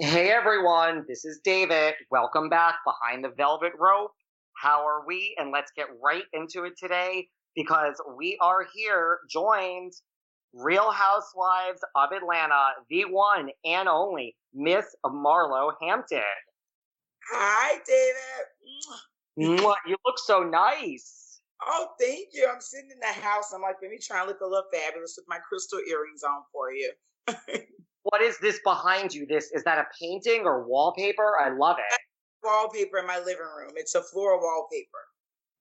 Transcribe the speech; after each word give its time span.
Hey 0.00 0.30
everyone, 0.30 1.04
this 1.06 1.24
is 1.24 1.38
David. 1.44 1.94
Welcome 2.10 2.48
back 2.48 2.78
behind 2.84 3.22
the 3.22 3.28
velvet 3.28 3.74
rope. 3.78 4.10
How 4.60 4.84
are 4.84 5.06
we? 5.06 5.36
And 5.38 5.52
let's 5.52 5.70
get 5.76 5.86
right 6.02 6.24
into 6.32 6.64
it 6.64 6.72
today 6.76 7.28
because 7.54 8.02
we 8.18 8.36
are 8.40 8.66
here 8.74 9.20
joined 9.30 9.92
Real 10.52 10.90
Housewives 10.90 11.80
of 11.94 12.10
Atlanta, 12.10 12.70
the 12.90 13.04
one 13.04 13.50
and 13.64 13.88
only 13.88 14.34
Miss 14.52 14.84
Marlo 15.06 15.74
Hampton. 15.80 16.22
Hi, 17.30 17.78
David. 17.86 19.60
Mwah, 19.60 19.76
you 19.86 19.96
look 20.04 20.18
so 20.18 20.42
nice. 20.42 21.40
Oh, 21.64 21.90
thank 22.00 22.30
you. 22.32 22.48
I'm 22.52 22.60
sitting 22.60 22.90
in 22.90 22.98
the 22.98 23.20
house. 23.22 23.52
I'm 23.54 23.62
like, 23.62 23.76
let 23.80 23.92
me 23.92 23.98
try 24.02 24.18
and 24.18 24.28
look 24.28 24.40
a 24.40 24.44
little 24.44 24.66
fabulous 24.72 25.14
with 25.16 25.26
my 25.28 25.38
crystal 25.48 25.78
earrings 25.88 26.24
on 26.24 26.42
for 26.52 26.72
you. 26.72 26.90
What 28.04 28.20
is 28.20 28.38
this 28.38 28.60
behind 28.64 29.14
you? 29.14 29.26
This 29.26 29.50
is 29.52 29.64
that 29.64 29.78
a 29.78 29.86
painting 30.00 30.42
or 30.44 30.68
wallpaper? 30.68 31.32
I 31.40 31.48
love 31.56 31.76
it. 31.78 31.98
wallpaper 32.42 32.98
in 32.98 33.06
my 33.06 33.18
living 33.18 33.38
room. 33.56 33.72
It's 33.76 33.94
a 33.94 34.02
floral 34.02 34.40
wallpaper. 34.40 34.88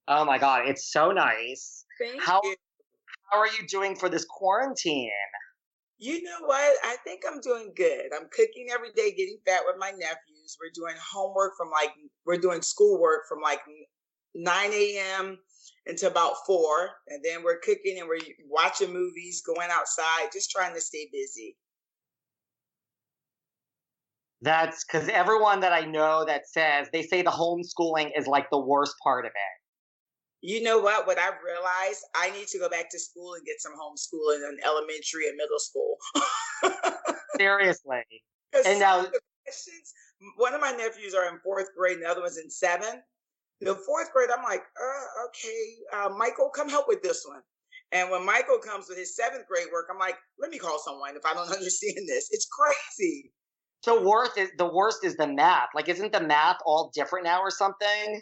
Oh 0.09 0.25
my 0.25 0.37
god, 0.37 0.67
it's 0.67 0.91
so 0.91 1.11
nice. 1.11 1.85
Thank 1.99 2.21
How 2.21 2.41
you. 2.43 2.55
how 3.31 3.39
are 3.39 3.47
you 3.47 3.65
doing 3.67 3.95
for 3.95 4.09
this 4.09 4.25
quarantine? 4.29 5.09
You 5.99 6.21
know 6.23 6.39
what? 6.45 6.75
I 6.83 6.97
think 7.05 7.21
I'm 7.25 7.39
doing 7.39 7.71
good. 7.77 8.07
I'm 8.13 8.27
cooking 8.35 8.67
every 8.73 8.91
day, 8.91 9.11
getting 9.11 9.37
fat 9.45 9.61
with 9.65 9.77
my 9.79 9.91
nephews. 9.91 10.57
We're 10.59 10.71
doing 10.73 10.95
homework 11.13 11.53
from 11.57 11.69
like 11.71 11.93
we're 12.25 12.37
doing 12.37 12.61
schoolwork 12.61 13.21
from 13.29 13.39
like 13.41 13.61
9 14.35 14.71
a.m. 14.73 15.37
until 15.85 16.09
about 16.09 16.33
four, 16.45 16.91
and 17.07 17.23
then 17.23 17.43
we're 17.43 17.59
cooking 17.59 17.99
and 17.99 18.07
we're 18.07 18.19
watching 18.49 18.93
movies, 18.93 19.41
going 19.45 19.69
outside, 19.71 20.29
just 20.31 20.51
trying 20.51 20.73
to 20.73 20.81
stay 20.81 21.09
busy. 21.11 21.57
That's 24.41 24.83
because 24.83 25.07
everyone 25.07 25.61
that 25.61 25.71
I 25.71 25.85
know 25.85 26.25
that 26.25 26.47
says 26.47 26.87
they 26.91 27.01
say 27.01 27.21
the 27.21 27.31
homeschooling 27.31 28.11
is 28.17 28.27
like 28.27 28.49
the 28.49 28.59
worst 28.59 28.95
part 29.01 29.25
of 29.25 29.31
it. 29.31 30.45
You 30.45 30.61
know 30.61 30.79
what? 30.79 31.07
What 31.07 31.17
I've 31.17 31.41
realized, 31.43 32.03
I 32.15 32.29
need 32.31 32.47
to 32.47 32.59
go 32.59 32.67
back 32.67 32.89
to 32.91 32.99
school 32.99 33.35
and 33.35 33.45
get 33.45 33.61
some 33.61 33.71
homeschooling 33.71 34.49
in 34.49 34.57
elementary 34.65 35.29
and 35.29 35.37
middle 35.37 35.59
school. 35.59 35.97
Seriously. 37.37 38.03
And 38.65 38.79
now- 38.79 39.05
one 40.37 40.53
of 40.53 40.61
my 40.61 40.71
nephews 40.71 41.13
are 41.13 41.27
in 41.27 41.39
fourth 41.43 41.69
grade, 41.77 41.97
and 41.97 42.05
the 42.05 42.09
other 42.09 42.21
one's 42.21 42.37
in 42.37 42.49
seventh. 42.49 43.01
The 43.61 43.75
fourth 43.75 44.11
grade, 44.13 44.29
I'm 44.35 44.43
like, 44.43 44.61
uh, 44.61 45.27
okay, 45.27 45.75
uh, 45.93 46.09
Michael, 46.17 46.49
come 46.49 46.69
help 46.69 46.87
with 46.87 47.01
this 47.01 47.23
one. 47.25 47.41
And 47.91 48.09
when 48.09 48.25
Michael 48.25 48.57
comes 48.57 48.87
with 48.89 48.97
his 48.97 49.15
seventh 49.15 49.47
grade 49.47 49.67
work, 49.71 49.87
I'm 49.91 49.99
like, 49.99 50.17
let 50.39 50.49
me 50.49 50.57
call 50.57 50.79
someone 50.79 51.15
if 51.15 51.25
I 51.25 51.33
don't 51.33 51.51
understand 51.53 52.07
this. 52.07 52.29
It's 52.31 52.47
crazy. 52.47 53.31
So 53.83 54.01
worst 54.03 54.37
is 54.37 54.49
the 54.57 54.65
worst 54.65 55.03
is 55.03 55.15
the 55.15 55.27
math. 55.27 55.69
Like, 55.75 55.89
isn't 55.89 56.11
the 56.13 56.21
math 56.21 56.57
all 56.65 56.91
different 56.93 57.25
now 57.25 57.41
or 57.41 57.51
something? 57.51 58.21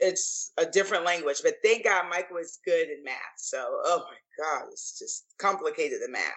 It's 0.00 0.52
a 0.58 0.66
different 0.66 1.04
language, 1.04 1.40
but 1.44 1.54
thank 1.64 1.84
God 1.84 2.06
Michael 2.10 2.38
is 2.38 2.58
good 2.66 2.88
in 2.88 3.04
math. 3.04 3.14
So, 3.36 3.58
oh 3.84 4.04
my 4.10 4.44
God, 4.44 4.64
it's 4.72 4.98
just 4.98 5.26
complicated 5.38 6.00
the 6.04 6.10
math. 6.10 6.32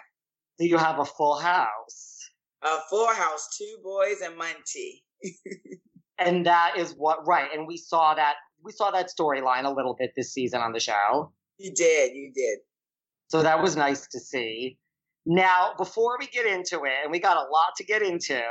Do 0.59 0.67
you 0.67 0.77
have 0.77 0.99
a 0.99 1.05
full 1.05 1.39
house? 1.39 2.19
A 2.63 2.77
full 2.89 3.07
house, 3.13 3.49
two 3.57 3.77
boys 3.83 4.21
and 4.23 4.37
Monty. 4.37 5.03
And 6.17 6.45
that 6.45 6.77
is 6.77 6.93
what 6.93 7.27
right. 7.27 7.49
And 7.53 7.67
we 7.67 7.77
saw 7.77 8.13
that 8.15 8.35
we 8.63 8.71
saw 8.71 8.91
that 8.91 9.09
storyline 9.09 9.65
a 9.65 9.69
little 9.69 9.95
bit 9.97 10.11
this 10.15 10.33
season 10.33 10.61
on 10.61 10.71
the 10.71 10.79
show. 10.79 11.31
You 11.57 11.71
did, 11.73 12.15
you 12.15 12.31
did. 12.33 12.59
So 13.27 13.43
that 13.43 13.61
was 13.61 13.75
nice 13.75 14.07
to 14.07 14.19
see. 14.19 14.77
Now, 15.25 15.73
before 15.77 16.17
we 16.19 16.27
get 16.27 16.45
into 16.45 16.83
it, 16.83 16.93
and 17.03 17.11
we 17.11 17.19
got 17.19 17.37
a 17.37 17.49
lot 17.49 17.75
to 17.77 17.83
get 17.83 18.01
into, 18.01 18.41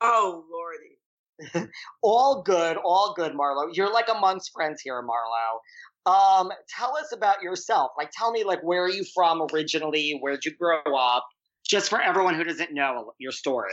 Oh 0.00 0.44
lordy. 0.50 1.68
all 2.02 2.42
good, 2.42 2.76
all 2.78 3.14
good, 3.16 3.32
Marlo. 3.32 3.68
You're 3.72 3.92
like 3.92 4.08
amongst 4.08 4.52
friends 4.52 4.80
here, 4.80 5.02
Marlo. 5.02 6.10
Um, 6.10 6.50
tell 6.68 6.96
us 6.96 7.12
about 7.12 7.42
yourself. 7.42 7.92
Like, 7.98 8.10
tell 8.12 8.30
me, 8.30 8.44
like, 8.44 8.62
where 8.62 8.84
are 8.84 8.90
you 8.90 9.04
from 9.14 9.42
originally? 9.52 10.18
Where'd 10.20 10.44
you 10.44 10.52
grow 10.56 10.80
up? 10.96 11.26
Just 11.68 11.90
for 11.90 12.00
everyone 12.00 12.34
who 12.34 12.44
doesn't 12.44 12.72
know 12.72 13.12
your 13.18 13.32
story. 13.32 13.72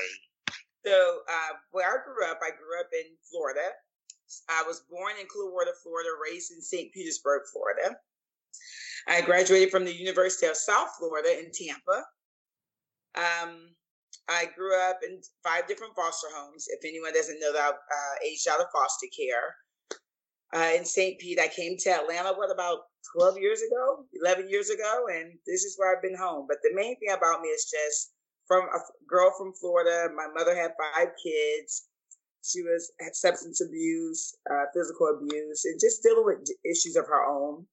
So, 0.85 1.21
uh, 1.29 1.55
where 1.71 1.87
I 1.87 2.03
grew 2.03 2.29
up, 2.29 2.39
I 2.43 2.49
grew 2.49 2.79
up 2.79 2.89
in 2.91 3.15
Florida. 3.29 3.69
I 4.49 4.63
was 4.67 4.83
born 4.89 5.13
in 5.19 5.27
Clearwater, 5.27 5.73
Florida, 5.81 6.09
raised 6.21 6.51
in 6.51 6.61
St. 6.61 6.91
Petersburg, 6.93 7.43
Florida. 7.51 7.95
I 9.07 9.21
graduated 9.21 9.69
from 9.69 9.85
the 9.85 9.95
University 9.95 10.47
of 10.47 10.55
South 10.55 10.89
Florida 10.97 11.39
in 11.39 11.51
Tampa. 11.51 12.03
Um, 13.15 13.75
I 14.29 14.45
grew 14.55 14.75
up 14.89 14.99
in 15.07 15.21
five 15.43 15.67
different 15.67 15.95
foster 15.95 16.27
homes. 16.33 16.65
If 16.69 16.83
anyone 16.85 17.13
doesn't 17.13 17.39
know 17.39 17.53
that, 17.53 17.59
I 17.63 17.69
uh, 17.69 18.15
aged 18.25 18.47
out 18.47 18.61
of 18.61 18.67
foster 18.73 19.07
care. 19.15 19.55
Uh, 20.55 20.77
in 20.77 20.85
St. 20.85 21.19
Pete, 21.19 21.39
I 21.39 21.47
came 21.47 21.77
to 21.79 21.89
Atlanta, 21.89 22.33
what, 22.33 22.51
about 22.51 22.81
12 23.17 23.39
years 23.39 23.61
ago, 23.61 24.05
11 24.21 24.49
years 24.49 24.69
ago, 24.69 25.07
and 25.11 25.33
this 25.47 25.63
is 25.63 25.75
where 25.77 25.95
I've 25.95 26.03
been 26.03 26.15
home. 26.15 26.45
But 26.47 26.57
the 26.63 26.75
main 26.75 26.97
thing 26.99 27.09
about 27.15 27.41
me 27.41 27.47
is 27.49 27.65
just 27.65 28.13
from 28.53 28.69
a 28.69 28.79
girl 29.07 29.33
from 29.37 29.53
Florida. 29.53 30.09
My 30.15 30.27
mother 30.33 30.55
had 30.55 30.71
five 30.77 31.09
kids. 31.21 31.87
She 32.43 32.61
was 32.61 32.91
substance 33.13 33.61
abuse, 33.61 34.35
uh, 34.51 34.65
physical 34.73 35.15
abuse, 35.17 35.65
and 35.65 35.79
just 35.79 36.03
dealing 36.03 36.25
with 36.25 36.49
issues 36.65 36.95
of 36.95 37.07
her 37.07 37.25
own. 37.25 37.65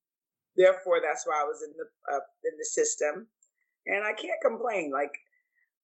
Therefore, 0.57 1.01
that's 1.03 1.27
why 1.27 1.41
I 1.41 1.45
was 1.45 1.63
in 1.63 1.73
the 1.77 2.15
uh, 2.15 2.21
in 2.45 2.57
the 2.59 2.65
system, 2.65 3.27
and 3.87 4.05
I 4.05 4.13
can't 4.13 4.41
complain. 4.43 4.91
Like 4.93 5.13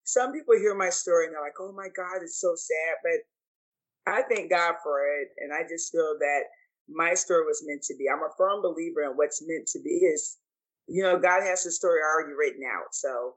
some 0.05 0.33
people 0.33 0.57
hear 0.57 0.75
my 0.75 0.91
story 0.91 1.27
and 1.27 1.35
they're 1.35 1.43
like, 1.43 1.61
"Oh 1.61 1.73
my 1.73 1.89
God, 1.97 2.23
it's 2.23 2.41
so 2.41 2.55
sad," 2.55 2.97
but 3.03 4.15
I 4.15 4.23
thank 4.23 4.51
God 4.51 4.77
for 4.83 5.01
it, 5.05 5.29
and 5.39 5.53
I 5.53 5.69
just 5.69 5.93
feel 5.93 6.17
that 6.21 6.43
my 6.89 7.15
story 7.15 7.45
was 7.45 7.65
meant 7.67 7.83
to 7.85 7.97
be. 7.97 8.09
I'm 8.09 8.23
a 8.23 8.31
firm 8.39 8.63
believer 8.63 9.03
in 9.03 9.17
what's 9.17 9.43
meant 9.47 9.67
to 9.69 9.81
be. 9.81 10.07
Is 10.07 10.39
you 10.87 11.03
know, 11.03 11.19
God 11.19 11.43
has 11.43 11.65
the 11.65 11.73
story 11.73 12.01
already 12.01 12.35
written 12.35 12.63
out, 12.65 12.95
so 12.95 13.35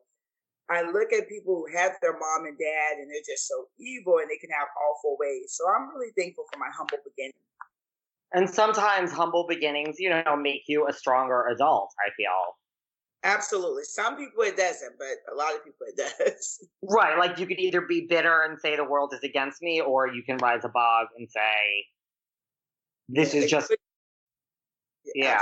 I 0.69 0.83
look 0.83 1.11
at 1.11 1.27
people 1.27 1.55
who 1.55 1.77
have 1.77 1.93
their 2.01 2.13
mom 2.13 2.45
and 2.45 2.57
dad 2.57 2.97
and 2.99 3.09
they're 3.09 3.25
just 3.27 3.47
so 3.47 3.65
evil 3.79 4.19
and 4.19 4.29
they 4.29 4.37
can 4.37 4.51
have 4.51 4.67
awful 4.77 5.17
ways. 5.19 5.57
So 5.57 5.65
I'm 5.67 5.89
really 5.89 6.11
thankful 6.17 6.45
for 6.51 6.59
my 6.59 6.69
humble 6.75 6.99
beginning. 7.03 7.33
And 8.33 8.47
sometimes 8.47 9.11
humble 9.11 9.47
beginnings, 9.47 9.95
you 9.97 10.09
know, 10.11 10.35
make 10.37 10.63
you 10.67 10.87
a 10.87 10.93
stronger 10.93 11.47
adult, 11.47 11.89
I 11.99 12.11
feel. 12.15 12.55
Absolutely. 13.23 13.83
Some 13.83 14.15
people 14.15 14.43
it 14.43 14.55
doesn't, 14.55 14.93
but 14.97 15.33
a 15.33 15.35
lot 15.35 15.55
of 15.55 15.63
people 15.63 15.87
it 15.87 15.97
does. 16.27 16.67
Right. 16.83 17.17
Like 17.17 17.39
you 17.39 17.47
could 17.47 17.59
either 17.59 17.81
be 17.81 18.05
bitter 18.07 18.43
and 18.43 18.59
say 18.59 18.75
the 18.75 18.83
world 18.83 19.13
is 19.13 19.23
against 19.23 19.61
me, 19.61 19.81
or 19.81 20.07
you 20.07 20.23
can 20.23 20.37
rise 20.37 20.63
above 20.63 21.07
and 21.17 21.27
say, 21.29 21.85
this 23.09 23.33
is 23.33 23.49
just. 23.49 23.75
Yeah. 25.15 25.41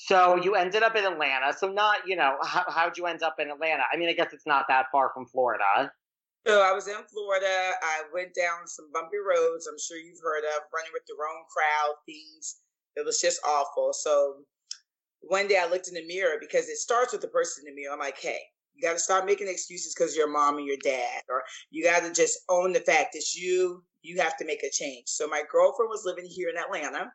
So 0.00 0.36
you 0.36 0.54
ended 0.54 0.84
up 0.84 0.94
in 0.94 1.04
Atlanta. 1.04 1.52
So 1.52 1.66
not, 1.72 2.06
you 2.06 2.14
know, 2.14 2.36
how, 2.44 2.64
how'd 2.68 2.96
you 2.96 3.06
end 3.06 3.24
up 3.24 3.34
in 3.40 3.50
Atlanta? 3.50 3.82
I 3.92 3.96
mean, 3.96 4.08
I 4.08 4.12
guess 4.12 4.32
it's 4.32 4.46
not 4.46 4.66
that 4.68 4.86
far 4.92 5.10
from 5.12 5.26
Florida. 5.26 5.90
So 6.46 6.62
I 6.62 6.70
was 6.70 6.86
in 6.86 6.94
Florida. 7.12 7.72
I 7.82 8.02
went 8.14 8.32
down 8.32 8.66
some 8.66 8.92
bumpy 8.92 9.16
roads. 9.18 9.66
I'm 9.66 9.78
sure 9.78 9.98
you've 9.98 10.22
heard 10.22 10.44
of 10.44 10.62
running 10.72 10.92
with 10.92 11.02
the 11.08 11.16
wrong 11.18 11.42
crowd, 11.52 11.96
things. 12.06 12.60
It 12.94 13.04
was 13.04 13.20
just 13.20 13.40
awful. 13.44 13.92
So 13.92 14.36
one 15.20 15.48
day 15.48 15.58
I 15.60 15.68
looked 15.68 15.88
in 15.88 15.94
the 15.94 16.06
mirror 16.06 16.36
because 16.40 16.68
it 16.68 16.76
starts 16.76 17.12
with 17.12 17.20
the 17.20 17.28
person 17.28 17.64
in 17.66 17.74
the 17.74 17.80
mirror. 17.80 17.92
I'm 17.92 17.98
like, 17.98 18.18
hey, 18.18 18.38
you 18.76 18.86
got 18.86 18.92
to 18.92 19.00
stop 19.00 19.26
making 19.26 19.48
excuses 19.48 19.96
because 19.96 20.16
your 20.16 20.30
mom 20.30 20.58
and 20.58 20.66
your 20.66 20.78
dad, 20.80 21.22
or 21.28 21.42
you 21.70 21.82
got 21.82 22.04
to 22.04 22.12
just 22.12 22.38
own 22.48 22.72
the 22.72 22.80
fact 22.80 23.14
that 23.14 23.34
you 23.34 23.82
you 24.02 24.20
have 24.20 24.36
to 24.36 24.46
make 24.46 24.62
a 24.62 24.70
change. 24.70 25.08
So 25.08 25.26
my 25.26 25.42
girlfriend 25.50 25.90
was 25.90 26.04
living 26.04 26.26
here 26.30 26.50
in 26.50 26.56
Atlanta, 26.56 27.10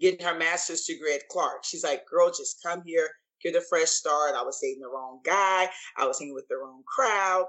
getting 0.00 0.24
her 0.24 0.38
master's 0.38 0.84
degree 0.84 1.14
at 1.14 1.28
Clark. 1.28 1.64
She's 1.64 1.84
like, 1.84 2.06
girl, 2.06 2.28
just 2.28 2.62
come 2.64 2.82
here, 2.84 3.08
get 3.42 3.56
a 3.56 3.60
fresh 3.60 3.88
start. 3.88 4.34
I 4.34 4.42
was 4.42 4.58
dating 4.62 4.82
the 4.82 4.88
wrong 4.88 5.20
guy. 5.24 5.68
I 5.96 6.06
was 6.06 6.18
hanging 6.18 6.34
with 6.34 6.48
the 6.48 6.56
wrong 6.56 6.82
crowd. 6.86 7.46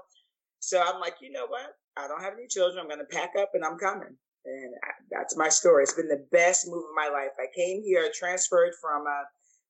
So 0.60 0.80
I'm 0.80 1.00
like, 1.00 1.16
you 1.20 1.32
know 1.32 1.46
what? 1.46 1.74
I 1.96 2.06
don't 2.08 2.22
have 2.22 2.34
any 2.34 2.46
children. 2.48 2.80
I'm 2.80 2.88
going 2.88 2.98
to 2.98 3.16
pack 3.16 3.30
up 3.38 3.50
and 3.54 3.64
I'm 3.64 3.78
coming. 3.78 4.16
And 4.44 4.74
that's 5.10 5.36
my 5.36 5.48
story. 5.48 5.82
It's 5.82 5.94
been 5.94 6.08
the 6.08 6.26
best 6.32 6.66
move 6.66 6.84
of 6.84 6.96
my 6.96 7.08
life. 7.08 7.30
I 7.38 7.46
came 7.54 7.82
here, 7.82 8.10
transferred 8.14 8.72
from 8.80 9.06
a 9.06 9.22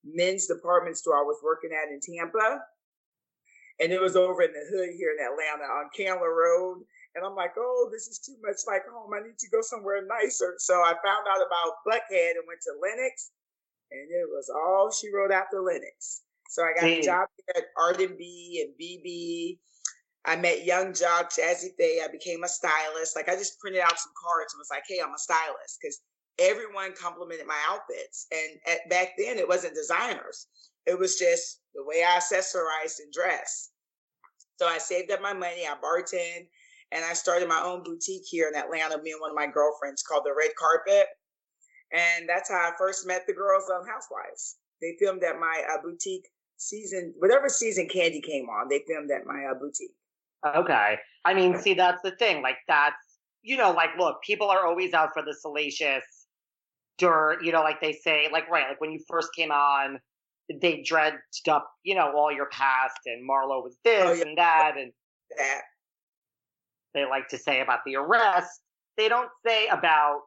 men's 0.04 0.46
department 0.46 0.96
store 0.96 1.18
I 1.18 1.22
was 1.22 1.38
working 1.44 1.70
at 1.72 1.92
in 1.92 2.00
Tampa. 2.00 2.60
And 3.80 3.92
it 3.92 4.00
was 4.00 4.16
over 4.16 4.42
in 4.42 4.52
the 4.52 4.64
hood 4.70 4.90
here 4.96 5.14
in 5.18 5.24
Atlanta 5.24 5.64
on 5.64 5.90
Candler 5.96 6.34
Road. 6.34 6.84
And 7.14 7.24
I'm 7.24 7.36
like, 7.36 7.52
oh, 7.58 7.90
this 7.92 8.08
is 8.08 8.18
too 8.18 8.36
much 8.42 8.64
like 8.66 8.82
home. 8.88 9.12
I 9.12 9.20
need 9.20 9.38
to 9.38 9.50
go 9.50 9.60
somewhere 9.60 10.00
nicer. 10.06 10.54
So 10.58 10.74
I 10.74 10.94
found 11.04 11.26
out 11.28 11.44
about 11.44 11.84
Buckhead 11.86 12.40
and 12.40 12.48
went 12.48 12.60
to 12.64 12.72
Lenox. 12.80 13.30
And 13.90 14.08
it 14.10 14.28
was 14.30 14.48
all 14.48 14.90
she 14.90 15.12
wrote 15.12 15.30
after 15.32 15.60
Lenox. 15.60 16.22
So 16.48 16.62
I 16.62 16.72
got 16.74 16.88
a 16.88 17.02
job 17.02 17.28
at 17.56 17.64
Arden 17.76 18.16
B 18.18 18.64
and 18.64 18.76
bebe. 18.78 19.60
I 20.24 20.36
met 20.36 20.64
Yung 20.64 20.92
Joc, 20.92 21.36
Jazze 21.36 21.68
Pha. 21.78 22.04
I 22.04 22.08
became 22.10 22.44
a 22.44 22.48
stylist. 22.48 23.16
Like 23.16 23.28
I 23.28 23.36
just 23.36 23.58
printed 23.58 23.82
out 23.82 23.98
some 23.98 24.12
cards 24.16 24.54
and 24.54 24.60
was 24.60 24.70
like, 24.70 24.84
hey, 24.88 25.00
I'm 25.04 25.14
a 25.14 25.18
stylist. 25.18 25.78
Because 25.80 26.00
everyone 26.38 26.94
complimented 26.94 27.46
my 27.46 27.58
outfits. 27.68 28.26
And 28.32 28.58
at, 28.72 28.88
back 28.88 29.12
then, 29.18 29.38
it 29.38 29.48
wasn't 29.48 29.74
designers. 29.74 30.46
It 30.86 30.98
was 30.98 31.18
just 31.18 31.60
the 31.74 31.84
way 31.84 32.02
I 32.02 32.18
accessorized 32.18 33.00
and 33.00 33.12
dressed. 33.12 33.72
So 34.56 34.66
I 34.66 34.78
saved 34.78 35.10
up 35.10 35.20
my 35.20 35.32
money. 35.32 35.66
I 35.66 35.74
bartended 35.74 36.46
and 36.92 37.04
I 37.04 37.14
started 37.14 37.48
my 37.48 37.60
own 37.62 37.82
boutique 37.82 38.24
here 38.26 38.48
in 38.48 38.58
Atlanta. 38.58 39.00
Me 39.02 39.12
and 39.12 39.20
one 39.20 39.30
of 39.30 39.36
my 39.36 39.46
girlfriends 39.46 40.02
called 40.02 40.24
the 40.24 40.34
Red 40.36 40.50
Carpet, 40.58 41.06
and 41.92 42.28
that's 42.28 42.50
how 42.50 42.56
I 42.56 42.72
first 42.78 43.06
met 43.06 43.22
the 43.26 43.32
girls 43.32 43.64
on 43.72 43.86
Housewives. 43.86 44.56
They 44.80 44.96
filmed 44.98 45.22
at 45.22 45.38
my 45.38 45.62
uh, 45.72 45.78
boutique 45.82 46.28
season, 46.56 47.14
whatever 47.18 47.48
season 47.48 47.88
Kandi 47.88 48.22
came 48.22 48.46
on. 48.48 48.68
They 48.68 48.82
filmed 48.86 49.10
at 49.10 49.26
my 49.26 49.46
uh, 49.50 49.54
boutique. 49.54 49.94
Okay, 50.44 50.98
I 51.24 51.34
mean, 51.34 51.56
see, 51.56 51.74
that's 51.74 52.02
the 52.02 52.12
thing. 52.12 52.42
Like 52.42 52.58
that's 52.68 52.96
you 53.42 53.56
know, 53.56 53.72
like 53.72 53.90
look, 53.98 54.22
people 54.22 54.48
are 54.50 54.66
always 54.66 54.92
out 54.92 55.10
for 55.14 55.22
the 55.22 55.34
salacious 55.34 56.04
dirt. 56.98 57.38
You 57.42 57.52
know, 57.52 57.62
like 57.62 57.80
they 57.80 57.92
say, 57.92 58.28
like 58.30 58.48
right, 58.50 58.68
like 58.68 58.80
when 58.80 58.92
you 58.92 59.00
first 59.08 59.30
came 59.34 59.50
on. 59.50 59.98
They 60.60 60.82
dredged 60.82 61.48
up, 61.48 61.70
you 61.82 61.94
know, 61.94 62.12
all 62.14 62.30
your 62.30 62.48
past, 62.50 62.98
and 63.06 63.26
Marlo 63.26 63.62
was 63.62 63.76
this 63.84 64.04
oh, 64.04 64.12
yeah. 64.12 64.22
and 64.22 64.36
that, 64.36 64.74
and 64.76 64.92
that 65.38 65.62
they 66.94 67.04
like 67.04 67.28
to 67.28 67.38
say 67.38 67.60
about 67.60 67.80
the 67.84 67.96
arrest, 67.96 68.60
they 68.96 69.08
don't 69.08 69.30
say 69.46 69.68
about 69.68 70.20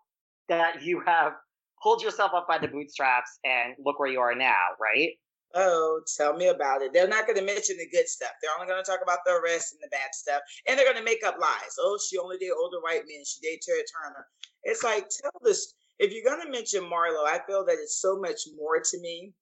that 0.50 0.84
you 0.84 1.02
have 1.06 1.34
pulled 1.82 2.02
yourself 2.02 2.32
up 2.34 2.48
by 2.48 2.58
the 2.58 2.68
bootstraps 2.68 3.40
and 3.44 3.76
look 3.84 4.00
where 4.00 4.10
you 4.10 4.20
are 4.20 4.36
now, 4.36 4.64
right? 4.82 5.12
Oh, 5.54 6.02
tell 6.18 6.36
me 6.36 6.48
about 6.48 6.82
it. 6.82 6.92
They're 6.92 7.08
not 7.08 7.28
going 7.28 7.40
to 7.40 7.46
mention 7.46 7.78
the 7.78 7.88
good 7.90 8.10
stuff. 8.10 8.32
They're 8.42 8.52
only 8.56 8.68
going 8.68 8.84
to 8.84 8.90
talk 8.90 9.00
about 9.02 9.20
the 9.26 9.34
arrest 9.34 9.74
and 9.74 9.82
the 9.82 9.90
bad 9.90 10.14
stuff. 10.14 10.42
And 10.68 10.78
they're 10.78 10.86
going 10.86 10.98
to 10.98 11.04
make 11.04 11.24
up 11.26 11.38
lies. 11.40 11.76
Oh, 11.80 11.98
she 12.10 12.18
only 12.18 12.38
did 12.38 12.52
older 12.52 12.82
white 12.82 13.04
men. 13.08 13.24
She 13.26 13.40
dated 13.42 13.62
Terry 13.62 13.84
Turner. 14.04 14.26
It's 14.64 14.84
like, 14.84 15.08
tell 15.10 15.32
this. 15.44 15.74
If 16.00 16.12
you're 16.12 16.26
going 16.26 16.46
to 16.46 16.52
mention 16.52 16.84
Marlo, 16.84 17.26
I 17.26 17.40
feel 17.48 17.66
that 17.66 17.78
it's 17.82 18.02
so 18.02 18.20
much 18.20 18.42
more 18.58 18.82
to 18.82 19.00
me 19.00 19.34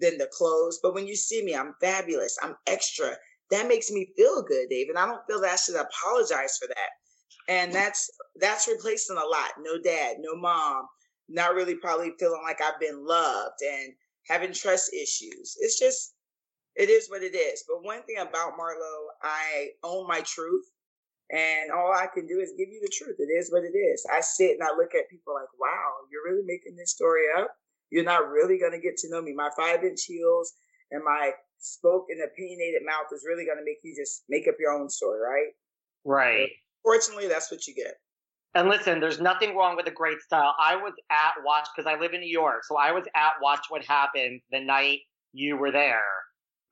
than 0.00 0.18
the 0.18 0.28
clothes. 0.32 0.80
But 0.82 0.94
when 0.94 1.06
you 1.06 1.14
see 1.14 1.44
me, 1.44 1.54
I'm 1.54 1.74
fabulous. 1.80 2.36
I'm 2.42 2.56
extra 2.66 3.14
that 3.50 3.68
makes 3.68 3.90
me 3.90 4.12
feel 4.16 4.42
good, 4.42 4.68
David. 4.70 4.96
I 4.96 5.06
don't 5.06 5.26
feel 5.26 5.40
that 5.40 5.52
I 5.52 5.56
should 5.56 5.76
apologize 5.76 6.58
for 6.58 6.68
that. 6.68 6.90
And 7.48 7.72
that's 7.72 8.10
that's 8.36 8.68
replacing 8.68 9.16
a 9.16 9.26
lot. 9.26 9.50
No 9.60 9.80
dad, 9.82 10.16
no 10.20 10.36
mom, 10.36 10.86
not 11.28 11.54
really 11.54 11.74
probably 11.74 12.12
feeling 12.18 12.42
like 12.44 12.60
I've 12.60 12.80
been 12.80 13.04
loved 13.04 13.60
and 13.62 13.92
having 14.28 14.52
trust 14.52 14.92
issues. 14.92 15.56
It's 15.60 15.78
just 15.78 16.14
it 16.76 16.88
is 16.88 17.08
what 17.10 17.22
it 17.22 17.34
is. 17.34 17.64
But 17.66 17.84
one 17.84 18.02
thing 18.02 18.18
about 18.18 18.58
Marlo, 18.58 19.06
I 19.22 19.70
own 19.82 20.06
my 20.06 20.20
truth. 20.20 20.64
And 21.32 21.70
all 21.70 21.92
I 21.92 22.08
can 22.12 22.26
do 22.26 22.40
is 22.40 22.54
give 22.58 22.68
you 22.70 22.80
the 22.82 22.92
truth. 22.92 23.16
It 23.18 23.30
is 23.30 23.52
what 23.52 23.62
it 23.62 23.76
is. 23.76 24.04
I 24.12 24.20
sit 24.20 24.58
and 24.58 24.62
I 24.62 24.74
look 24.76 24.94
at 24.96 25.08
people 25.08 25.32
like, 25.32 25.46
wow, 25.60 25.92
you're 26.10 26.24
really 26.26 26.44
making 26.44 26.74
this 26.76 26.90
story 26.90 27.22
up. 27.38 27.48
You're 27.90 28.04
not 28.04 28.30
really 28.30 28.58
going 28.58 28.72
to 28.72 28.80
get 28.80 28.96
to 28.98 29.10
know 29.10 29.22
me. 29.22 29.32
My 29.32 29.50
five 29.56 29.84
inch 29.84 30.04
heels 30.06 30.52
and 30.90 31.04
my 31.04 31.32
spoke 31.60 32.06
in 32.08 32.18
opinionated 32.22 32.82
mouth 32.84 33.06
is 33.12 33.24
really 33.26 33.44
going 33.44 33.58
to 33.58 33.64
make 33.64 33.78
you 33.82 33.94
just 33.94 34.24
make 34.28 34.48
up 34.48 34.54
your 34.58 34.72
own 34.72 34.88
story, 34.88 35.20
right? 35.20 35.52
Right. 36.04 36.48
fortunately, 36.82 37.28
that's 37.28 37.50
what 37.50 37.66
you 37.66 37.74
get. 37.74 37.94
And 38.54 38.68
listen, 38.68 38.98
there's 38.98 39.20
nothing 39.20 39.56
wrong 39.56 39.76
with 39.76 39.86
a 39.86 39.92
great 39.92 40.20
style. 40.22 40.54
I 40.60 40.74
was 40.74 40.92
at 41.10 41.34
Watch 41.44 41.68
because 41.74 41.90
I 41.90 42.00
live 42.00 42.14
in 42.14 42.20
New 42.20 42.30
York, 42.30 42.64
so 42.64 42.76
I 42.76 42.90
was 42.90 43.04
at 43.14 43.32
Watch 43.40 43.66
What 43.68 43.84
Happened 43.84 44.40
the 44.50 44.60
night 44.60 45.00
you 45.32 45.56
were 45.56 45.70
there. 45.70 46.02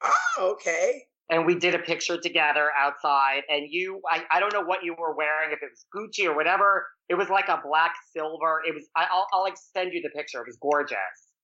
Oh, 0.02 0.52
okay. 0.52 1.04
And 1.30 1.44
we 1.44 1.54
did 1.54 1.74
a 1.74 1.78
picture 1.78 2.18
together 2.18 2.70
outside, 2.76 3.42
and 3.50 3.66
you, 3.68 4.00
I, 4.10 4.24
I 4.30 4.40
don't 4.40 4.52
know 4.52 4.62
what 4.62 4.82
you 4.82 4.94
were 4.98 5.14
wearing, 5.14 5.52
if 5.52 5.60
it 5.62 5.68
was 5.70 5.84
Gucci 5.94 6.26
or 6.26 6.34
whatever. 6.34 6.86
It 7.08 7.14
was 7.14 7.28
like 7.28 7.48
a 7.48 7.60
black 7.64 7.92
silver. 8.16 8.62
It 8.66 8.74
was, 8.74 8.88
I, 8.96 9.06
I'll, 9.12 9.26
I'll 9.32 9.42
like 9.42 9.56
send 9.56 9.92
you 9.92 10.00
the 10.02 10.10
picture. 10.10 10.38
It 10.38 10.46
was 10.46 10.56
gorgeous. 10.60 10.96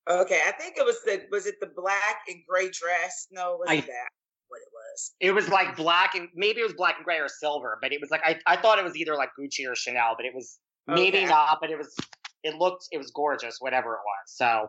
Okay, 0.09 0.41
I 0.47 0.53
think 0.53 0.77
it 0.77 0.85
was 0.85 1.01
the 1.05 1.23
was 1.31 1.47
it 1.47 1.57
the 1.61 1.71
black 1.75 2.19
and 2.29 2.39
gray 2.49 2.71
dress? 2.71 3.29
No, 3.31 3.57
was 3.59 3.69
that 3.69 4.11
what 4.49 4.59
it 4.59 4.69
was? 4.73 5.13
It 5.21 5.33
was 5.33 5.49
like 5.49 5.77
black 5.77 6.15
and 6.15 6.29
maybe 6.35 6.61
it 6.61 6.65
was 6.65 6.75
black 6.75 6.97
and 6.97 7.05
gray 7.05 7.19
or 7.19 7.29
silver, 7.29 7.79
but 7.81 7.93
it 7.93 8.01
was 8.01 8.11
like 8.11 8.21
I, 8.25 8.39
I 8.47 8.57
thought 8.61 8.79
it 8.79 8.85
was 8.85 8.97
either 8.97 9.17
like 9.17 9.31
Gucci 9.39 9.67
or 9.67 9.75
Chanel, 9.75 10.15
but 10.17 10.27
it 10.27 10.35
was 10.35 10.59
maybe 10.87 11.19
okay. 11.19 11.27
not, 11.27 11.59
but 11.61 11.71
it 11.71 11.79
was 11.79 11.95
it 12.43 12.55
looked 12.57 12.87
it 12.93 12.99
was 12.99 13.11
gorgeous, 13.13 13.57
whatever 13.61 13.95
it 13.95 14.01
was. 14.05 14.27
So 14.27 14.67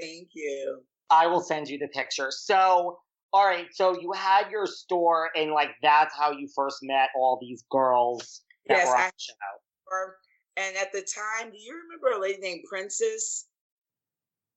thank 0.00 0.28
you. 0.34 0.82
I 1.10 1.26
will 1.26 1.40
send 1.40 1.68
you 1.68 1.78
the 1.78 1.88
picture. 1.88 2.28
So 2.30 2.98
all 3.32 3.46
right, 3.46 3.66
so 3.72 4.00
you 4.00 4.12
had 4.12 4.50
your 4.50 4.66
store 4.66 5.30
and 5.36 5.50
like 5.50 5.70
that's 5.82 6.14
how 6.16 6.30
you 6.30 6.48
first 6.54 6.78
met 6.82 7.08
all 7.16 7.38
these 7.40 7.64
girls 7.70 8.42
yes, 8.68 8.88
I, 8.88 9.10
the. 9.10 10.14
And 10.56 10.76
at 10.76 10.92
the 10.92 11.00
time, 11.00 11.50
do 11.50 11.58
you 11.58 11.74
remember 11.84 12.18
a 12.18 12.20
lady 12.20 12.40
named 12.40 12.64
Princess? 12.68 13.46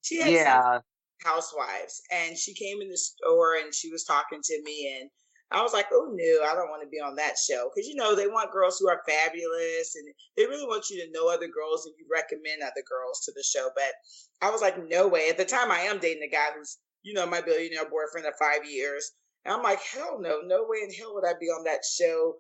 She 0.04 0.22
had 0.22 0.32
yeah. 0.32 0.80
housewives, 1.24 2.02
and 2.12 2.38
she 2.38 2.54
came 2.54 2.82
in 2.82 2.90
the 2.90 2.98
store 2.98 3.56
and 3.56 3.74
she 3.74 3.92
was 3.92 4.04
talking 4.04 4.42
to 4.44 4.62
me, 4.64 5.00
and 5.00 5.10
I 5.52 5.62
was 5.62 5.74
like, 5.74 5.88
"Oh 5.92 6.12
no, 6.14 6.46
I 6.46 6.54
don't 6.54 6.70
want 6.70 6.84
to 6.84 6.90
be 6.90 7.00
on 7.00 7.16
that 7.16 7.36
show," 7.38 7.72
because 7.74 7.88
you 7.88 7.96
know 7.96 8.16
they 8.16 8.28
want 8.28 8.52
girls 8.52 8.78
who 8.78 8.90
are 8.90 9.02
fabulous, 9.08 9.96
and 9.96 10.06
they 10.38 10.46
really 10.46 10.68
want 10.68 10.90
you 10.90 11.04
to 11.04 11.12
know 11.12 11.30
other 11.30 11.48
girls, 11.48 11.86
and 11.86 11.96
you 11.98 12.06
recommend 12.12 12.62
other 12.62 12.84
girls 12.88 13.22
to 13.26 13.32
the 13.36 13.44
show. 13.44 13.70
But 13.76 13.94
I 14.42 14.52
was 14.52 14.62
like, 14.62 14.78
"No 14.88 15.08
way!" 15.08 15.30
At 15.30 15.38
the 15.38 15.46
time, 15.46 15.72
I 15.72 15.80
am 15.80 16.00
dating 16.00 16.24
a 16.24 16.32
guy 16.32 16.50
who's 16.56 16.78
you 17.04 17.14
know 17.14 17.26
my 17.26 17.42
billionaire 17.42 17.90
boyfriend 17.90 18.28
of 18.28 18.34
five 18.40 18.70
years. 18.70 19.12
And 19.46 19.54
I'm 19.54 19.64
like, 19.64 19.82
hell 19.82 20.20
no, 20.22 20.40
no 20.46 20.66
way 20.68 20.80
in 20.84 20.94
hell 20.94 21.14
would 21.16 21.26
I 21.28 21.34
be 21.40 21.48
on 21.48 21.66
that 21.66 21.84
show 21.84 22.36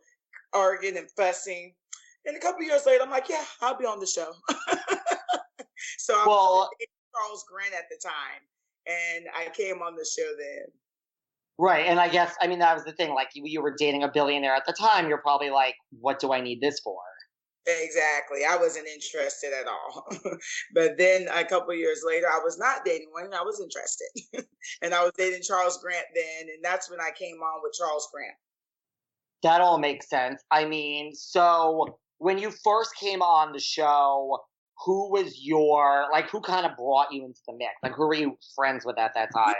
arguing 0.53 0.97
and 0.97 1.11
fussing. 1.11 1.73
And 2.25 2.37
a 2.37 2.39
couple 2.39 2.63
years 2.63 2.85
later, 2.85 3.03
I'm 3.03 3.09
like, 3.09 3.27
yeah, 3.29 3.43
I'll 3.61 3.77
be 3.77 3.85
on 3.85 3.99
the 3.99 4.07
show. 4.07 4.31
so 5.97 6.17
I'm 6.17 6.27
well, 6.27 6.69
Charles 7.13 7.45
Grant 7.49 7.73
at 7.73 7.85
the 7.89 7.99
time, 8.03 8.41
and 8.87 9.25
I 9.35 9.49
came 9.51 9.81
on 9.81 9.95
the 9.95 10.05
show 10.05 10.29
then. 10.37 10.65
Right, 11.59 11.85
and 11.85 11.99
I 11.99 12.09
guess 12.09 12.35
I 12.41 12.47
mean 12.47 12.59
that 12.59 12.73
was 12.73 12.83
the 12.83 12.93
thing. 12.93 13.13
Like 13.13 13.29
you, 13.35 13.43
you 13.45 13.61
were 13.61 13.75
dating 13.77 14.03
a 14.03 14.11
billionaire 14.11 14.55
at 14.55 14.65
the 14.65 14.73
time. 14.73 15.07
You're 15.07 15.19
probably 15.19 15.51
like, 15.51 15.75
"What 15.99 16.19
do 16.19 16.33
I 16.33 16.41
need 16.41 16.61
this 16.61 16.79
for?" 16.79 16.97
Exactly. 17.65 18.41
I 18.43 18.57
wasn't 18.57 18.87
interested 18.87 19.53
at 19.53 19.67
all. 19.67 20.05
but 20.73 20.97
then 20.97 21.27
a 21.33 21.45
couple 21.45 21.73
years 21.73 22.01
later, 22.05 22.25
I 22.27 22.39
was 22.43 22.57
not 22.57 22.83
dating 22.83 23.07
one. 23.11 23.33
I 23.33 23.41
was 23.41 23.61
interested, 23.61 24.45
and 24.81 24.93
I 24.93 25.03
was 25.03 25.13
dating 25.17 25.43
Charles 25.43 25.77
Grant 25.81 26.05
then, 26.13 26.49
and 26.53 26.63
that's 26.63 26.89
when 26.89 26.99
I 26.99 27.11
came 27.17 27.37
on 27.37 27.61
with 27.63 27.73
Charles 27.77 28.09
Grant. 28.13 28.35
That 29.43 29.61
all 29.61 29.77
makes 29.77 30.09
sense. 30.09 30.41
I 30.51 30.65
mean, 30.65 31.13
so 31.13 31.99
when 32.17 32.37
you 32.37 32.51
first 32.63 32.95
came 32.95 33.21
on 33.21 33.53
the 33.53 33.59
show, 33.59 34.39
who 34.85 35.11
was 35.11 35.41
your 35.41 36.07
like 36.11 36.29
who 36.29 36.41
kind 36.41 36.65
of 36.65 36.75
brought 36.75 37.11
you 37.11 37.25
into 37.25 37.41
the 37.47 37.53
mix? 37.53 37.71
Like 37.81 37.93
who 37.93 38.07
were 38.07 38.15
you 38.15 38.37
friends 38.55 38.85
with 38.85 38.97
at 38.97 39.13
that 39.15 39.29
time? 39.33 39.55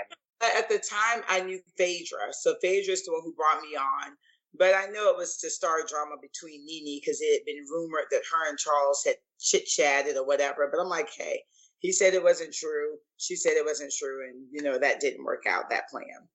at 0.58 0.68
the 0.70 0.80
time 0.80 1.24
I 1.30 1.42
knew 1.42 1.60
Phaedra. 1.78 2.34
So 2.34 2.56
Phaedra 2.62 2.94
is 2.94 3.06
the 3.06 3.14
one 3.14 3.22
who 3.24 3.34
brought 3.34 3.62
me 3.62 3.76
on. 3.78 4.14
But 4.58 4.76
I 4.76 4.86
know 4.88 5.10
it 5.10 5.18
was 5.18 5.38
to 5.38 5.50
start 5.50 5.88
drama 5.88 6.16
between 6.22 6.66
Nene 6.66 7.00
because 7.02 7.20
it 7.22 7.40
had 7.40 7.46
been 7.46 7.66
rumored 7.72 8.06
that 8.12 8.22
her 8.32 8.50
and 8.50 8.58
Charles 8.58 9.04
had 9.06 9.16
chit 9.40 9.66
chatted 9.66 10.16
or 10.16 10.26
whatever. 10.26 10.70
But 10.72 10.80
I'm 10.80 10.90
like, 10.90 11.10
hey, 11.10 11.42
he 11.80 11.92
said 11.92 12.14
it 12.14 12.24
wasn't 12.24 12.54
true. 12.54 12.98
She 13.18 13.36
said 13.36 13.54
it 13.54 13.66
wasn't 13.66 13.94
true. 13.98 14.28
And, 14.28 14.46
you 14.52 14.62
know, 14.62 14.78
that 14.78 15.00
didn't 15.00 15.26
work 15.26 15.44
out, 15.50 15.70
that 15.70 15.90
plan. 15.90 16.28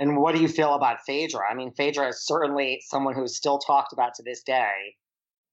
And 0.00 0.16
what 0.16 0.34
do 0.34 0.40
you 0.40 0.48
feel 0.48 0.74
about 0.74 0.98
Phaedra? 1.06 1.40
I 1.48 1.54
mean, 1.54 1.72
Phaedra 1.72 2.08
is 2.08 2.26
certainly 2.26 2.80
someone 2.86 3.14
who's 3.14 3.36
still 3.36 3.58
talked 3.58 3.92
about 3.92 4.14
to 4.14 4.22
this 4.24 4.42
day. 4.42 4.94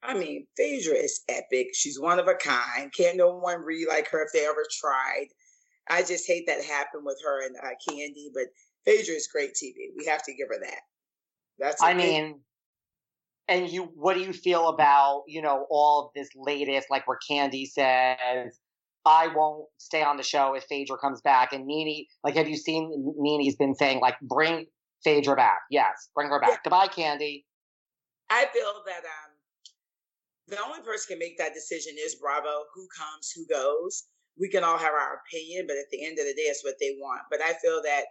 I 0.07 0.13
mean, 0.13 0.47
Phaedra 0.57 0.93
is 0.95 1.21
epic. 1.29 1.67
She's 1.73 1.99
one 1.99 2.19
of 2.19 2.27
a 2.27 2.35
kind. 2.35 2.91
Can't 2.93 3.17
no 3.17 3.35
one 3.35 3.61
read 3.61 3.87
like 3.87 4.09
her 4.09 4.23
if 4.23 4.31
they 4.33 4.45
ever 4.45 4.65
tried. 4.79 5.27
I 5.89 6.01
just 6.01 6.27
hate 6.27 6.45
that 6.47 6.63
happened 6.63 7.03
with 7.05 7.19
her 7.23 7.45
and 7.45 7.55
uh, 7.57 7.69
Kandi, 7.87 8.29
but 8.33 8.45
Phaedra 8.85 9.15
is 9.15 9.27
great 9.27 9.51
TV. 9.51 9.89
We 9.97 10.05
have 10.05 10.23
to 10.23 10.33
give 10.33 10.47
her 10.49 10.59
that. 10.61 10.79
That's. 11.59 11.81
I 11.81 11.93
mean, 11.93 12.39
and 13.47 13.69
you, 13.69 13.91
what 13.95 14.15
do 14.15 14.21
you 14.21 14.33
feel 14.33 14.69
about 14.69 15.23
you 15.27 15.41
know 15.41 15.67
all 15.69 16.05
of 16.05 16.11
this 16.15 16.29
latest, 16.35 16.87
like 16.89 17.07
where 17.07 17.19
Kandi 17.29 17.67
says, 17.67 18.59
"I 19.05 19.27
won't 19.35 19.67
stay 19.77 20.03
on 20.03 20.17
the 20.17 20.23
show 20.23 20.55
if 20.55 20.63
Phaedra 20.65 20.97
comes 20.97 21.21
back," 21.21 21.53
and 21.53 21.65
Nene, 21.65 22.05
like, 22.23 22.35
have 22.35 22.49
you 22.49 22.57
seen 22.57 23.13
Nene's 23.17 23.55
been 23.55 23.75
saying 23.75 23.99
like, 23.99 24.19
"Bring 24.21 24.65
Phaedra 25.03 25.35
back, 25.35 25.61
yes, 25.69 26.09
bring 26.15 26.29
her 26.29 26.39
back." 26.39 26.49
Yeah. 26.49 26.57
Goodbye, 26.63 26.87
Kandi. 26.87 27.43
I 28.29 28.47
feel 28.51 28.73
that 28.87 29.03
um, 29.05 29.34
the 30.47 30.61
only 30.63 30.81
person 30.81 31.15
can 31.15 31.19
make 31.19 31.37
that 31.37 31.53
decision 31.53 31.93
is 31.97 32.15
Bravo. 32.15 32.65
Who 32.73 32.87
comes, 32.95 33.31
who 33.35 33.45
goes. 33.47 34.05
We 34.37 34.49
can 34.49 34.63
all 34.63 34.77
have 34.77 34.93
our 34.93 35.21
opinion, 35.25 35.65
but 35.67 35.77
at 35.77 35.89
the 35.91 36.05
end 36.05 36.19
of 36.19 36.25
the 36.25 36.33
day, 36.33 36.51
it's 36.51 36.63
what 36.63 36.75
they 36.79 36.97
want. 36.99 37.21
But 37.31 37.41
I 37.41 37.53
feel 37.53 37.81
that 37.83 38.03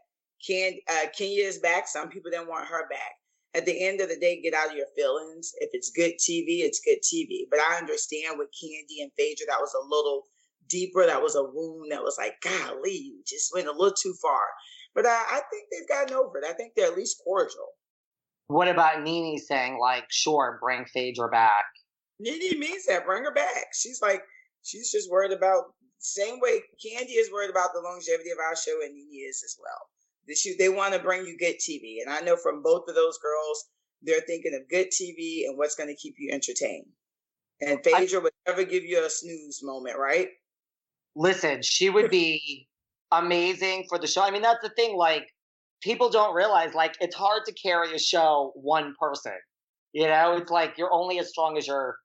Ken, 0.44 0.72
uh, 0.90 1.08
Kenya 1.16 1.44
is 1.44 1.58
back. 1.58 1.86
Some 1.86 2.08
people 2.08 2.30
didn't 2.30 2.48
want 2.48 2.66
her 2.66 2.88
back. 2.88 3.12
At 3.54 3.66
the 3.66 3.86
end 3.86 4.00
of 4.00 4.08
the 4.08 4.16
day, 4.16 4.40
get 4.40 4.54
out 4.54 4.70
of 4.70 4.76
your 4.76 4.86
feelings. 4.96 5.52
If 5.60 5.70
it's 5.72 5.90
good 5.90 6.12
TV, 6.14 6.64
it's 6.64 6.80
good 6.80 6.98
TV. 7.04 7.46
But 7.50 7.60
I 7.60 7.76
understand 7.78 8.38
with 8.38 8.48
Kandi 8.48 9.02
and 9.02 9.12
Phaedra, 9.16 9.46
that 9.48 9.60
was 9.60 9.74
a 9.74 9.86
little 9.86 10.24
deeper. 10.68 11.06
That 11.06 11.22
was 11.22 11.36
a 11.36 11.44
wound 11.44 11.92
that 11.92 12.02
was 12.02 12.16
like, 12.18 12.34
golly, 12.42 12.96
you 12.96 13.22
just 13.26 13.52
went 13.54 13.68
a 13.68 13.72
little 13.72 13.94
too 13.94 14.14
far. 14.20 14.46
But 14.94 15.06
uh, 15.06 15.10
I 15.10 15.40
think 15.50 15.68
they've 15.70 15.88
gotten 15.88 16.16
over 16.16 16.38
it. 16.38 16.44
I 16.48 16.54
think 16.54 16.72
they're 16.74 16.90
at 16.90 16.96
least 16.96 17.20
cordial. 17.22 17.68
What 18.48 18.68
about 18.68 19.02
Nene 19.02 19.38
saying, 19.38 19.78
like, 19.78 20.06
sure, 20.10 20.58
bring 20.60 20.84
Phaedra 20.86 21.28
back? 21.28 21.64
Nene 22.20 22.58
means 22.58 22.86
that. 22.86 23.06
Bring 23.06 23.24
her 23.24 23.34
back. 23.34 23.66
She's 23.74 24.00
like, 24.00 24.22
she's 24.62 24.90
just 24.90 25.10
worried 25.10 25.32
about 25.32 25.64
same 25.98 26.38
way 26.38 26.60
Kandi 26.84 27.16
is 27.16 27.32
worried 27.32 27.50
about 27.50 27.70
the 27.72 27.80
longevity 27.80 28.30
of 28.30 28.38
our 28.38 28.54
show, 28.54 28.82
and 28.82 28.94
Nene 28.94 29.26
is 29.28 29.42
as 29.44 29.56
well. 29.60 29.88
They, 30.26 30.34
they 30.58 30.68
want 30.68 30.94
to 30.94 31.00
bring 31.00 31.26
you 31.26 31.36
good 31.38 31.56
TV, 31.56 32.02
and 32.04 32.12
I 32.12 32.20
know 32.20 32.36
from 32.36 32.62
both 32.62 32.88
of 32.88 32.94
those 32.94 33.18
girls, 33.18 33.64
they're 34.02 34.20
thinking 34.26 34.54
of 34.54 34.68
good 34.68 34.88
TV 34.88 35.46
and 35.46 35.56
what's 35.56 35.74
going 35.74 35.88
to 35.88 35.96
keep 35.96 36.14
you 36.18 36.30
entertained. 36.32 36.86
And 37.60 37.82
Phaedra 37.82 38.20
I, 38.20 38.22
would 38.22 38.32
never 38.46 38.64
give 38.64 38.84
you 38.84 39.04
a 39.04 39.08
snooze 39.08 39.60
moment, 39.62 39.96
right? 39.98 40.28
Listen, 41.16 41.62
she 41.62 41.88
would 41.88 42.10
be 42.10 42.68
amazing 43.12 43.86
for 43.88 43.98
the 43.98 44.06
show. 44.06 44.22
I 44.22 44.30
mean, 44.30 44.42
that's 44.42 44.62
the 44.62 44.70
thing. 44.70 44.96
Like, 44.96 45.26
people 45.82 46.10
don't 46.10 46.34
realize, 46.34 46.74
like, 46.74 46.96
it's 47.00 47.14
hard 47.14 47.44
to 47.46 47.52
carry 47.54 47.94
a 47.94 47.98
show 47.98 48.52
one 48.56 48.94
person. 49.00 49.32
You 49.92 50.08
know, 50.08 50.36
it's 50.36 50.50
like 50.50 50.74
you're 50.76 50.92
only 50.92 51.18
as 51.20 51.30
strong 51.30 51.56
as 51.56 51.66
your 51.66 51.96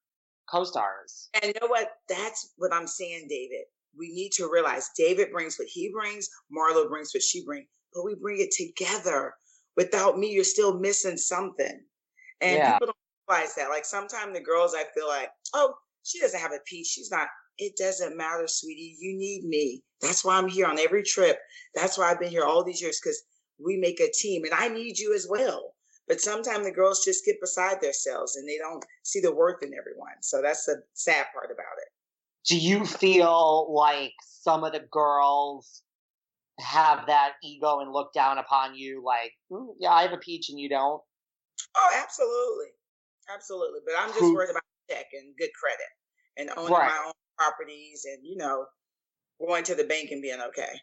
co-stars. 0.49 1.29
And 1.35 1.45
you 1.45 1.53
know 1.61 1.67
what? 1.67 1.91
That's 2.07 2.53
what 2.57 2.73
I'm 2.73 2.87
saying, 2.87 3.27
David. 3.29 3.65
We 3.97 4.13
need 4.13 4.31
to 4.33 4.49
realize 4.51 4.89
David 4.97 5.31
brings 5.31 5.57
what 5.57 5.67
he 5.67 5.91
brings, 5.91 6.29
Marlo 6.55 6.87
brings 6.87 7.13
what 7.13 7.23
she 7.23 7.43
brings, 7.43 7.67
but 7.93 8.03
we 8.03 8.15
bring 8.15 8.39
it 8.39 8.51
together. 8.51 9.33
Without 9.75 10.17
me, 10.17 10.31
you're 10.31 10.43
still 10.43 10.79
missing 10.79 11.17
something. 11.17 11.81
And 12.41 12.57
yeah. 12.57 12.73
people 12.73 12.87
don't 12.87 13.35
realize 13.37 13.55
that. 13.55 13.69
Like 13.69 13.85
sometimes 13.85 14.33
the 14.33 14.41
girls, 14.43 14.75
I 14.75 14.83
feel 14.95 15.07
like, 15.07 15.29
oh, 15.53 15.73
she 16.03 16.19
doesn't 16.19 16.39
have 16.39 16.51
a 16.51 16.59
piece. 16.65 16.89
She's 16.89 17.11
not. 17.11 17.27
It 17.57 17.73
doesn't 17.77 18.15
matter, 18.15 18.47
sweetie. 18.47 18.95
You 18.99 19.17
need 19.17 19.43
me. 19.43 19.83
That's 20.01 20.23
why 20.23 20.37
I'm 20.37 20.47
here 20.47 20.65
on 20.65 20.79
every 20.79 21.03
trip. 21.03 21.39
That's 21.75 21.97
why 21.97 22.09
I've 22.09 22.19
been 22.19 22.29
here 22.29 22.45
all 22.45 22.63
these 22.63 22.81
years 22.81 23.01
because 23.03 23.21
we 23.63 23.77
make 23.77 23.99
a 23.99 24.11
team 24.11 24.45
and 24.45 24.53
I 24.53 24.69
need 24.69 24.97
you 24.97 25.13
as 25.13 25.27
well. 25.29 25.73
But 26.09 26.19
sometimes 26.19 26.65
the 26.65 26.71
girls 26.71 27.05
just 27.05 27.23
get 27.23 27.39
beside 27.39 27.81
themselves 27.81 28.35
and 28.35 28.49
they 28.49 28.57
don't 28.57 28.83
see 29.03 29.21
the 29.21 29.33
worth 29.33 29.61
in 29.61 29.75
everyone. 29.75 30.21
So 30.21 30.41
that's 30.41 30.65
the 30.65 30.81
sad 30.95 31.27
part 31.31 31.51
about 31.51 31.77
it. 31.77 31.87
Do 32.49 32.57
you 32.57 32.83
feel 32.83 33.71
like 33.71 34.13
some 34.23 34.63
of 34.63 34.73
the 34.73 34.83
girls 34.91 35.83
have 36.59 37.05
that 37.05 37.33
ego 37.43 37.79
and 37.79 37.93
look 37.93 38.11
down 38.11 38.39
upon 38.39 38.73
you 38.73 39.03
like, 39.05 39.33
mm, 39.51 39.67
yeah, 39.79 39.91
I 39.91 40.01
have 40.01 40.11
a 40.11 40.17
peach 40.17 40.49
and 40.49 40.59
you 40.59 40.67
don't? 40.67 40.99
Oh, 41.77 41.89
absolutely. 41.95 42.73
Absolutely. 43.31 43.81
But 43.85 43.93
I'm 43.99 44.09
just 44.09 44.19
Who, 44.21 44.33
worried 44.33 44.49
about 44.49 44.63
check 44.89 45.05
and 45.13 45.35
good 45.37 45.51
credit 45.53 45.91
and 46.37 46.49
owning 46.57 46.73
right. 46.73 46.89
my 46.89 47.03
own 47.05 47.13
properties 47.37 48.05
and, 48.11 48.17
you 48.23 48.35
know, 48.35 48.65
going 49.45 49.63
to 49.65 49.75
the 49.75 49.83
bank 49.83 50.09
and 50.09 50.23
being 50.23 50.41
okay. 50.41 50.79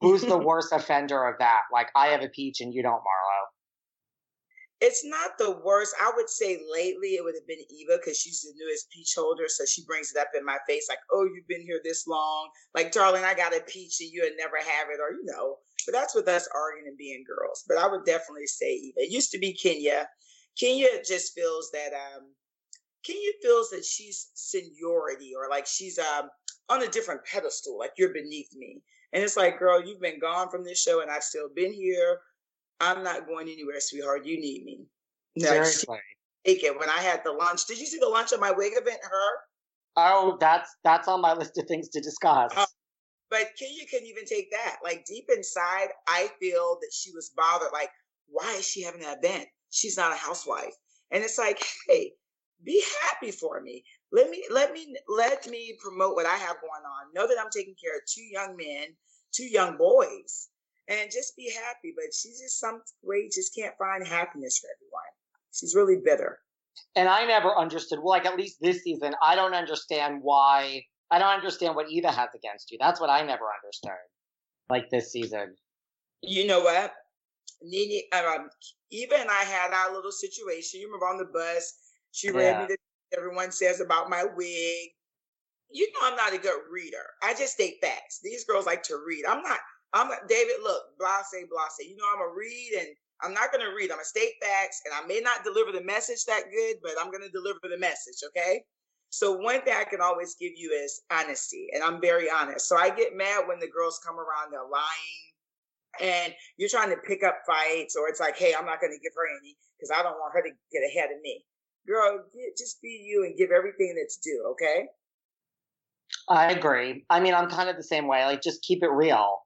Who's 0.00 0.22
the 0.22 0.38
worst 0.46 0.72
offender 0.72 1.28
of 1.28 1.38
that? 1.40 1.64
Like, 1.70 1.88
I 1.94 2.06
have 2.08 2.22
a 2.22 2.28
peach 2.28 2.62
and 2.62 2.72
you 2.72 2.82
don't, 2.82 3.00
Marlo 3.00 3.41
it's 4.82 5.04
not 5.04 5.38
the 5.38 5.60
worst. 5.64 5.94
I 6.00 6.10
would 6.16 6.28
say 6.28 6.60
lately 6.68 7.10
it 7.10 7.22
would 7.22 7.36
have 7.36 7.46
been 7.46 7.64
Eva 7.70 7.98
because 7.98 8.18
she's 8.18 8.42
the 8.42 8.52
newest 8.58 8.90
peach 8.90 9.14
holder. 9.16 9.44
So 9.46 9.64
she 9.64 9.84
brings 9.84 10.10
it 10.10 10.18
up 10.18 10.30
in 10.36 10.44
my 10.44 10.58
face 10.66 10.86
like, 10.88 10.98
oh, 11.12 11.22
you've 11.22 11.46
been 11.46 11.62
here 11.62 11.80
this 11.84 12.08
long. 12.08 12.50
Like, 12.74 12.90
darling, 12.90 13.22
I 13.22 13.34
got 13.34 13.56
a 13.56 13.60
peach 13.60 14.00
and 14.00 14.10
you 14.10 14.22
would 14.24 14.36
never 14.36 14.56
have 14.56 14.88
it, 14.92 14.98
or 15.00 15.12
you 15.12 15.22
know. 15.24 15.58
But 15.86 15.92
that's 15.92 16.16
with 16.16 16.26
us 16.26 16.48
arguing 16.52 16.88
and 16.88 16.98
being 16.98 17.24
girls. 17.24 17.64
But 17.68 17.78
I 17.78 17.86
would 17.86 18.04
definitely 18.04 18.48
say 18.48 18.72
Eva. 18.72 19.02
It 19.02 19.12
used 19.12 19.30
to 19.30 19.38
be 19.38 19.54
Kenya. 19.54 20.08
Kenya 20.58 20.88
just 21.06 21.32
feels 21.32 21.70
that 21.72 21.92
um 21.94 22.34
Kenya 23.04 23.30
feels 23.40 23.70
that 23.70 23.84
she's 23.84 24.30
seniority 24.34 25.30
or 25.36 25.48
like 25.48 25.66
she's 25.66 25.98
um 25.98 26.28
on 26.68 26.82
a 26.82 26.88
different 26.88 27.24
pedestal, 27.24 27.78
like 27.78 27.92
you're 27.96 28.12
beneath 28.12 28.50
me. 28.56 28.82
And 29.12 29.22
it's 29.22 29.36
like, 29.36 29.60
girl, 29.60 29.80
you've 29.84 30.00
been 30.00 30.18
gone 30.18 30.50
from 30.50 30.64
this 30.64 30.82
show 30.82 31.02
and 31.02 31.10
I've 31.10 31.22
still 31.22 31.48
been 31.54 31.72
here 31.72 32.18
I'm 32.82 33.04
not 33.04 33.26
going 33.28 33.48
anywhere, 33.48 33.76
sweetheart. 33.78 34.26
You 34.26 34.40
need 34.40 34.64
me. 34.64 34.86
Seriously. 35.38 35.98
Take 36.44 36.64
it. 36.64 36.78
When 36.78 36.90
I 36.90 36.98
had 36.98 37.22
the 37.24 37.30
lunch, 37.30 37.66
did 37.66 37.78
you 37.78 37.86
see 37.86 38.00
the 38.00 38.08
lunch 38.08 38.32
at 38.32 38.40
my 38.40 38.50
wig 38.50 38.72
event? 38.74 38.98
Her. 39.02 39.28
Oh, 39.96 40.36
that's 40.40 40.68
that's 40.82 41.06
on 41.06 41.20
my 41.20 41.32
list 41.34 41.56
of 41.58 41.66
things 41.68 41.88
to 41.90 42.00
discuss. 42.00 42.52
Uh, 42.56 42.66
but 43.30 43.50
Kenya 43.58 43.84
couldn't 43.88 44.08
even 44.08 44.24
take 44.24 44.50
that. 44.50 44.78
Like 44.82 45.04
deep 45.04 45.26
inside, 45.34 45.88
I 46.08 46.28
feel 46.40 46.78
that 46.80 46.90
she 46.92 47.12
was 47.12 47.30
bothered. 47.36 47.72
Like, 47.72 47.90
why 48.26 48.56
is 48.58 48.66
she 48.66 48.82
having 48.82 49.04
an 49.04 49.16
event? 49.22 49.46
She's 49.70 49.96
not 49.96 50.12
a 50.12 50.16
housewife. 50.16 50.74
And 51.12 51.22
it's 51.22 51.38
like, 51.38 51.64
hey, 51.88 52.12
be 52.64 52.82
happy 53.02 53.30
for 53.30 53.60
me. 53.60 53.84
Let 54.10 54.28
me 54.28 54.44
let 54.50 54.72
me 54.72 54.96
let 55.08 55.46
me 55.48 55.78
promote 55.80 56.16
what 56.16 56.26
I 56.26 56.36
have 56.36 56.56
going 56.60 56.84
on. 56.84 57.14
Know 57.14 57.28
that 57.28 57.40
I'm 57.40 57.50
taking 57.54 57.76
care 57.82 57.94
of 57.94 58.02
two 58.12 58.22
young 58.22 58.56
men, 58.56 58.88
two 59.32 59.46
young 59.46 59.76
boys 59.76 60.48
and 60.88 61.10
just 61.10 61.36
be 61.36 61.50
happy. 61.52 61.94
But 61.96 62.14
she's 62.14 62.40
just 62.40 62.58
some 62.58 62.82
way 63.02 63.28
just 63.32 63.54
can't 63.54 63.74
find 63.78 64.06
happiness 64.06 64.58
for 64.58 64.68
everyone. 64.76 65.12
She's 65.52 65.74
really 65.74 66.00
bitter. 66.04 66.38
And 66.96 67.08
I 67.08 67.26
never 67.26 67.56
understood. 67.56 67.98
Well, 67.98 68.10
like 68.10 68.26
at 68.26 68.36
least 68.36 68.58
this 68.60 68.82
season, 68.82 69.14
I 69.22 69.34
don't 69.34 69.54
understand 69.54 70.20
why. 70.22 70.84
I 71.10 71.18
don't 71.18 71.28
understand 71.28 71.76
what 71.76 71.90
Eva 71.90 72.10
has 72.10 72.30
against 72.34 72.70
you. 72.70 72.78
That's 72.80 73.00
what 73.00 73.10
I 73.10 73.20
never 73.22 73.44
understood. 73.62 73.92
Like 74.70 74.88
this 74.90 75.12
season. 75.12 75.54
You 76.22 76.46
know 76.46 76.60
what? 76.60 76.92
Nene, 77.62 78.02
um, 78.12 78.48
Eva 78.90 79.16
and 79.18 79.30
I 79.30 79.44
had 79.44 79.72
our 79.72 79.94
little 79.94 80.12
situation. 80.12 80.80
You 80.80 80.86
remember 80.86 81.06
on 81.06 81.18
the 81.18 81.30
bus, 81.32 81.74
she 82.12 82.28
yeah. 82.28 82.34
read 82.34 82.60
me 82.60 82.66
the 82.68 83.16
everyone 83.16 83.52
says 83.52 83.80
about 83.80 84.10
my 84.10 84.24
wig. 84.36 84.90
You 85.70 85.90
know 85.92 86.08
I'm 86.08 86.16
not 86.16 86.34
a 86.34 86.38
good 86.38 86.60
reader. 86.70 87.04
I 87.22 87.34
just 87.34 87.54
state 87.54 87.76
facts. 87.80 88.20
These 88.22 88.44
girls 88.44 88.66
like 88.66 88.82
to 88.84 89.02
read. 89.06 89.24
I'm 89.28 89.42
not 89.42 89.58
I'm 89.92 90.10
David. 90.28 90.56
Look, 90.62 90.98
blase, 90.98 91.32
blase. 91.32 91.88
You 91.88 91.96
know, 91.96 92.04
I'm 92.12 92.18
gonna 92.18 92.32
read, 92.34 92.72
and 92.80 92.88
I'm 93.20 93.34
not 93.34 93.52
gonna 93.52 93.74
read. 93.74 93.90
I'm 93.90 93.98
gonna 93.98 94.04
state 94.04 94.34
facts, 94.40 94.80
and 94.84 94.94
I 94.94 95.06
may 95.06 95.20
not 95.20 95.44
deliver 95.44 95.70
the 95.70 95.84
message 95.84 96.24
that 96.26 96.44
good, 96.50 96.76
but 96.82 96.92
I'm 97.00 97.10
gonna 97.10 97.28
deliver 97.28 97.60
the 97.68 97.78
message. 97.78 98.24
Okay. 98.28 98.64
So 99.10 99.36
one 99.36 99.60
thing 99.60 99.74
I 99.76 99.84
can 99.84 100.00
always 100.00 100.34
give 100.40 100.52
you 100.56 100.70
is 100.72 101.02
honesty, 101.10 101.68
and 101.74 101.82
I'm 101.82 102.00
very 102.00 102.30
honest. 102.30 102.66
So 102.66 102.76
I 102.76 102.88
get 102.88 103.16
mad 103.16 103.46
when 103.46 103.60
the 103.60 103.68
girls 103.68 104.00
come 104.04 104.16
around, 104.16 104.50
they're 104.50 104.60
lying, 104.60 105.28
and 106.00 106.34
you're 106.56 106.70
trying 106.70 106.90
to 106.90 106.96
pick 106.96 107.22
up 107.22 107.42
fights, 107.46 107.94
or 107.94 108.08
it's 108.08 108.20
like, 108.20 108.36
hey, 108.38 108.54
I'm 108.58 108.64
not 108.64 108.80
gonna 108.80 108.98
give 109.02 109.12
her 109.14 109.28
any 109.28 109.56
because 109.76 109.90
I 109.90 110.02
don't 110.02 110.18
want 110.18 110.32
her 110.34 110.42
to 110.42 110.50
get 110.72 110.82
ahead 110.88 111.10
of 111.14 111.20
me. 111.20 111.44
Girl, 111.86 112.24
get, 112.32 112.56
just 112.56 112.80
be 112.80 113.04
you 113.04 113.24
and 113.24 113.36
give 113.36 113.50
everything 113.50 113.94
that's 113.94 114.16
due. 114.16 114.46
Okay. 114.52 114.86
I 116.28 116.52
agree. 116.52 117.04
I 117.10 117.20
mean, 117.20 117.34
I'm 117.34 117.50
kind 117.50 117.68
of 117.68 117.76
the 117.76 117.82
same 117.82 118.06
way. 118.06 118.24
Like, 118.24 118.40
just 118.40 118.62
keep 118.62 118.82
it 118.82 118.90
real 118.90 119.42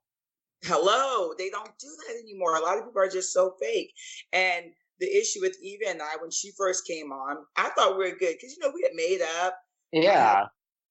hello 0.64 1.32
they 1.38 1.50
don't 1.50 1.78
do 1.78 1.88
that 2.06 2.20
anymore 2.22 2.56
a 2.56 2.60
lot 2.60 2.78
of 2.78 2.84
people 2.84 3.00
are 3.00 3.08
just 3.08 3.32
so 3.32 3.54
fake 3.60 3.92
and 4.32 4.66
the 5.00 5.06
issue 5.06 5.40
with 5.40 5.56
eva 5.62 5.88
and 5.88 6.00
i 6.02 6.16
when 6.20 6.30
she 6.30 6.50
first 6.56 6.86
came 6.86 7.12
on 7.12 7.38
i 7.56 7.68
thought 7.70 7.98
we 7.98 8.04
were 8.04 8.18
good 8.18 8.34
because 8.34 8.56
you 8.56 8.62
know 8.62 8.72
we 8.74 8.82
had 8.82 8.94
made 8.94 9.20
up 9.42 9.56
yeah 9.92 10.46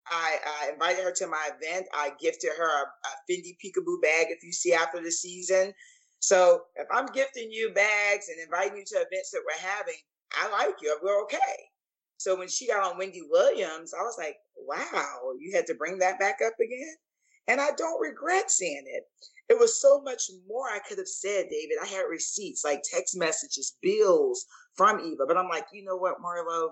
I, 0.07 0.37
I 0.45 0.71
invited 0.71 1.03
her 1.03 1.11
to 1.11 1.27
my 1.27 1.49
event. 1.59 1.87
I 1.93 2.11
gifted 2.19 2.51
her 2.57 2.83
a, 2.83 2.83
a 2.83 3.31
Fendi 3.31 3.57
Peekaboo 3.57 4.01
bag 4.01 4.27
if 4.29 4.43
you 4.43 4.51
see 4.51 4.73
after 4.73 5.01
the 5.01 5.11
season. 5.11 5.73
So 6.19 6.63
if 6.75 6.87
I'm 6.91 7.07
gifting 7.07 7.51
you 7.51 7.71
bags 7.73 8.29
and 8.29 8.39
inviting 8.39 8.77
you 8.77 8.83
to 8.85 8.95
events 8.95 9.31
that 9.31 9.41
we're 9.45 9.67
having, 9.67 9.95
I 10.33 10.51
like 10.51 10.75
you. 10.81 10.97
We're 11.03 11.21
okay. 11.23 11.69
So 12.17 12.37
when 12.37 12.47
she 12.47 12.67
got 12.67 12.83
on 12.83 12.97
Wendy 12.97 13.21
Williams, 13.29 13.93
I 13.93 14.01
was 14.03 14.15
like, 14.17 14.37
wow, 14.57 15.33
you 15.39 15.55
had 15.55 15.67
to 15.67 15.75
bring 15.75 15.99
that 15.99 16.19
back 16.19 16.39
up 16.45 16.53
again? 16.59 16.95
And 17.47 17.61
I 17.61 17.69
don't 17.77 18.01
regret 18.01 18.49
saying 18.49 18.85
it. 18.87 19.03
It 19.49 19.59
was 19.59 19.79
so 19.81 20.01
much 20.01 20.23
more 20.47 20.67
I 20.69 20.79
could 20.79 20.97
have 20.97 21.07
said, 21.07 21.47
David. 21.49 21.77
I 21.83 21.87
had 21.87 22.03
receipts 22.09 22.63
like 22.65 22.81
text 22.83 23.17
messages, 23.17 23.77
bills 23.81 24.45
from 24.75 24.99
Eva. 25.01 25.25
But 25.27 25.37
I'm 25.37 25.49
like, 25.49 25.67
you 25.73 25.83
know 25.83 25.97
what, 25.97 26.21
Marlo? 26.21 26.69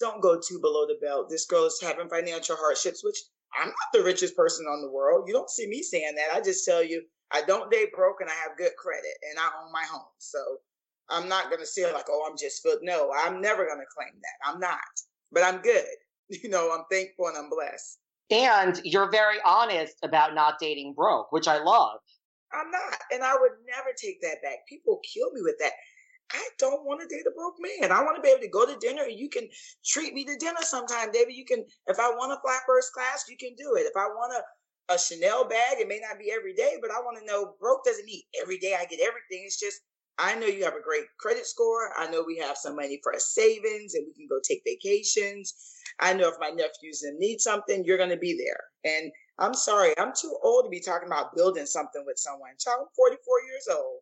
Don't 0.00 0.22
go 0.22 0.40
too 0.40 0.60
below 0.60 0.86
the 0.86 0.98
belt. 1.02 1.28
This 1.30 1.46
girl 1.46 1.66
is 1.66 1.80
having 1.82 2.08
financial 2.08 2.56
hardships, 2.56 3.04
which 3.04 3.18
I'm 3.58 3.68
not 3.68 3.92
the 3.92 4.02
richest 4.04 4.36
person 4.36 4.66
on 4.66 4.82
the 4.82 4.90
world. 4.90 5.24
You 5.28 5.34
don't 5.34 5.50
see 5.50 5.66
me 5.68 5.82
saying 5.82 6.14
that. 6.16 6.34
I 6.34 6.40
just 6.40 6.64
tell 6.64 6.82
you, 6.82 7.02
I 7.32 7.42
don't 7.42 7.70
date 7.70 7.92
broke 7.94 8.20
and 8.22 8.30
I 8.30 8.34
have 8.34 8.58
good 8.58 8.72
credit 8.78 9.14
and 9.30 9.38
I 9.38 9.50
own 9.62 9.72
my 9.72 9.84
home. 9.84 10.08
So 10.18 10.38
I'm 11.10 11.28
not 11.28 11.50
going 11.50 11.60
to 11.60 11.66
say 11.66 11.92
like, 11.92 12.06
oh, 12.10 12.28
I'm 12.30 12.38
just 12.38 12.62
filled. 12.62 12.80
No, 12.82 13.12
I'm 13.16 13.42
never 13.42 13.66
going 13.66 13.80
to 13.80 13.94
claim 13.96 14.14
that. 14.22 14.50
I'm 14.50 14.60
not, 14.60 14.80
but 15.32 15.44
I'm 15.44 15.62
good. 15.62 15.86
You 16.44 16.50
know, 16.50 16.72
I'm 16.72 16.86
thankful 16.90 17.28
and 17.28 17.38
I'm 17.38 17.50
blessed. 17.50 17.99
And 18.30 18.80
you're 18.84 19.10
very 19.10 19.38
honest 19.44 19.94
about 20.02 20.34
not 20.34 20.58
dating 20.60 20.94
broke, 20.94 21.32
which 21.32 21.48
I 21.48 21.62
love. 21.62 21.98
I'm 22.52 22.70
not. 22.70 22.98
And 23.12 23.22
I 23.22 23.34
would 23.38 23.52
never 23.66 23.90
take 24.00 24.20
that 24.22 24.42
back. 24.42 24.66
People 24.68 25.00
kill 25.02 25.32
me 25.32 25.40
with 25.42 25.56
that. 25.60 25.72
I 26.32 26.48
don't 26.58 26.84
want 26.86 27.00
to 27.00 27.08
date 27.08 27.26
a 27.26 27.34
broke 27.34 27.56
man. 27.58 27.90
I 27.90 28.02
want 28.04 28.16
to 28.16 28.22
be 28.22 28.28
able 28.28 28.42
to 28.42 28.48
go 28.48 28.64
to 28.64 28.78
dinner 28.78 29.02
and 29.02 29.18
you 29.18 29.28
can 29.28 29.48
treat 29.84 30.14
me 30.14 30.24
to 30.24 30.36
dinner 30.36 30.62
sometime, 30.62 31.10
David. 31.10 31.34
You 31.34 31.44
can, 31.44 31.64
if 31.88 31.98
I 31.98 32.08
want 32.10 32.30
to 32.30 32.40
fly 32.40 32.58
first 32.66 32.92
class, 32.92 33.24
you 33.28 33.36
can 33.36 33.54
do 33.58 33.74
it. 33.74 33.82
If 33.82 33.96
I 33.96 34.06
want 34.06 34.32
a, 34.34 34.94
a 34.94 34.98
Chanel 34.98 35.48
bag, 35.48 35.78
it 35.78 35.88
may 35.88 35.98
not 35.98 36.20
be 36.20 36.30
every 36.30 36.54
day, 36.54 36.74
but 36.80 36.92
I 36.92 37.00
want 37.00 37.18
to 37.18 37.26
know 37.26 37.54
broke 37.58 37.84
doesn't 37.84 38.06
mean 38.06 38.22
every 38.40 38.58
day 38.58 38.76
I 38.78 38.84
get 38.84 39.00
everything. 39.00 39.42
It's 39.44 39.58
just, 39.58 39.80
I 40.20 40.34
know 40.34 40.46
you 40.46 40.64
have 40.64 40.74
a 40.74 40.82
great 40.82 41.06
credit 41.18 41.46
score. 41.46 41.90
I 41.98 42.10
know 42.10 42.22
we 42.26 42.36
have 42.38 42.56
some 42.56 42.76
money 42.76 43.00
for 43.02 43.14
savings 43.18 43.94
and 43.94 44.06
we 44.06 44.12
can 44.12 44.28
go 44.28 44.38
take 44.46 44.62
vacations. 44.66 45.54
I 45.98 46.12
know 46.12 46.28
if 46.28 46.34
my 46.38 46.50
nephews 46.50 47.02
need 47.18 47.40
something, 47.40 47.84
you're 47.84 47.96
going 47.96 48.10
to 48.10 48.16
be 48.18 48.38
there. 48.38 48.92
And 48.94 49.10
I'm 49.38 49.54
sorry, 49.54 49.94
I'm 49.98 50.12
too 50.14 50.36
old 50.44 50.66
to 50.66 50.70
be 50.70 50.80
talking 50.80 51.08
about 51.08 51.34
building 51.34 51.66
something 51.66 52.04
with 52.06 52.18
someone. 52.18 52.50
Child, 52.58 52.80
I'm 52.82 52.86
44 52.94 53.40
years 53.48 53.68
old 53.70 54.00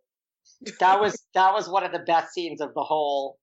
that 0.81 1.01
was 1.01 1.27
that 1.35 1.53
was 1.53 1.69
one 1.69 1.85
of 1.85 1.93
the 1.93 1.99
best 2.01 2.33
scenes 2.33 2.61
of 2.61 2.75
the 2.75 2.83
whole 2.83 3.39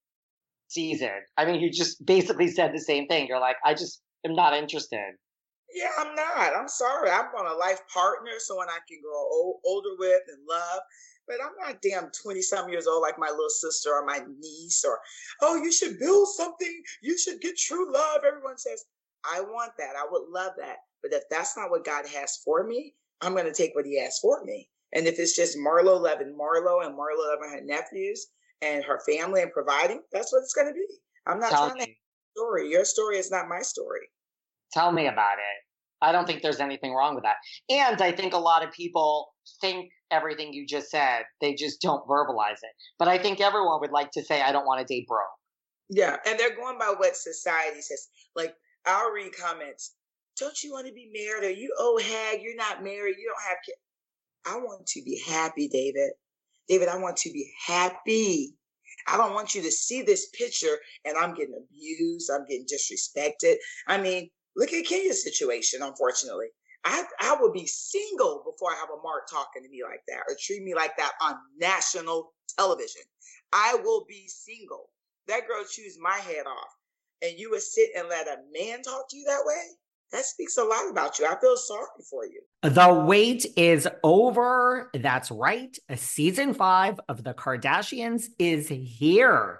season. 0.67 1.11
I 1.37 1.45
mean, 1.45 1.61
you 1.61 1.71
just 1.71 2.05
basically 2.05 2.49
said 2.49 2.73
the 2.73 2.79
same 2.79 3.07
thing. 3.07 3.27
You're 3.27 3.39
like, 3.39 3.57
I 3.63 3.73
just 3.73 4.01
am 4.25 4.33
not 4.33 4.53
interested. 4.53 5.15
Yeah, 5.75 5.91
I'm 5.99 6.15
not. 6.15 6.55
I'm 6.55 6.69
sorry. 6.69 7.09
I'm 7.09 7.25
on 7.37 7.53
a 7.53 7.57
life 7.57 7.81
partner, 7.93 8.31
someone 8.39 8.69
I 8.69 8.79
can 8.87 9.01
grow 9.03 9.19
old, 9.19 9.57
older 9.65 9.89
with 9.99 10.21
and 10.29 10.47
love. 10.47 10.79
But 11.27 11.37
I'm 11.43 11.51
not 11.59 11.81
damn 11.81 12.11
20 12.23 12.41
some 12.41 12.69
years 12.69 12.87
old 12.87 13.01
like 13.01 13.19
my 13.19 13.29
little 13.29 13.49
sister 13.49 13.89
or 13.91 14.05
my 14.05 14.21
niece 14.39 14.85
or, 14.87 14.99
oh, 15.41 15.61
you 15.61 15.73
should 15.73 15.99
build 15.99 16.29
something. 16.29 16.81
You 17.01 17.17
should 17.17 17.41
get 17.41 17.57
true 17.57 17.91
love. 17.91 18.21
Everyone 18.25 18.57
says, 18.57 18.85
I 19.25 19.41
want 19.41 19.73
that. 19.77 19.95
I 19.97 20.05
would 20.09 20.29
love 20.29 20.53
that. 20.59 20.77
But 21.03 21.13
if 21.13 21.23
that's 21.29 21.57
not 21.57 21.71
what 21.71 21.83
God 21.83 22.05
has 22.07 22.37
for 22.45 22.65
me, 22.65 22.93
I'm 23.21 23.33
going 23.33 23.45
to 23.45 23.53
take 23.53 23.75
what 23.75 23.85
He 23.85 23.99
has 24.01 24.17
for 24.19 24.45
me. 24.45 24.69
And 24.93 25.07
if 25.07 25.19
it's 25.19 25.35
just 25.35 25.57
Marlo 25.57 25.99
loving 25.99 26.37
Marlo 26.39 26.85
and 26.85 26.95
Marlo 26.95 27.27
loving 27.27 27.49
her 27.49 27.61
nephews 27.65 28.27
and 28.61 28.83
her 28.85 29.01
family 29.05 29.41
and 29.41 29.51
providing, 29.51 30.01
that's 30.13 30.31
what 30.31 30.39
it's 30.39 30.53
going 30.53 30.67
to 30.67 30.73
be. 30.73 30.85
I'm 31.27 31.39
not 31.39 31.49
Tell 31.49 31.67
trying 31.67 31.79
me. 31.79 31.85
to 31.85 31.91
story. 32.35 32.69
Your 32.69 32.85
story 32.85 33.17
is 33.17 33.31
not 33.31 33.49
my 33.49 33.61
story. 33.61 34.07
Tell 34.71 34.91
me 34.91 35.07
about 35.07 35.37
it. 35.39 35.64
I 36.01 36.11
don't 36.11 36.25
think 36.25 36.41
there's 36.41 36.59
anything 36.59 36.93
wrong 36.93 37.15
with 37.15 37.23
that. 37.23 37.37
And 37.69 38.01
I 38.01 38.11
think 38.11 38.33
a 38.33 38.39
lot 38.39 38.63
of 38.63 38.71
people 38.71 39.33
think 39.61 39.89
everything 40.11 40.53
you 40.53 40.65
just 40.67 40.89
said, 40.89 41.23
they 41.41 41.53
just 41.53 41.81
don't 41.81 42.07
verbalize 42.07 42.61
it. 42.61 42.71
But 42.99 43.07
I 43.07 43.17
think 43.17 43.41
everyone 43.41 43.79
would 43.81 43.91
like 43.91 44.11
to 44.11 44.23
say, 44.23 44.41
I 44.41 44.51
don't 44.51 44.65
want 44.65 44.85
to 44.85 44.93
date 44.93 45.07
bro. 45.07 45.19
Yeah. 45.89 46.17
And 46.25 46.39
they're 46.39 46.55
going 46.55 46.77
by 46.77 46.93
what 46.97 47.15
society 47.15 47.81
says. 47.81 48.09
Like, 48.35 48.53
I'll 48.85 49.11
read 49.11 49.31
comments. 49.35 49.95
Don't 50.39 50.61
you 50.63 50.71
want 50.71 50.87
to 50.87 50.93
be 50.93 51.09
married? 51.13 51.45
Or 51.45 51.51
you 51.51 51.73
old 51.79 52.01
hag, 52.01 52.41
you're 52.41 52.55
not 52.55 52.83
married, 52.83 53.15
you 53.17 53.27
don't 53.27 53.49
have 53.49 53.57
kids. 53.65 53.77
I 54.45 54.57
want 54.57 54.85
to 54.85 55.01
be 55.03 55.21
happy, 55.27 55.67
David. 55.67 56.11
David, 56.67 56.87
I 56.87 56.97
want 56.97 57.17
to 57.17 57.31
be 57.31 57.51
happy. 57.65 58.55
I 59.07 59.17
don't 59.17 59.33
want 59.33 59.55
you 59.55 59.61
to 59.61 59.71
see 59.71 60.01
this 60.01 60.29
picture 60.29 60.77
and 61.03 61.17
I'm 61.17 61.33
getting 61.33 61.55
abused. 61.55 62.29
I'm 62.31 62.45
getting 62.47 62.65
disrespected. 62.65 63.55
I 63.87 63.99
mean, 63.99 64.29
look 64.55 64.73
at 64.73 64.85
Kenya's 64.85 65.23
situation, 65.23 65.81
unfortunately. 65.81 66.47
I, 66.83 67.03
I 67.19 67.37
would 67.39 67.53
be 67.53 67.65
single 67.65 68.43
before 68.45 68.71
I 68.71 68.75
have 68.75 68.89
a 68.89 69.01
mark 69.01 69.27
talking 69.29 69.63
to 69.63 69.69
me 69.69 69.81
like 69.83 70.01
that 70.07 70.23
or 70.29 70.35
treat 70.39 70.63
me 70.63 70.75
like 70.75 70.95
that 70.97 71.13
on 71.19 71.35
national 71.59 72.33
television. 72.57 73.01
I 73.51 73.77
will 73.83 74.05
be 74.07 74.27
single. 74.27 74.89
That 75.27 75.47
girl 75.47 75.63
chews 75.69 75.97
my 75.99 76.17
head 76.17 76.45
off. 76.45 76.69
And 77.23 77.39
you 77.39 77.49
would 77.51 77.61
sit 77.61 77.89
and 77.97 78.07
let 78.07 78.27
a 78.27 78.37
man 78.53 78.83
talk 78.83 79.09
to 79.09 79.17
you 79.17 79.25
that 79.25 79.43
way? 79.45 79.63
that 80.11 80.25
speaks 80.25 80.57
a 80.57 80.63
lot 80.63 80.89
about 80.89 81.19
you. 81.19 81.25
I 81.25 81.35
feel 81.39 81.57
sorry 81.57 81.87
for 82.09 82.25
you. 82.25 82.41
The 82.63 83.03
wait 83.05 83.45
is 83.57 83.87
over. 84.03 84.89
That's 84.93 85.29
right. 85.31 85.77
Season 85.95 86.53
five 86.53 86.99
of 87.09 87.23
The 87.23 87.33
Kardashians 87.33 88.25
is 88.39 88.69
here. 88.69 89.59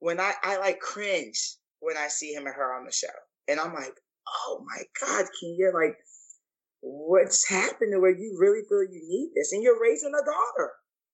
when 0.00 0.20
I, 0.20 0.32
I 0.42 0.58
like 0.58 0.80
cringe 0.80 1.56
when 1.80 1.96
I 1.96 2.08
see 2.08 2.32
him 2.32 2.46
and 2.46 2.54
her 2.54 2.74
on 2.78 2.84
the 2.84 2.92
show. 2.92 3.14
And 3.48 3.60
I'm 3.60 3.74
like, 3.74 3.94
oh 4.46 4.64
my 4.66 4.82
God, 5.00 5.26
Kenya, 5.40 5.70
like, 5.72 5.96
what's 6.80 7.48
happening 7.48 8.00
where 8.00 8.16
you 8.16 8.36
really 8.38 8.62
feel 8.68 8.82
you 8.82 9.02
need 9.08 9.30
this? 9.34 9.52
And 9.52 9.62
you're 9.62 9.80
raising 9.80 10.12
a 10.12 10.24
daughter. 10.24 10.72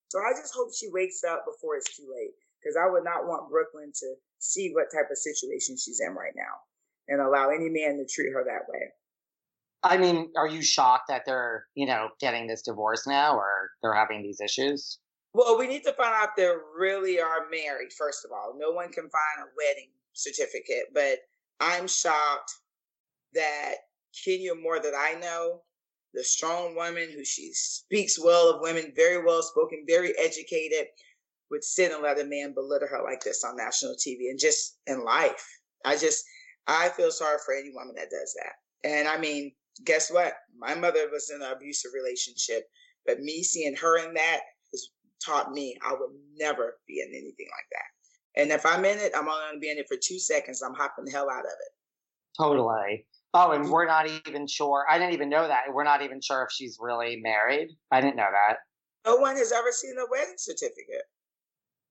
So 0.08 0.18
I 0.18 0.32
just 0.32 0.54
hope 0.54 0.68
she 0.74 0.88
wakes 0.92 1.22
up 1.24 1.44
before 1.46 1.76
it's 1.76 1.96
too 1.96 2.06
late 2.14 2.34
because 2.60 2.76
I 2.76 2.90
would 2.90 3.04
not 3.04 3.26
want 3.26 3.50
Brooklyn 3.50 3.92
to 3.94 4.14
see 4.38 4.70
what 4.72 4.92
type 4.92 5.10
of 5.10 5.16
situation 5.16 5.76
she's 5.76 6.00
in 6.00 6.14
right 6.14 6.34
now 6.36 6.54
and 7.08 7.20
allow 7.20 7.48
any 7.48 7.68
man 7.68 7.96
to 7.96 8.06
treat 8.06 8.32
her 8.32 8.44
that 8.44 8.68
way. 8.68 8.92
I 9.82 9.96
mean, 9.96 10.30
are 10.36 10.46
you 10.46 10.62
shocked 10.62 11.08
that 11.08 11.22
they're, 11.26 11.66
you 11.74 11.86
know, 11.86 12.10
getting 12.20 12.46
this 12.46 12.62
divorce 12.62 13.06
now 13.06 13.34
or 13.34 13.70
they're 13.82 13.94
having 13.94 14.22
these 14.22 14.40
issues? 14.40 14.98
Well, 15.34 15.58
we 15.58 15.66
need 15.66 15.84
to 15.84 15.94
find 15.94 16.12
out 16.14 16.30
if 16.30 16.36
they 16.36 16.50
really 16.78 17.20
are 17.20 17.48
married, 17.50 17.92
first 17.96 18.24
of 18.24 18.32
all. 18.32 18.54
No 18.58 18.70
one 18.70 18.92
can 18.92 19.04
find 19.04 19.40
a 19.40 19.50
wedding 19.56 19.90
certificate, 20.12 20.92
but 20.92 21.18
I'm 21.60 21.88
shocked 21.88 22.52
that 23.34 23.74
Kenya, 24.24 24.54
more 24.54 24.78
that 24.78 24.94
I 24.94 25.18
know, 25.18 25.62
the 26.12 26.22
strong 26.22 26.74
woman 26.74 27.08
who 27.10 27.24
she 27.24 27.50
speaks 27.54 28.22
well 28.22 28.50
of 28.50 28.60
women, 28.60 28.92
very 28.94 29.24
well 29.24 29.42
spoken, 29.42 29.84
very 29.88 30.12
educated, 30.18 30.88
would 31.50 31.64
sit 31.64 31.92
and 31.92 32.02
let 32.02 32.20
a 32.20 32.24
man 32.24 32.52
belittle 32.52 32.88
her 32.88 33.02
like 33.02 33.22
this 33.22 33.44
on 33.44 33.56
national 33.56 33.94
TV 33.94 34.30
and 34.30 34.38
just 34.38 34.78
in 34.86 35.04
life. 35.04 35.46
I 35.84 35.96
just, 35.96 36.24
I 36.66 36.90
feel 36.90 37.10
sorry 37.10 37.38
for 37.44 37.54
any 37.54 37.70
woman 37.74 37.94
that 37.96 38.10
does 38.10 38.36
that. 38.42 38.88
And 38.88 39.08
I 39.08 39.18
mean, 39.18 39.52
guess 39.84 40.10
what? 40.10 40.34
My 40.58 40.74
mother 40.74 41.08
was 41.10 41.30
in 41.30 41.42
an 41.42 41.52
abusive 41.52 41.92
relationship, 41.94 42.64
but 43.06 43.20
me 43.20 43.42
seeing 43.42 43.76
her 43.76 43.98
in 43.98 44.14
that 44.14 44.40
taught 45.24 45.52
me 45.52 45.76
I 45.84 45.92
would 45.92 46.10
never 46.38 46.78
be 46.86 47.00
in 47.00 47.08
anything 47.08 47.46
like 47.46 47.68
that. 47.72 48.40
And 48.40 48.50
if 48.50 48.64
I'm 48.64 48.84
in 48.84 48.98
it, 48.98 49.12
I'm 49.14 49.28
only 49.28 49.40
going 49.40 49.54
to 49.54 49.60
be 49.60 49.70
in 49.70 49.78
it 49.78 49.86
for 49.88 49.96
two 50.02 50.18
seconds. 50.18 50.62
I'm 50.62 50.74
hopping 50.74 51.04
the 51.04 51.10
hell 51.10 51.30
out 51.30 51.40
of 51.40 51.44
it. 51.44 51.72
Totally. 52.40 53.06
Oh, 53.34 53.52
and 53.52 53.64
mm-hmm. 53.64 53.72
we're 53.72 53.86
not 53.86 54.06
even 54.26 54.46
sure. 54.46 54.84
I 54.88 54.98
didn't 54.98 55.14
even 55.14 55.28
know 55.28 55.46
that. 55.46 55.64
We're 55.72 55.84
not 55.84 56.02
even 56.02 56.20
sure 56.20 56.42
if 56.42 56.52
she's 56.52 56.78
really 56.80 57.16
married. 57.16 57.70
I 57.90 58.00
didn't 58.00 58.16
know 58.16 58.28
that. 58.30 58.58
No 59.06 59.16
one 59.16 59.36
has 59.36 59.52
ever 59.52 59.72
seen 59.72 59.94
a 59.98 60.10
wedding 60.10 60.34
certificate, 60.36 61.04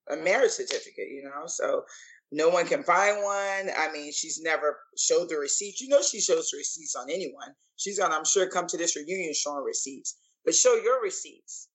a 0.10 0.16
marriage 0.18 0.52
certificate, 0.52 1.10
you 1.10 1.24
know? 1.24 1.46
So 1.48 1.84
no 2.32 2.50
one 2.50 2.66
can 2.66 2.84
find 2.84 3.24
one. 3.24 3.70
I 3.78 3.92
mean, 3.92 4.12
she's 4.14 4.42
never 4.42 4.80
showed 4.98 5.30
the 5.30 5.38
receipts. 5.38 5.82
You 5.82 5.90
know, 5.90 6.02
she 6.02 6.22
shows 6.22 6.54
receipts 6.56 6.96
on 6.96 7.10
anyone. 7.10 7.50
She's 7.76 8.00
gonna, 8.00 8.16
I'm 8.16 8.26
sure, 8.26 8.48
come 8.48 8.68
to 8.68 8.78
this 8.78 8.96
reunion 8.96 9.34
showing 9.34 9.64
receipts. 9.64 10.18
But 10.46 10.56
show 10.56 10.76
your 10.76 11.02
receipts. 11.02 11.68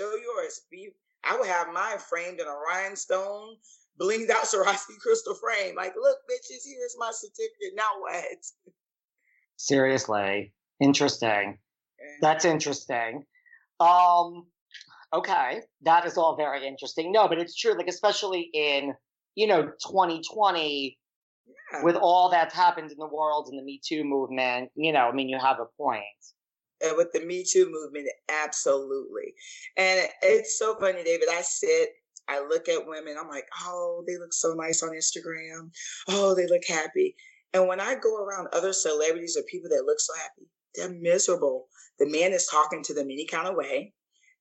Show 0.00 0.12
yours. 0.16 0.62
Be. 0.70 0.88
I 1.24 1.36
would 1.36 1.48
have 1.48 1.72
mine 1.74 1.98
framed 1.98 2.40
in 2.40 2.46
a 2.46 2.54
rhinestone, 2.54 3.56
blinged 4.00 4.30
out 4.30 4.44
Swarovski 4.44 4.98
crystal 5.00 5.34
frame. 5.34 5.76
Like, 5.76 5.92
look, 5.94 6.18
bitches, 6.30 6.64
here's 6.64 6.96
my 6.98 7.10
certificate. 7.12 7.74
Now 7.74 7.90
what? 7.98 8.22
Seriously, 9.56 10.54
interesting. 10.80 11.58
That's 12.22 12.46
interesting. 12.46 13.26
Um, 13.78 14.46
okay, 15.12 15.60
that 15.82 16.06
is 16.06 16.16
all 16.16 16.34
very 16.34 16.66
interesting. 16.66 17.12
No, 17.12 17.28
but 17.28 17.38
it's 17.38 17.54
true. 17.54 17.76
Like, 17.76 17.88
especially 17.88 18.48
in 18.54 18.94
you 19.34 19.46
know 19.46 19.64
2020, 19.86 20.98
yeah. 21.72 21.84
with 21.84 21.96
all 21.96 22.30
that's 22.30 22.54
happened 22.54 22.90
in 22.90 22.98
the 22.98 23.06
world 23.06 23.48
and 23.50 23.58
the 23.58 23.62
Me 23.62 23.78
Too 23.84 24.02
movement. 24.02 24.70
You 24.76 24.94
know, 24.94 25.10
I 25.10 25.12
mean, 25.12 25.28
you 25.28 25.38
have 25.38 25.58
a 25.60 25.66
point. 25.76 26.04
With 26.96 27.12
the 27.12 27.20
Me 27.20 27.44
Too 27.44 27.70
movement, 27.70 28.08
absolutely. 28.28 29.34
And 29.76 30.08
it's 30.22 30.58
so 30.58 30.76
funny, 30.76 31.02
David. 31.04 31.28
I 31.30 31.42
sit 31.42 31.90
I 32.30 32.40
look 32.46 32.68
at 32.68 32.86
women, 32.86 33.16
I'm 33.20 33.28
like, 33.28 33.48
oh, 33.64 34.04
they 34.06 34.16
look 34.16 34.32
so 34.32 34.54
nice 34.54 34.84
on 34.84 34.90
Instagram. 34.90 35.70
Oh, 36.08 36.34
they 36.34 36.46
look 36.46 36.64
happy. 36.64 37.16
And 37.52 37.66
when 37.66 37.80
I 37.80 37.96
go 37.96 38.22
around 38.22 38.48
other 38.52 38.72
celebrities 38.72 39.36
or 39.36 39.42
people 39.42 39.68
that 39.70 39.84
look 39.84 39.98
so 39.98 40.14
happy, 40.14 40.48
they're 40.76 41.00
miserable. 41.00 41.66
The 41.98 42.06
man 42.06 42.32
is 42.32 42.46
talking 42.46 42.84
to 42.84 42.94
them 42.94 43.06
any 43.10 43.26
kind 43.26 43.48
of 43.48 43.56
way. 43.56 43.92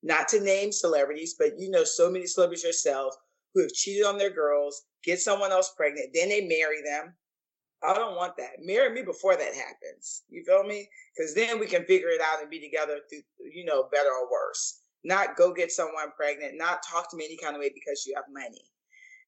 Not 0.04 0.28
to 0.30 0.40
name 0.40 0.72
celebrities, 0.72 1.36
but 1.38 1.54
you 1.58 1.72
know 1.72 1.84
so 1.84 2.12
many 2.12 2.28
celebrities 2.28 2.64
yourself 2.64 3.16
who 3.54 3.64
have 3.64 3.74
cheated 3.74 4.06
on 4.06 4.20
their 4.20 4.30
girls, 4.30 4.84
get 5.04 5.20
someone 5.20 5.52
else 5.52 5.74
pregnant, 5.76 6.10
then 6.14 6.30
they 6.30 6.42
marry 6.42 6.84
them. 6.86 7.16
I 7.84 7.94
don't 7.94 8.16
want 8.16 8.36
that. 8.38 8.60
Marry 8.60 8.94
me 8.94 9.04
before 9.04 9.36
that 9.36 9.54
happens. 9.54 10.24
You 10.30 10.44
feel 10.44 10.64
me? 10.64 10.90
Because 11.16 11.34
then 11.34 11.60
we 11.60 11.66
can 11.66 11.86
figure 11.86 12.10
it 12.10 12.22
out 12.22 12.42
and 12.42 12.50
be 12.50 12.60
together 12.60 13.00
through, 13.10 13.22
you 13.54 13.64
know, 13.64 13.88
better 13.92 14.10
or 14.10 14.30
worse. 14.30 14.82
Not 15.04 15.38
go 15.38 15.54
get 15.54 15.72
someone 15.72 16.12
pregnant, 16.16 16.58
not 16.58 16.84
talk 16.84 17.10
to 17.10 17.18
me 17.18 17.26
any 17.26 17.38
kind 17.38 17.56
of 17.56 17.62
way 17.62 17.72
because 17.74 18.06
you 18.06 18.14
have 18.16 18.26
money. 18.32 18.62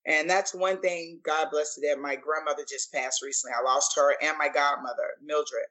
And 0.06 0.30
that's 0.30 0.54
one 0.54 0.82
thing, 0.82 1.20
God 1.24 1.48
bless 1.52 1.78
it, 1.78 1.86
that 1.88 2.02
my 2.02 2.16
grandmother 2.16 2.66
just 2.68 2.92
passed 2.92 3.22
recently. 3.22 3.54
I 3.58 3.64
lost 3.64 3.96
her 3.96 4.16
and 4.22 4.38
my 4.38 4.50
godmother, 4.50 5.12
Mildred. 5.24 5.68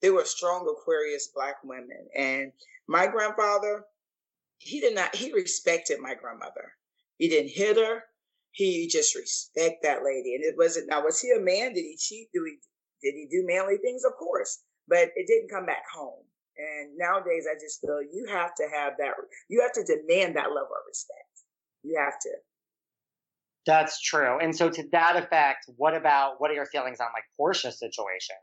They 0.00 0.10
were 0.10 0.24
strong 0.24 0.66
Aquarius 0.68 1.28
black 1.34 1.56
women. 1.64 2.06
And 2.16 2.52
my 2.86 3.06
grandfather, 3.06 3.84
he 4.58 4.80
did 4.80 4.94
not, 4.94 5.14
he 5.14 5.32
respected 5.32 5.98
my 6.00 6.14
grandmother. 6.14 6.72
He 7.18 7.28
didn't 7.28 7.50
hit 7.50 7.76
her. 7.76 8.04
He 8.54 8.86
just 8.86 9.16
respect 9.16 9.82
that 9.82 10.04
lady. 10.04 10.36
And 10.36 10.44
it 10.44 10.54
wasn't 10.56 10.88
now, 10.88 11.04
was 11.04 11.20
he 11.20 11.32
a 11.32 11.40
man? 11.40 11.74
Did 11.74 11.82
he 11.82 11.96
cheat? 11.98 12.28
Did 12.32 12.42
he 12.46 12.58
did 13.02 13.14
he 13.14 13.26
do 13.30 13.44
manly 13.46 13.76
things? 13.78 14.04
Of 14.04 14.12
course. 14.14 14.62
But 14.86 15.10
it 15.16 15.26
didn't 15.26 15.50
come 15.50 15.66
back 15.66 15.82
home. 15.92 16.22
And 16.56 16.96
nowadays 16.96 17.46
I 17.50 17.54
just 17.54 17.80
feel 17.80 18.00
you 18.00 18.26
have 18.30 18.54
to 18.54 18.68
have 18.72 18.94
that 18.98 19.14
you 19.48 19.60
have 19.60 19.72
to 19.72 19.84
demand 19.84 20.36
that 20.36 20.54
level 20.54 20.70
of 20.70 20.86
respect. 20.86 21.42
You 21.82 21.98
have 21.98 22.18
to. 22.20 22.30
That's 23.66 24.00
true. 24.00 24.38
And 24.40 24.54
so, 24.54 24.70
to 24.70 24.84
that 24.92 25.16
effect, 25.16 25.66
what 25.76 25.94
about 25.94 26.40
what 26.40 26.50
are 26.50 26.54
your 26.54 26.66
feelings 26.66 27.00
on 27.00 27.08
like 27.12 27.24
Porsha's 27.40 27.78
situation? 27.78 28.36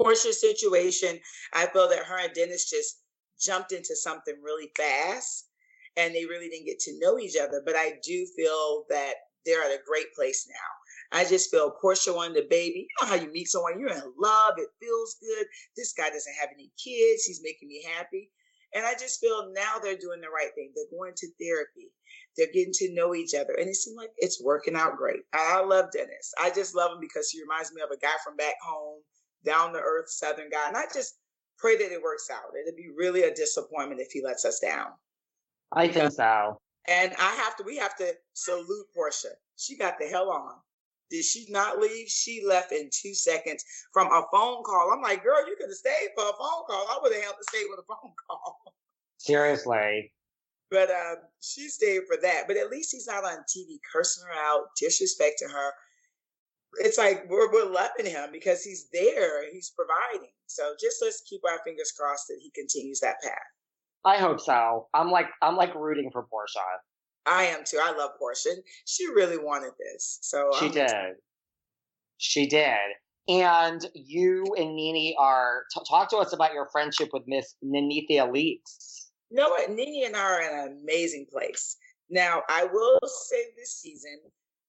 Porsha's 0.00 0.40
situation, 0.40 1.20
I 1.52 1.66
feel 1.66 1.88
that 1.88 2.04
her 2.04 2.18
and 2.18 2.32
Dennis 2.32 2.68
just 2.68 3.00
jumped 3.38 3.72
into 3.72 3.94
something 3.94 4.34
really 4.42 4.70
fast 4.76 5.49
and 5.96 6.14
they 6.14 6.24
really 6.24 6.48
didn't 6.48 6.66
get 6.66 6.78
to 6.80 6.98
know 6.98 7.18
each 7.18 7.36
other. 7.40 7.62
But 7.64 7.76
I 7.76 7.94
do 8.02 8.26
feel 8.36 8.84
that 8.88 9.14
they're 9.44 9.62
at 9.62 9.70
a 9.70 9.82
great 9.86 10.12
place 10.14 10.46
now. 10.48 11.18
I 11.18 11.24
just 11.24 11.50
feel 11.50 11.74
Porsha 11.82 12.14
wanted 12.14 12.44
a 12.44 12.48
baby. 12.48 12.86
You 12.88 13.06
know 13.06 13.08
how 13.08 13.22
you 13.22 13.32
meet 13.32 13.48
someone, 13.48 13.80
you're 13.80 13.90
in 13.90 14.12
love, 14.18 14.54
it 14.58 14.68
feels 14.80 15.16
good. 15.20 15.46
This 15.76 15.92
guy 15.92 16.08
doesn't 16.08 16.36
have 16.40 16.50
any 16.54 16.70
kids, 16.82 17.24
he's 17.24 17.40
making 17.42 17.68
me 17.68 17.84
happy. 17.96 18.30
And 18.74 18.86
I 18.86 18.92
just 18.92 19.20
feel 19.20 19.50
now 19.52 19.78
they're 19.82 19.96
doing 19.96 20.20
the 20.20 20.30
right 20.30 20.50
thing. 20.54 20.70
They're 20.74 20.96
going 20.96 21.14
to 21.16 21.28
therapy. 21.40 21.90
They're 22.36 22.52
getting 22.52 22.72
to 22.74 22.94
know 22.94 23.14
each 23.16 23.34
other. 23.34 23.54
And 23.58 23.68
it 23.68 23.74
seems 23.74 23.96
like 23.96 24.10
it's 24.18 24.42
working 24.42 24.76
out 24.76 24.96
great. 24.96 25.22
I 25.32 25.64
love 25.64 25.86
Dennis. 25.92 26.32
I 26.40 26.50
just 26.50 26.76
love 26.76 26.92
him 26.92 27.00
because 27.00 27.30
he 27.30 27.42
reminds 27.42 27.72
me 27.72 27.82
of 27.82 27.90
a 27.90 27.98
guy 27.98 28.14
from 28.24 28.36
back 28.36 28.54
home, 28.62 29.00
down 29.44 29.72
to 29.72 29.80
earth 29.80 30.08
Southern 30.08 30.50
guy. 30.50 30.68
And 30.68 30.76
I 30.76 30.84
just 30.94 31.18
pray 31.58 31.76
that 31.76 31.92
it 31.92 32.02
works 32.02 32.28
out. 32.30 32.54
It'd 32.64 32.76
be 32.76 32.90
really 32.96 33.24
a 33.24 33.34
disappointment 33.34 34.00
if 34.00 34.12
he 34.12 34.22
lets 34.22 34.44
us 34.44 34.60
down. 34.60 34.86
I 35.72 35.88
think 35.88 36.12
so. 36.12 36.60
And 36.88 37.12
I 37.18 37.34
have 37.36 37.56
to, 37.56 37.62
we 37.62 37.76
have 37.76 37.96
to 37.96 38.12
salute 38.34 38.86
Porsha. 38.96 39.32
She 39.56 39.76
got 39.76 39.98
the 39.98 40.06
hell 40.06 40.30
on. 40.30 40.54
Did 41.10 41.24
she 41.24 41.46
not 41.48 41.80
leave? 41.80 42.08
She 42.08 42.44
left 42.46 42.72
in 42.72 42.88
two 42.92 43.14
seconds 43.14 43.64
from 43.92 44.06
a 44.08 44.24
phone 44.32 44.62
call. 44.62 44.92
I'm 44.92 45.02
like, 45.02 45.24
girl, 45.24 45.46
you 45.46 45.56
could 45.58 45.68
have 45.68 45.76
stayed 45.76 46.10
for 46.14 46.24
a 46.24 46.32
phone 46.32 46.64
call. 46.68 46.86
I 46.88 46.98
would 47.02 47.12
have 47.12 47.22
had 47.22 47.32
to 47.32 47.44
stay 47.50 47.64
with 47.68 47.80
a 47.80 47.86
phone 47.88 48.12
call. 48.28 48.60
Seriously. 49.18 50.12
But 50.70 50.88
uh, 50.90 51.16
she 51.40 51.68
stayed 51.68 52.02
for 52.06 52.16
that. 52.22 52.44
But 52.46 52.56
at 52.56 52.70
least 52.70 52.92
he's 52.92 53.08
not 53.08 53.24
on 53.24 53.38
TV 53.40 53.78
cursing 53.92 54.24
her 54.24 54.32
out, 54.32 54.68
disrespecting 54.80 55.50
her. 55.52 55.72
It's 56.78 56.96
like 56.96 57.26
we're, 57.28 57.52
we're 57.52 57.70
loving 57.70 58.06
him 58.06 58.30
because 58.32 58.62
he's 58.62 58.88
there, 58.92 59.52
he's 59.52 59.72
providing. 59.74 60.30
So 60.46 60.74
just 60.80 60.98
let's 61.02 61.22
keep 61.28 61.40
our 61.44 61.58
fingers 61.64 61.92
crossed 61.98 62.28
that 62.28 62.38
he 62.40 62.52
continues 62.54 63.00
that 63.00 63.20
path. 63.20 63.34
I 64.04 64.16
hope 64.16 64.40
so. 64.40 64.88
I'm 64.94 65.10
like 65.10 65.26
I'm 65.42 65.56
like 65.56 65.74
rooting 65.74 66.10
for 66.12 66.22
Porsha. 66.22 66.64
I 67.26 67.44
am 67.44 67.60
too. 67.64 67.78
I 67.82 67.92
love 67.96 68.12
Porsha. 68.20 68.54
She 68.86 69.06
really 69.06 69.38
wanted 69.38 69.72
this. 69.78 70.18
So 70.22 70.50
she 70.58 70.68
did. 70.68 71.16
She 72.18 72.46
did. 72.46 72.76
And 73.28 73.86
you 73.94 74.44
and 74.56 74.74
Nene 74.74 75.14
are 75.18 75.62
t- 75.72 75.82
talk 75.88 76.10
to 76.10 76.16
us 76.16 76.32
about 76.32 76.52
your 76.52 76.68
friendship 76.72 77.10
with 77.12 77.22
Miss 77.26 77.54
Nenethia 77.64 78.28
Leakes. 78.28 79.10
You 79.30 79.36
know 79.36 79.48
what? 79.48 79.70
Nene 79.70 80.06
and 80.06 80.16
I 80.16 80.20
are 80.20 80.40
in 80.40 80.58
an 80.58 80.80
amazing 80.82 81.26
place. 81.30 81.76
Now, 82.08 82.42
I 82.48 82.64
will 82.64 82.98
say 83.04 83.44
this 83.56 83.78
season, 83.80 84.18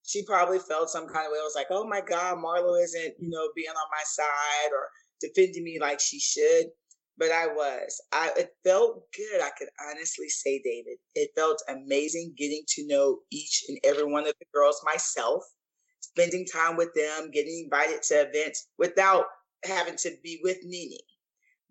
she 0.04 0.22
probably 0.24 0.60
felt 0.60 0.90
some 0.90 1.08
kind 1.08 1.26
of 1.26 1.32
way. 1.32 1.38
I 1.40 1.44
was 1.44 1.56
like, 1.56 1.66
oh 1.70 1.86
my 1.88 2.00
God, 2.00 2.38
Marlo 2.38 2.80
isn't, 2.80 3.14
you 3.18 3.30
know, 3.30 3.48
being 3.56 3.68
on 3.70 3.90
my 3.90 4.02
side 4.04 4.70
or 4.70 4.88
defending 5.20 5.64
me 5.64 5.78
like 5.80 5.98
she 5.98 6.20
should 6.20 6.66
but 7.22 7.30
I 7.30 7.46
was. 7.46 8.00
I 8.12 8.32
it 8.36 8.50
felt 8.64 9.04
good. 9.16 9.40
I 9.40 9.50
could 9.56 9.68
honestly 9.88 10.28
say, 10.28 10.60
David, 10.64 10.98
it 11.14 11.30
felt 11.36 11.62
amazing 11.68 12.34
getting 12.36 12.64
to 12.70 12.86
know 12.88 13.20
each 13.30 13.62
and 13.68 13.78
every 13.84 14.04
one 14.04 14.26
of 14.26 14.34
the 14.40 14.46
girls 14.52 14.82
myself, 14.84 15.44
spending 16.00 16.44
time 16.52 16.76
with 16.76 16.92
them, 16.94 17.30
getting 17.30 17.62
invited 17.62 18.02
to 18.02 18.28
events 18.28 18.66
without 18.76 19.26
having 19.64 19.94
to 19.98 20.10
be 20.24 20.40
with 20.42 20.58
Nene. 20.64 20.98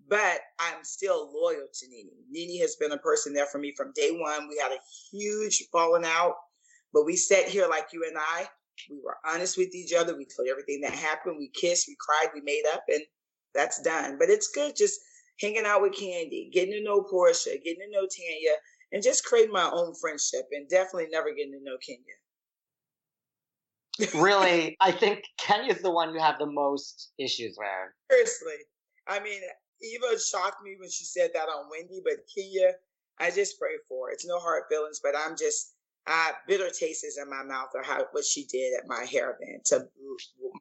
But 0.08 0.40
I'm 0.58 0.86
still 0.86 1.30
loyal 1.34 1.68
to 1.74 1.88
Nene. 1.90 2.12
Nene 2.30 2.62
has 2.62 2.78
been 2.78 2.94
a 2.94 2.98
person 3.00 3.34
there 3.34 3.46
for 3.48 3.58
me 3.58 3.74
from 3.76 3.92
day 3.94 4.12
one. 4.12 4.48
We 4.48 4.58
had 4.58 4.72
a 4.72 4.80
huge 5.12 5.64
falling 5.70 6.06
out, 6.06 6.36
but 6.94 7.06
we 7.06 7.18
sat 7.18 7.50
here 7.50 7.68
like 7.68 7.88
you 7.92 8.06
and 8.08 8.18
I. 8.18 8.46
We 8.90 9.02
were 9.04 9.18
honest 9.26 9.58
with 9.58 9.76
each 9.76 9.92
other. 9.94 10.16
We 10.16 10.26
told 10.34 10.48
everything 10.48 10.80
that 10.84 10.94
happened. 10.94 11.36
We 11.38 11.50
kissed, 11.50 11.90
we 11.90 11.98
cried, 12.00 12.32
we 12.34 12.40
made 12.40 12.64
up, 12.74 12.84
and 12.88 13.02
that's 13.54 13.82
done. 13.82 14.16
But 14.18 14.30
it's 14.30 14.48
good 14.48 14.78
just 14.78 14.98
hanging 15.42 15.66
out 15.66 15.82
with 15.82 15.94
Kandi, 15.94 16.52
getting 16.52 16.74
to 16.74 16.84
know 16.84 17.02
Porsha, 17.02 17.62
getting 17.64 17.82
to 17.82 17.92
know 17.92 18.08
Tanya, 18.08 18.56
and 18.92 19.04
just 19.04 19.26
creating 19.26 19.54
my 19.54 19.70
own 19.72 19.94
friendship 19.96 20.48
and 20.52 20.70
definitely 20.70 21.08
never 21.12 21.34
getting 21.34 21.54
to 21.54 21.64
know 21.64 21.78
Kenya. 21.86 22.02
really, 24.24 24.78
I 24.80 24.92
think 24.92 25.24
Kenya's 25.38 25.82
the 25.82 25.92
one 25.92 26.14
you 26.14 26.20
have 26.20 26.40
the 26.40 26.46
most 26.46 27.12
issues 27.18 27.58
with. 27.58 27.68
Seriously. 28.10 28.66
I 29.08 29.20
mean, 29.20 29.42
Eva 29.82 30.20
shocked 30.20 30.64
me 30.64 30.76
when 30.80 30.90
she 30.90 31.06
said 31.06 31.32
that 31.34 31.50
on 31.50 31.70
Wendy, 31.70 32.02
but 32.04 32.24
Kenya, 32.34 32.74
I 33.20 33.32
just 33.32 33.60
pray 33.60 33.78
for 33.88 34.08
her. 34.08 34.14
It's 34.14 34.26
no 34.26 34.40
hard 34.40 34.64
feelings, 34.70 35.02
but 35.04 35.14
I'm 35.18 35.36
just 35.38 35.74
I 36.08 36.32
bitter 36.48 36.70
tastes 36.70 37.18
in 37.22 37.30
my 37.30 37.44
mouth 37.44 37.70
or 37.76 37.84
how 37.84 38.06
what 38.12 38.26
she 38.26 38.46
did 38.46 38.74
at 38.78 38.88
my 38.88 39.06
hair 39.06 39.38
event 39.40 39.66
to 39.66 39.88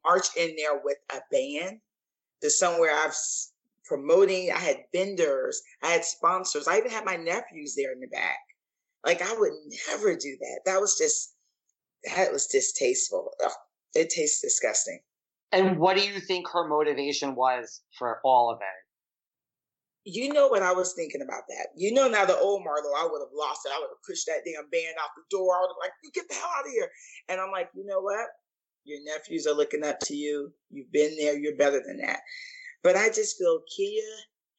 march 0.05 0.27
in 0.37 0.55
there 0.57 0.81
with 0.85 0.99
a 1.15 1.21
band 1.33 1.81
to 2.43 2.51
somewhere 2.51 2.95
I've 2.95 3.15
promoting. 3.91 4.53
I 4.53 4.59
had 4.59 4.85
vendors, 4.95 5.61
I 5.83 5.89
had 5.89 6.05
sponsors. 6.05 6.69
I 6.69 6.79
even 6.79 6.93
had 6.93 7.05
my 7.05 7.17
nephews 7.17 7.75
there 7.77 7.93
in 7.93 7.99
the 7.99 8.07
back. 8.07 8.39
Like 9.05 9.21
I 9.21 9.35
would 9.37 9.53
never 9.89 10.15
do 10.15 10.37
that. 10.41 10.61
That 10.65 10.81
was 10.81 10.97
just 10.97 11.35
that 12.05 12.33
was 12.33 12.47
distasteful. 12.47 13.33
Ugh, 13.45 13.51
it 13.95 14.11
tastes 14.11 14.41
disgusting. 14.41 15.01
And 15.53 15.79
what 15.79 15.97
do 15.97 16.07
you 16.07 16.21
think 16.21 16.47
her 16.49 16.69
motivation 16.69 17.35
was 17.35 17.83
for 17.99 18.21
all 18.25 18.53
of 18.53 18.59
it? 18.61 20.11
You 20.11 20.33
know 20.33 20.47
what 20.47 20.63
I 20.63 20.73
was 20.73 20.95
thinking 20.95 21.23
about 21.23 21.43
that. 21.49 21.69
You 21.77 21.93
know 21.93 22.09
now 22.09 22.25
the 22.25 22.39
old 22.39 22.63
Marlo, 22.63 22.95
I 22.97 23.09
would 23.11 23.21
have 23.21 23.35
lost 23.35 23.63
it. 23.67 23.73
I 23.75 23.79
would 23.81 23.91
have 23.91 24.07
pushed 24.09 24.27
that 24.27 24.45
damn 24.47 24.71
band 24.71 24.95
out 25.03 25.11
the 25.17 25.37
door. 25.37 25.57
I 25.57 25.61
would 25.61 25.75
have 25.75 25.83
like, 25.83 25.93
you 26.05 26.11
get 26.15 26.29
the 26.29 26.37
hell 26.37 26.51
out 26.57 26.67
of 26.67 26.71
here. 26.71 26.89
And 27.29 27.41
I'm 27.41 27.51
like, 27.51 27.69
you 27.75 27.85
know 27.85 28.01
what? 28.01 28.27
Your 28.85 29.01
nephews 29.05 29.47
are 29.47 29.55
looking 29.55 29.85
up 29.85 29.99
to 30.05 30.15
you. 30.15 30.53
You've 30.71 30.93
been 30.93 31.17
there. 31.19 31.37
You're 31.37 31.57
better 31.57 31.83
than 31.85 31.99
that. 31.99 32.21
But 32.83 32.97
I 32.97 33.09
just 33.09 33.37
feel 33.37 33.61
Kia 33.77 34.03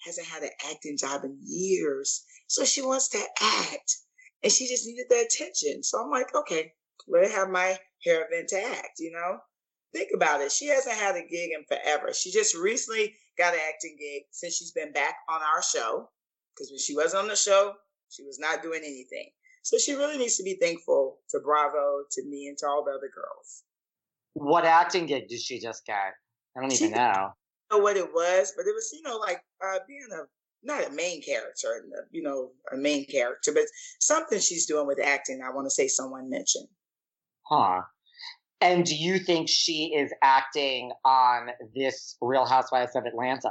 hasn't 0.06 0.28
had 0.28 0.44
an 0.44 0.50
acting 0.70 0.98
job 0.98 1.24
in 1.24 1.38
years. 1.42 2.24
So 2.48 2.66
she 2.66 2.82
wants 2.82 3.10
to 3.10 3.24
act. 3.42 3.96
And 4.44 4.52
she 4.52 4.68
just 4.68 4.88
needed 4.88 5.06
the 5.10 5.26
attention. 5.26 5.84
So 5.84 6.02
I'm 6.02 6.10
like, 6.10 6.34
okay, 6.36 6.74
let 7.08 7.30
her 7.30 7.38
have 7.38 7.50
my 7.50 7.78
hair 8.04 8.26
event 8.30 8.50
to 8.50 8.64
act, 8.64 9.00
you 9.00 9.12
know? 9.12 9.38
Think 9.94 10.10
about 10.16 10.42
it. 10.42 10.52
She 10.52 10.68
hasn't 10.68 10.96
had 10.96 11.16
a 11.16 11.22
gig 11.22 11.52
in 11.56 11.64
forever. 11.68 12.14
She 12.14 12.32
just 12.32 12.56
recently 12.56 13.14
got 13.38 13.54
an 13.54 13.60
acting 13.68 13.98
gig 14.00 14.24
since 14.32 14.56
she's 14.56 14.72
been 14.72 14.94
back 14.94 15.16
on 15.30 15.42
our 15.42 15.62
show. 15.62 16.10
Because 16.56 16.72
when 16.72 16.80
she 16.80 16.96
was 16.96 17.14
on 17.14 17.28
the 17.28 17.36
show, 17.36 17.74
she 18.10 18.24
was 18.24 18.40
not 18.40 18.64
doing 18.64 18.82
anything. 18.84 19.30
So 19.64 19.78
she 19.78 19.94
really 19.94 20.18
needs 20.18 20.38
to 20.38 20.44
be 20.44 20.58
thankful 20.62 21.20
to 21.30 21.40
Bravo, 21.40 22.04
to 22.12 22.26
me, 22.26 22.48
and 22.48 22.58
to 22.60 22.68
all 22.68 22.84
the 22.84 22.92
other 22.92 23.12
girls. 23.14 23.64
What 24.34 24.66
acting 24.66 25.06
gig 25.06 25.28
did 25.28 25.42
she 25.42 25.60
just 25.60 25.86
get? 25.86 25.96
I 26.58 26.62
don't 26.62 26.74
even 26.74 26.92
know. 26.92 27.32
Know 27.72 27.78
what 27.78 27.98
it 27.98 28.14
was, 28.14 28.54
but 28.56 28.66
it 28.68 28.74
was, 28.76 28.92
you 28.94 29.02
know, 29.02 29.18
like 29.18 29.42
uh, 29.66 29.80
being 29.88 30.08
a 30.14 30.24
not 30.64 30.88
a 30.88 30.92
main 30.92 31.22
character, 31.22 31.84
you 32.12 32.22
know, 32.22 32.52
a 32.72 32.78
main 32.78 33.06
character, 33.06 33.52
but 33.54 33.64
something 34.00 34.40
she's 34.40 34.66
doing 34.66 34.86
with 34.86 35.00
acting. 35.04 35.42
I 35.42 35.54
want 35.54 35.66
to 35.66 35.72
say 35.72 35.88
someone 35.88 36.30
mentioned. 36.30 36.68
Huh. 37.44 37.82
And 38.62 38.86
do 38.86 38.96
you 38.96 39.18
think 39.18 39.50
she 39.50 39.94
is 39.96 40.14
acting 40.22 40.92
on 41.04 41.50
this 41.76 42.16
Real 42.22 42.46
Housewives 42.46 42.96
of 42.96 43.06
Atlanta? 43.06 43.50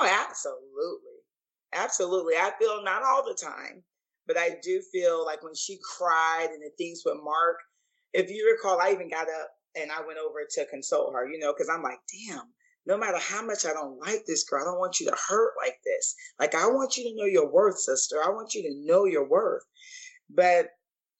Oh, 0.00 0.26
absolutely. 0.28 1.20
Absolutely. 1.72 2.34
I 2.34 2.50
feel 2.58 2.82
not 2.82 3.04
all 3.04 3.24
the 3.24 3.38
time, 3.40 3.84
but 4.26 4.36
I 4.36 4.56
do 4.60 4.82
feel 4.92 5.24
like 5.24 5.44
when 5.44 5.54
she 5.54 5.78
cried 5.96 6.48
and 6.52 6.62
the 6.62 6.70
things 6.76 7.02
with 7.04 7.18
Marc, 7.22 7.58
if 8.12 8.28
you 8.28 8.50
recall, 8.50 8.80
I 8.80 8.90
even 8.90 9.08
got 9.08 9.28
up 9.28 9.50
and 9.76 9.92
I 9.92 10.04
went 10.04 10.18
over 10.18 10.40
to 10.50 10.66
console 10.66 11.12
her, 11.12 11.28
you 11.28 11.38
know, 11.38 11.52
because 11.52 11.68
I'm 11.68 11.84
like, 11.84 12.00
damn, 12.28 12.48
no 12.86 12.96
matter 12.96 13.18
how 13.18 13.44
much 13.44 13.66
I 13.66 13.72
don't 13.72 13.98
like 13.98 14.24
this 14.26 14.44
girl, 14.44 14.62
I 14.62 14.64
don't 14.64 14.78
want 14.78 15.00
you 15.00 15.06
to 15.06 15.16
hurt 15.28 15.52
like 15.62 15.78
this. 15.84 16.14
Like, 16.38 16.54
I 16.54 16.66
want 16.66 16.96
you 16.96 17.04
to 17.04 17.16
know 17.16 17.26
your 17.26 17.50
worth, 17.50 17.78
sister. 17.78 18.16
I 18.24 18.30
want 18.30 18.54
you 18.54 18.62
to 18.62 18.86
know 18.86 19.04
your 19.04 19.28
worth. 19.28 19.64
But 20.28 20.70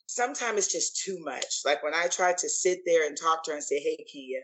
sometimes 0.06 0.58
it's 0.58 0.72
just 0.72 1.02
too 1.04 1.18
much. 1.24 1.62
Like 1.64 1.82
when 1.82 1.94
I 1.94 2.08
try 2.08 2.32
to 2.32 2.48
sit 2.48 2.80
there 2.84 3.06
and 3.06 3.16
talk 3.16 3.44
to 3.44 3.52
her 3.52 3.56
and 3.56 3.64
say, 3.64 3.78
hey, 3.80 4.04
Kia, 4.10 4.40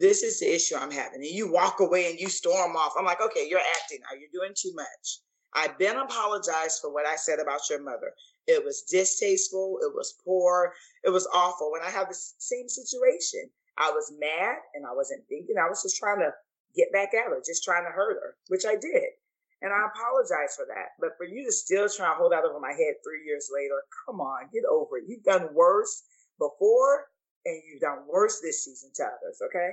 this 0.00 0.22
is 0.22 0.40
the 0.40 0.52
issue 0.52 0.76
I'm 0.76 0.90
having. 0.90 1.20
And 1.22 1.24
you 1.26 1.52
walk 1.52 1.80
away 1.80 2.10
and 2.10 2.18
you 2.18 2.28
storm 2.28 2.76
off. 2.76 2.94
I'm 2.98 3.04
like, 3.04 3.20
okay, 3.20 3.46
you're 3.48 3.60
acting 3.60 4.00
now. 4.00 4.18
You're 4.18 4.28
doing 4.32 4.54
too 4.56 4.72
much. 4.74 5.20
I've 5.54 5.78
been 5.78 5.96
apologized 5.96 6.80
for 6.80 6.92
what 6.92 7.06
I 7.06 7.14
said 7.14 7.38
about 7.38 7.60
your 7.70 7.82
mother. 7.82 8.12
It 8.48 8.64
was 8.64 8.82
distasteful. 8.82 9.78
It 9.82 9.92
was 9.94 10.16
poor. 10.24 10.72
It 11.04 11.10
was 11.10 11.28
awful. 11.32 11.70
When 11.70 11.82
I 11.82 11.90
have 11.90 12.08
the 12.08 12.18
same 12.38 12.68
situation, 12.68 13.48
I 13.78 13.90
was 13.90 14.12
mad 14.18 14.56
and 14.74 14.84
I 14.84 14.92
wasn't 14.94 15.24
thinking. 15.28 15.56
I 15.58 15.68
was 15.68 15.82
just 15.82 15.96
trying 15.96 16.18
to 16.18 16.32
get 16.74 16.92
back 16.92 17.14
at 17.14 17.30
her, 17.30 17.42
just 17.44 17.64
trying 17.64 17.84
to 17.84 17.90
hurt 17.90 18.18
her, 18.22 18.36
which 18.48 18.64
I 18.66 18.74
did. 18.74 19.14
And 19.62 19.72
I 19.72 19.86
apologize 19.86 20.56
for 20.56 20.66
that. 20.68 20.92
But 21.00 21.16
for 21.16 21.24
you 21.24 21.44
to 21.46 21.52
still 21.52 21.88
try 21.88 22.08
to 22.08 22.14
hold 22.14 22.32
that 22.32 22.44
over 22.44 22.60
my 22.60 22.72
head 22.72 22.94
three 23.02 23.24
years 23.24 23.48
later, 23.54 23.82
come 24.06 24.20
on, 24.20 24.48
get 24.52 24.64
over 24.70 24.98
it. 24.98 25.04
You've 25.06 25.24
done 25.24 25.48
worse 25.54 26.02
before 26.38 27.06
and 27.46 27.62
you've 27.66 27.80
done 27.80 28.00
worse 28.06 28.40
this 28.42 28.64
season 28.64 28.90
to 28.96 29.04
others, 29.04 29.40
okay? 29.46 29.70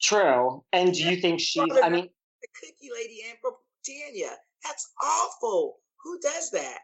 True. 0.00 0.64
And 0.72 0.94
do 0.94 1.02
you 1.02 1.16
think 1.16 1.40
she, 1.40 1.60
I 1.60 1.88
mean, 1.88 2.08
the 2.42 2.48
cookie 2.60 2.90
lady 2.94 3.22
and 3.28 3.38
for 3.42 3.52
Tanya, 3.84 4.30
that's 4.64 4.92
awful. 5.02 5.80
Who 6.04 6.18
does 6.20 6.50
that? 6.52 6.78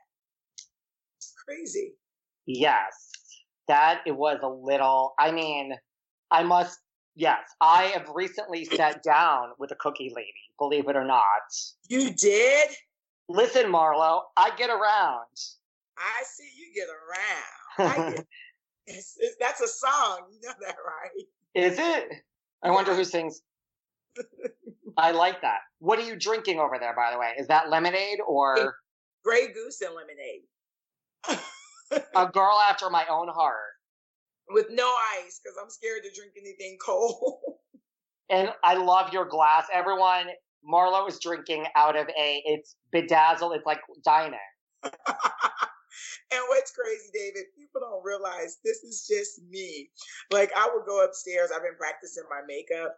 It's 1.18 1.32
crazy. 1.46 1.94
Yes. 2.46 3.10
That 3.68 4.00
it 4.06 4.16
was 4.16 4.38
a 4.42 4.48
little, 4.48 5.14
I 5.18 5.30
mean, 5.32 5.74
I 6.30 6.42
must 6.42 6.78
Yes, 7.16 7.42
I 7.60 7.84
have 7.84 8.08
recently 8.12 8.64
sat 8.64 9.02
down 9.02 9.50
with 9.58 9.70
a 9.70 9.76
cookie 9.76 10.12
lady, 10.14 10.32
believe 10.58 10.88
it 10.88 10.96
or 10.96 11.04
not. 11.04 11.22
You 11.88 12.10
did? 12.12 12.70
Listen, 13.28 13.66
Marlo, 13.66 14.22
I 14.36 14.50
get 14.56 14.68
around. 14.68 15.26
I 15.96 16.22
see 16.24 16.48
you 16.56 16.74
get 16.74 16.88
around. 16.88 18.14
Get, 18.14 18.26
it's, 18.86 19.16
it's, 19.18 19.36
that's 19.40 19.60
a 19.60 19.68
song. 19.68 20.26
You 20.30 20.40
know 20.42 20.54
that, 20.60 20.76
right? 20.84 21.24
Is 21.54 21.78
it? 21.78 22.22
I 22.62 22.70
wonder 22.70 22.94
who 22.94 23.04
sings. 23.04 23.42
I 24.96 25.12
like 25.12 25.40
that. 25.42 25.60
What 25.78 25.98
are 25.98 26.02
you 26.02 26.16
drinking 26.16 26.58
over 26.58 26.76
there, 26.78 26.94
by 26.94 27.12
the 27.12 27.18
way? 27.18 27.32
Is 27.38 27.46
that 27.46 27.70
lemonade 27.70 28.18
or? 28.26 28.74
Grey 29.24 29.52
Goose 29.52 29.80
and 29.80 29.94
lemonade. 29.94 30.42
a 32.16 32.26
girl 32.26 32.58
after 32.68 32.90
my 32.90 33.06
own 33.08 33.28
heart 33.28 33.73
with 34.48 34.66
no 34.70 34.92
ice 35.18 35.40
because 35.42 35.56
I'm 35.60 35.70
scared 35.70 36.02
to 36.04 36.10
drink 36.14 36.32
anything 36.38 36.78
cold. 36.84 37.40
and 38.30 38.50
I 38.62 38.74
love 38.74 39.12
your 39.12 39.24
glass. 39.24 39.66
Everyone, 39.72 40.26
Marlo 40.68 41.08
is 41.08 41.18
drinking 41.18 41.64
out 41.76 41.96
of 41.96 42.08
a, 42.08 42.42
it's 42.44 42.76
bedazzled, 42.92 43.54
it's 43.54 43.66
like 43.66 43.80
dining. 44.04 44.38
and 44.82 44.92
what's 46.48 46.72
crazy, 46.72 47.10
David, 47.12 47.44
people 47.56 47.80
don't 47.80 48.04
realize 48.04 48.58
this 48.64 48.78
is 48.78 49.06
just 49.08 49.40
me. 49.50 49.90
Like 50.30 50.50
I 50.56 50.68
would 50.74 50.86
go 50.86 51.04
upstairs, 51.04 51.50
I've 51.54 51.62
been 51.62 51.76
practicing 51.78 52.24
my 52.30 52.40
makeup. 52.46 52.96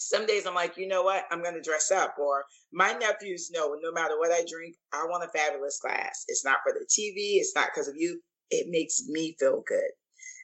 Some 0.00 0.26
days 0.26 0.46
I'm 0.46 0.54
like, 0.54 0.76
you 0.76 0.86
know 0.86 1.02
what? 1.02 1.24
I'm 1.32 1.42
going 1.42 1.56
to 1.56 1.60
dress 1.60 1.90
up. 1.90 2.14
Or 2.20 2.44
my 2.72 2.92
nephews 2.92 3.50
know 3.52 3.76
no 3.82 3.90
matter 3.90 4.16
what 4.16 4.30
I 4.30 4.44
drink, 4.48 4.76
I 4.92 5.04
want 5.06 5.24
a 5.24 5.28
fabulous 5.36 5.80
glass. 5.82 6.24
It's 6.28 6.44
not 6.44 6.58
for 6.62 6.72
the 6.72 6.86
TV. 6.86 7.40
It's 7.40 7.52
not 7.56 7.70
because 7.74 7.88
of 7.88 7.96
you. 7.96 8.20
It 8.50 8.68
makes 8.70 9.08
me 9.08 9.34
feel 9.40 9.64
good. 9.66 9.90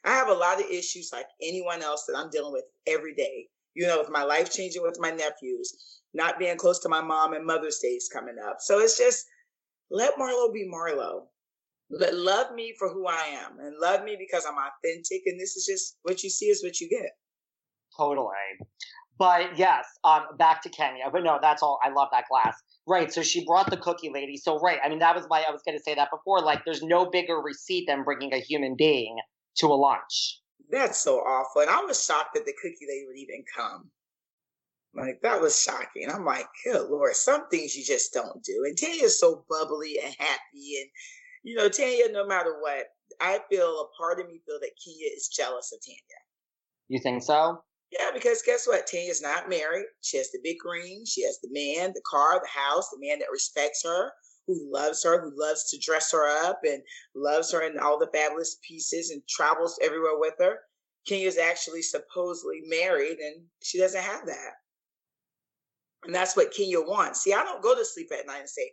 I 0.04 0.10
have 0.10 0.28
a 0.28 0.34
lot 0.34 0.60
of 0.60 0.70
issues 0.70 1.10
like 1.12 1.26
anyone 1.42 1.82
else 1.82 2.04
that 2.06 2.16
I'm 2.16 2.30
dealing 2.30 2.52
with 2.52 2.64
every 2.86 3.14
day. 3.14 3.48
You 3.74 3.86
know, 3.86 3.98
with 3.98 4.10
my 4.10 4.22
life 4.22 4.52
changing 4.52 4.82
with 4.82 4.98
my 5.00 5.10
nephews, 5.10 6.00
not 6.12 6.38
being 6.38 6.56
close 6.56 6.78
to 6.80 6.88
my 6.88 7.00
mom 7.00 7.32
and 7.32 7.44
Mother's 7.44 7.78
Day 7.78 7.88
is 7.88 8.08
coming 8.12 8.36
up. 8.46 8.58
So 8.60 8.78
it's 8.78 8.96
just 8.96 9.26
let 9.90 10.14
Marlo 10.16 10.52
be 10.52 10.68
Marlo. 10.72 11.22
Let, 11.90 12.14
love 12.14 12.54
me 12.54 12.74
for 12.78 12.88
who 12.88 13.06
I 13.06 13.38
am 13.44 13.58
and 13.58 13.74
love 13.80 14.04
me 14.04 14.16
because 14.18 14.44
I'm 14.46 14.54
authentic. 14.54 15.22
And 15.26 15.40
this 15.40 15.56
is 15.56 15.66
just 15.66 15.96
what 16.02 16.22
you 16.22 16.30
see 16.30 16.46
is 16.46 16.62
what 16.62 16.80
you 16.80 16.88
get. 16.88 17.10
Totally. 17.96 18.28
But 19.18 19.58
yes, 19.58 19.86
um, 20.02 20.22
back 20.38 20.62
to 20.62 20.68
Kenya. 20.68 21.04
But 21.12 21.24
no, 21.24 21.38
that's 21.40 21.62
all. 21.62 21.78
I 21.84 21.90
love 21.90 22.08
that 22.12 22.24
glass. 22.30 22.56
Right. 22.86 23.12
So 23.12 23.22
she 23.22 23.44
brought 23.44 23.70
the 23.70 23.76
cookie 23.76 24.10
lady. 24.12 24.36
So 24.36 24.58
right. 24.58 24.78
I 24.84 24.88
mean, 24.88 24.98
that 25.00 25.14
was 25.14 25.24
why 25.28 25.44
I 25.46 25.50
was 25.50 25.62
going 25.64 25.76
to 25.76 25.82
say 25.82 25.94
that 25.94 26.10
before. 26.10 26.40
Like, 26.40 26.64
there's 26.64 26.82
no 26.82 27.10
bigger 27.10 27.36
receipt 27.36 27.86
than 27.86 28.04
bringing 28.04 28.32
a 28.34 28.38
human 28.38 28.76
being 28.76 29.16
to 29.58 29.66
a 29.66 29.74
lunch. 29.74 30.40
That's 30.70 31.00
so 31.00 31.18
awful. 31.18 31.62
And 31.62 31.70
I 31.70 31.84
was 31.84 32.04
shocked 32.04 32.34
that 32.34 32.44
the 32.44 32.54
cookie 32.60 32.86
lady 32.88 33.04
would 33.06 33.18
even 33.18 33.44
come. 33.56 33.90
Like 34.96 35.20
that 35.22 35.40
was 35.40 35.60
shocking. 35.60 36.08
I'm 36.08 36.24
like, 36.24 36.46
good 36.64 36.88
lord, 36.88 37.16
some 37.16 37.48
things 37.48 37.74
you 37.74 37.84
just 37.84 38.12
don't 38.12 38.42
do. 38.44 38.62
And 38.64 38.76
Tanya's 38.76 39.18
so 39.18 39.44
bubbly 39.50 39.98
and 40.02 40.14
happy, 40.18 40.80
and 40.80 40.90
you 41.42 41.56
know, 41.56 41.68
Tanya, 41.68 42.06
no 42.10 42.26
matter 42.26 42.56
what, 42.60 42.86
I 43.20 43.40
feel 43.50 43.80
a 43.80 43.98
part 43.98 44.20
of 44.20 44.28
me 44.28 44.40
feel 44.46 44.58
that 44.60 44.70
Kenya 44.82 45.08
is 45.14 45.28
jealous 45.28 45.72
of 45.72 45.80
Tanya. 45.84 45.98
You 46.88 47.00
think 47.00 47.22
so? 47.22 47.58
Yeah, 47.90 48.10
because 48.14 48.42
guess 48.42 48.66
what? 48.66 48.86
Tanya's 48.86 49.20
not 49.20 49.48
married. 49.48 49.86
She 50.00 50.16
has 50.16 50.30
the 50.30 50.38
big 50.42 50.56
ring. 50.64 51.02
She 51.06 51.22
has 51.24 51.38
the 51.42 51.50
man, 51.50 51.92
the 51.92 52.02
car, 52.08 52.40
the 52.40 52.60
house, 52.60 52.88
the 52.90 52.98
man 53.00 53.18
that 53.18 53.30
respects 53.32 53.82
her 53.84 54.12
who 54.46 54.70
loves 54.72 55.02
her, 55.04 55.20
who 55.20 55.32
loves 55.34 55.70
to 55.70 55.78
dress 55.78 56.12
her 56.12 56.28
up 56.46 56.60
and 56.64 56.82
loves 57.14 57.52
her 57.52 57.62
in 57.62 57.78
all 57.78 57.98
the 57.98 58.10
fabulous 58.12 58.58
pieces 58.66 59.10
and 59.10 59.22
travels 59.28 59.78
everywhere 59.82 60.18
with 60.18 60.34
her. 60.38 60.58
Kenya's 61.06 61.38
actually 61.38 61.82
supposedly 61.82 62.62
married 62.66 63.18
and 63.18 63.44
she 63.62 63.78
doesn't 63.78 64.02
have 64.02 64.26
that. 64.26 64.52
And 66.04 66.14
that's 66.14 66.36
what 66.36 66.52
Kenya 66.52 66.80
wants. 66.80 67.22
See, 67.22 67.32
I 67.32 67.42
don't 67.42 67.62
go 67.62 67.74
to 67.74 67.84
sleep 67.84 68.08
at 68.12 68.26
night 68.26 68.40
and 68.40 68.48
say, 68.48 68.72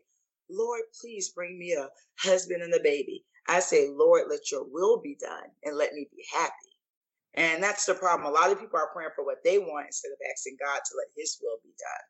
Lord, 0.49 0.81
please 0.99 1.29
bring 1.29 1.57
me 1.57 1.73
a 1.73 1.88
husband 2.19 2.62
and 2.62 2.73
a 2.73 2.84
baby. 2.84 3.23
I 3.47 3.60
say, 3.60 3.89
Lord, 3.89 4.23
let 4.29 4.51
your 4.51 4.65
will 4.69 5.01
be 5.01 5.17
done 5.19 5.49
and 5.63 5.77
let 5.77 5.93
me 5.93 6.07
be 6.12 6.23
happy. 6.34 6.53
And 7.34 7.63
that's 7.63 7.86
the 7.86 7.93
problem. 7.93 8.27
A 8.27 8.36
lot 8.38 8.51
of 8.51 8.60
people 8.60 8.77
are 8.77 8.91
praying 8.93 9.12
for 9.15 9.25
what 9.25 9.43
they 9.43 9.57
want 9.57 9.88
instead 9.88 10.10
of 10.10 10.17
asking 10.31 10.57
God 10.60 10.79
to 10.84 10.97
let 10.97 11.07
his 11.15 11.39
will 11.41 11.57
be 11.63 11.71
done. 11.79 12.05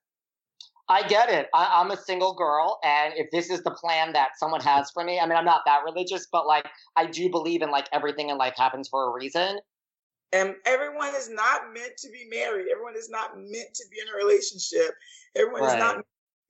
I 0.92 1.08
get 1.08 1.30
it. 1.30 1.48
I, 1.54 1.80
am 1.80 1.92
a 1.92 1.98
single 1.98 2.34
girl, 2.34 2.78
and 2.84 3.14
if 3.16 3.32
this 3.32 3.50
is 3.50 3.64
the 3.64 3.72
plan 3.72 4.12
that 4.12 4.38
someone 4.38 4.60
has 4.60 4.92
for 4.92 5.06
me, 5.06 5.20
I 5.20 5.26
mean, 5.26 5.38
I'm 5.38 5.46
not 5.46 5.62
that 5.66 5.86
religious, 5.86 6.28
but 6.30 6.46
like 6.46 6.68
I 6.98 7.06
do 7.06 7.30
believe 7.30 7.62
in 7.62 7.72
like 7.72 7.88
everything 7.94 8.30
in 8.30 8.38
life 8.38 8.56
happens 8.58 8.90
for 8.90 9.10
a 9.10 9.14
reason. 9.14 9.60
And 10.34 10.56
everyone 10.66 11.16
is 11.16 11.30
not 11.30 11.74
meant 11.74 11.96
to 12.00 12.10
be 12.10 12.28
married. 12.30 12.68
Everyone 12.70 12.98
is 12.98 13.10
not 13.10 13.38
meant 13.38 13.74
to 13.74 13.84
be 13.90 14.00
in 14.02 14.08
a 14.14 14.18
relationship. 14.18 14.92
Everyone 15.36 15.62
right. 15.62 15.78
is 15.78 15.80
not 15.80 16.06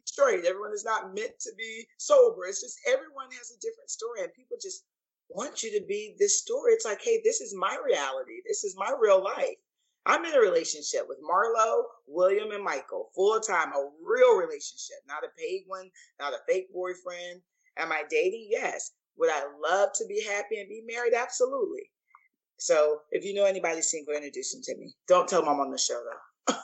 straight. 0.06 0.46
Everyone 0.46 0.74
is 0.74 0.86
not 0.86 1.14
meant 1.14 1.40
to 1.42 1.52
be 1.56 1.86
sober. 1.98 2.46
It's 2.46 2.62
just 2.62 2.80
everyone 2.88 3.28
has 3.38 3.52
a 3.52 3.62
different 3.62 3.92
story, 3.92 4.22
and 4.22 4.34
people 4.34 4.58
just 4.60 4.86
want 5.30 5.62
you 5.62 5.72
to 5.80 5.86
be 5.86 6.16
this 6.18 6.40
story. 6.40 6.74
It's 6.74 6.86
like, 6.86 7.02
hey, 7.04 7.22
this 7.24 7.42
is 7.42 7.54
my 7.56 7.78
reality. 7.86 8.42
This 8.48 8.64
is 8.64 8.76
my 8.76 8.92
real 9.00 9.24
life. 9.24 9.62
I'm 10.06 10.26
in 10.26 10.34
a 10.34 10.40
relationship 10.40 11.06
with 11.08 11.20
Marlo, 11.20 11.84
William, 12.08 12.52
and 12.52 12.64
Michael, 12.64 13.10
full 13.16 13.40
time, 13.40 13.70
a 13.70 13.90
real 14.04 14.36
relationship, 14.36 14.98
not 15.08 15.24
a 15.24 15.28
paid 15.38 15.64
one, 15.68 15.90
not 16.20 16.34
a 16.34 16.38
fake 16.48 16.74
boyfriend. 16.74 17.42
Am 17.78 17.92
I 17.92 18.04
dating? 18.10 18.48
Yes. 18.50 18.92
Would 19.18 19.30
I 19.30 19.44
love 19.62 19.90
to 19.96 20.06
be 20.08 20.24
happy 20.24 20.60
and 20.60 20.68
be 20.68 20.84
married? 20.88 21.14
Absolutely. 21.14 21.84
So 22.58 23.00
if 23.12 23.24
you 23.24 23.34
know 23.34 23.46
anybody 23.46 23.82
single, 23.82 24.16
introduce 24.16 24.54
them 24.54 24.62
to 24.64 24.78
me. 24.78 24.94
Don't 25.08 25.28
tell 25.28 25.42
them 25.42 25.50
I'm 25.50 25.60
on 25.60 25.72
the 25.72 25.78
show 25.78 26.02
though. 26.04 26.56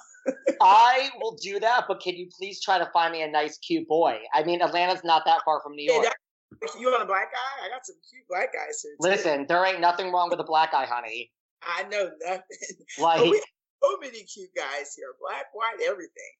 I 0.61 1.09
will 1.21 1.37
do 1.41 1.59
that, 1.59 1.85
but 1.87 2.01
can 2.01 2.15
you 2.15 2.27
please 2.37 2.61
try 2.61 2.77
to 2.77 2.89
find 2.91 3.11
me 3.11 3.21
a 3.21 3.27
nice, 3.29 3.57
cute 3.59 3.87
boy? 3.87 4.17
I 4.33 4.43
mean, 4.43 4.61
Atlanta's 4.61 5.03
not 5.03 5.23
that 5.25 5.41
far 5.45 5.61
from 5.61 5.75
New 5.75 5.91
York. 5.91 6.05
you 6.79 6.87
want 6.87 7.03
a 7.03 7.05
black 7.05 7.31
guy? 7.31 7.65
I 7.65 7.69
got 7.69 7.85
some 7.85 7.95
cute 8.09 8.27
black 8.27 8.53
guys 8.53 8.81
here. 8.81 8.93
Too. 8.93 9.09
Listen, 9.09 9.45
there 9.47 9.65
ain't 9.65 9.79
nothing 9.79 10.11
wrong 10.11 10.29
with 10.29 10.39
a 10.39 10.43
black 10.43 10.71
guy, 10.71 10.85
honey. 10.85 11.31
I 11.63 11.83
know 11.83 12.09
nothing. 12.25 12.43
Like 12.99 13.21
we 13.21 13.37
have 13.37 13.43
so 13.83 13.97
many 14.01 14.23
cute 14.23 14.49
guys 14.55 14.95
here, 14.95 15.13
black, 15.21 15.45
white, 15.53 15.77
everything. 15.87 16.33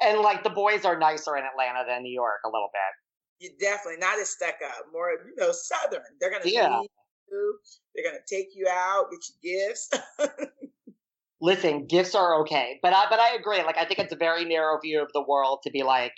And 0.00 0.20
like 0.20 0.44
the 0.44 0.50
boys 0.50 0.84
are 0.84 0.98
nicer 0.98 1.36
in 1.36 1.44
Atlanta 1.44 1.84
than 1.88 2.02
New 2.02 2.12
York 2.12 2.40
a 2.44 2.48
little 2.48 2.70
bit. 2.72 3.44
You 3.44 3.50
definitely 3.60 3.98
not 4.00 4.18
as 4.18 4.30
stuck 4.30 4.56
up, 4.64 4.86
more 4.92 5.10
you 5.10 5.34
know, 5.36 5.52
southern. 5.52 6.02
They're 6.20 6.30
gonna 6.30 6.44
yeah. 6.44 6.80
you. 6.80 7.58
They're 7.94 8.04
gonna 8.04 8.24
take 8.28 8.48
you 8.54 8.66
out, 8.70 9.10
get 9.10 9.20
you 9.28 9.68
gifts. 9.68 9.90
Listen, 11.40 11.86
gifts 11.86 12.14
are 12.14 12.40
okay, 12.40 12.78
but 12.82 12.92
I 12.92 13.06
but 13.10 13.20
I 13.20 13.34
agree. 13.34 13.62
Like 13.62 13.76
I 13.76 13.84
think 13.84 14.00
it's 14.00 14.12
a 14.12 14.16
very 14.16 14.44
narrow 14.44 14.78
view 14.80 15.02
of 15.02 15.08
the 15.12 15.22
world 15.22 15.60
to 15.64 15.70
be 15.70 15.82
like, 15.82 16.12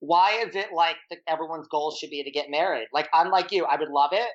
why 0.00 0.44
is 0.46 0.54
it 0.54 0.72
like 0.74 0.96
the, 1.10 1.16
everyone's 1.26 1.68
goal 1.68 1.94
should 1.94 2.10
be 2.10 2.22
to 2.22 2.30
get 2.30 2.50
married? 2.50 2.88
Like 2.92 3.08
I'm 3.12 3.30
like 3.30 3.50
you, 3.52 3.64
I 3.64 3.76
would 3.76 3.88
love 3.88 4.10
it, 4.12 4.28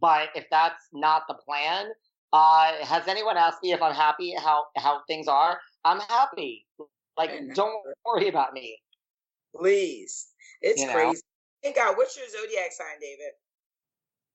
but 0.00 0.28
if 0.34 0.44
that's 0.50 0.88
not 0.92 1.22
the 1.28 1.34
plan, 1.34 1.86
uh, 2.32 2.72
has 2.84 3.08
anyone 3.08 3.36
asked 3.36 3.62
me 3.62 3.72
if 3.72 3.82
I'm 3.82 3.94
happy 3.94 4.34
how 4.38 4.64
how 4.76 5.02
things 5.06 5.28
are? 5.28 5.58
I'm 5.84 6.00
happy. 6.00 6.66
Like, 7.16 7.32
don't 7.54 7.82
worry 8.04 8.28
about 8.28 8.52
me. 8.54 8.78
Please, 9.54 10.28
it's 10.62 10.80
you 10.80 10.88
crazy. 10.88 11.06
Know? 11.06 11.20
Thank 11.62 11.76
God. 11.76 11.96
What's 11.96 12.16
your 12.16 12.28
zodiac 12.28 12.72
sign, 12.72 13.00
David? 13.00 13.32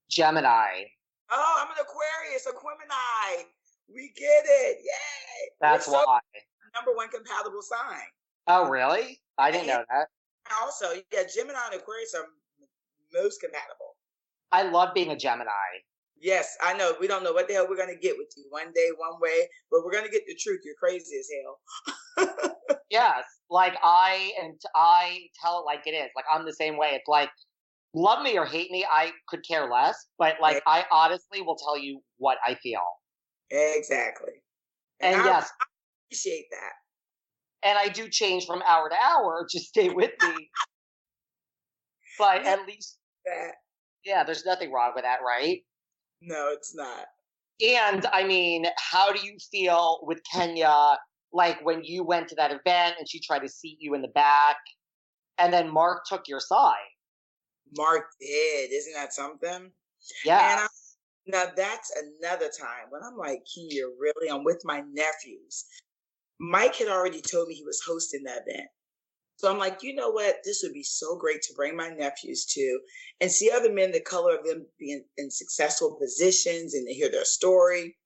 Gemini. 0.10 0.84
Oh, 1.31 1.55
I'm 1.60 1.71
an 1.71 1.77
Aquarius, 1.81 2.47
Aquemini. 2.47 3.45
We 3.93 4.12
get 4.15 4.45
it. 4.45 4.77
Yay. 4.84 5.49
That's 5.62 5.86
so 5.86 5.93
why. 5.93 6.19
Number 6.75 6.91
one 6.93 7.10
compatible 7.10 7.62
sign. 7.62 8.05
Oh, 8.47 8.69
really? 8.69 9.19
I 9.38 9.51
didn't 9.51 9.67
know 9.67 9.84
that. 9.89 10.08
Also, 10.62 10.88
yeah, 11.12 11.23
Gemini 11.34 11.58
and 11.71 11.81
Aquarius 11.81 12.13
are 12.13 12.25
most 13.13 13.41
compatible. 13.41 13.95
I 14.51 14.63
love 14.63 14.93
being 14.93 15.10
a 15.12 15.15
Gemini. 15.15 15.49
Yes, 16.21 16.56
I 16.63 16.75
know. 16.75 16.93
We 16.99 17.08
don't 17.08 17.23
know 17.23 17.34
what 17.34 17.47
the 17.47 17.54
hell 17.54 17.67
we're 17.69 17.78
gonna 17.78 17.95
get 17.95 18.17
with 18.17 18.30
you 18.38 18.45
one 18.49 18.71
day, 18.73 18.89
one 18.97 19.19
way, 19.19 19.47
but 19.69 19.82
we're 19.84 19.91
gonna 19.91 20.10
get 20.10 20.23
the 20.28 20.36
truth. 20.36 20.62
You're 20.63 20.75
crazy 20.75 21.17
as 21.19 21.28
hell. 22.28 22.56
yes, 22.89 23.23
like 23.49 23.75
I 23.84 24.32
and 24.41 24.60
I 24.75 25.19
tell 25.41 25.60
it 25.60 25.65
like 25.65 25.86
it 25.86 25.91
is. 25.91 26.10
Like 26.15 26.25
I'm 26.34 26.45
the 26.45 26.54
same 26.54 26.78
way. 26.78 26.91
It's 26.93 27.08
like 27.08 27.30
love 27.95 28.21
me 28.21 28.38
or 28.38 28.45
hate 28.45 28.69
me, 28.71 28.86
I 28.89 29.12
could 29.28 29.41
care 29.47 29.69
less. 29.69 30.08
But 30.19 30.36
like 30.41 30.62
I 30.67 30.86
honestly 30.91 31.41
will 31.41 31.58
tell 31.58 31.78
you 31.78 32.01
what 32.17 32.38
I 32.45 32.56
feel. 32.56 32.84
Exactly. 33.49 34.34
And, 35.01 35.15
and 35.15 35.23
I, 35.23 35.25
yes, 35.25 35.49
I 35.60 35.65
appreciate 36.08 36.45
that. 36.51 37.67
And 37.67 37.78
I 37.78 37.89
do 37.89 38.08
change 38.10 38.45
from 38.45 38.62
hour 38.67 38.89
to 38.89 38.95
hour. 38.95 39.47
Just 39.51 39.67
stay 39.67 39.89
with 39.89 40.12
me. 40.21 40.49
but 42.19 42.45
at 42.45 42.65
least 42.67 42.97
that. 43.25 43.54
Yeah, 44.06 44.23
there's 44.23 44.45
nothing 44.45 44.71
wrong 44.71 44.91
with 44.93 45.04
that, 45.04 45.19
right? 45.25 45.62
No, 46.25 46.49
it's 46.51 46.75
not. 46.75 47.05
And 47.65 48.05
I 48.11 48.25
mean, 48.25 48.65
how 48.77 49.13
do 49.13 49.25
you 49.25 49.38
feel 49.51 49.99
with 50.03 50.19
Kenya? 50.33 50.97
Like 51.31 51.63
when 51.63 51.83
you 51.83 52.03
went 52.03 52.27
to 52.29 52.35
that 52.35 52.51
event 52.51 52.95
and 52.97 53.07
she 53.07 53.19
tried 53.19 53.39
to 53.39 53.49
seat 53.49 53.77
you 53.79 53.93
in 53.93 54.01
the 54.01 54.09
back, 54.09 54.57
and 55.38 55.53
then 55.53 55.71
Marc 55.71 56.05
took 56.05 56.27
your 56.27 56.39
side. 56.39 56.75
Marc 57.77 58.05
did. 58.19 58.71
Isn't 58.71 58.93
that 58.93 59.13
something? 59.13 59.71
Yeah. 60.23 60.67
Now 61.27 61.45
that's 61.55 61.91
another 62.21 62.49
time 62.49 62.89
when 62.89 63.01
I'm 63.03 63.17
like, 63.17 63.43
Kenya, 63.53 63.85
really? 63.99 64.29
I'm 64.29 64.43
with 64.43 64.61
my 64.63 64.83
nephews. 64.91 65.65
Mike 66.39 66.75
had 66.75 66.88
already 66.88 67.21
told 67.21 67.47
me 67.47 67.55
he 67.55 67.63
was 67.63 67.81
hosting 67.85 68.23
that 68.23 68.43
event. 68.45 68.67
So 69.37 69.51
I'm 69.51 69.57
like, 69.57 69.83
you 69.83 69.93
know 69.93 70.11
what? 70.11 70.37
This 70.43 70.61
would 70.63 70.73
be 70.73 70.83
so 70.83 71.17
great 71.17 71.41
to 71.43 71.53
bring 71.55 71.75
my 71.75 71.89
nephews 71.89 72.45
to 72.45 72.79
and 73.19 73.29
see 73.29 73.51
other 73.51 73.71
men 73.71 73.91
the 73.91 73.99
color 73.99 74.35
of 74.35 74.45
them 74.45 74.65
being 74.79 75.03
in 75.17 75.29
successful 75.29 75.97
positions 76.01 76.73
and 76.73 76.87
to 76.87 76.93
hear 76.93 77.11
their 77.11 77.25
story. 77.25 77.97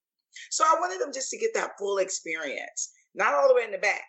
So 0.49 0.63
I 0.63 0.75
wanted 0.79 1.01
them 1.01 1.13
just 1.13 1.29
to 1.31 1.37
get 1.37 1.53
that 1.53 1.77
full 1.77 1.97
experience, 1.97 2.91
not 3.13 3.33
all 3.33 3.47
the 3.47 3.53
way 3.53 3.63
in 3.63 3.71
the 3.71 3.77
back. 3.77 4.01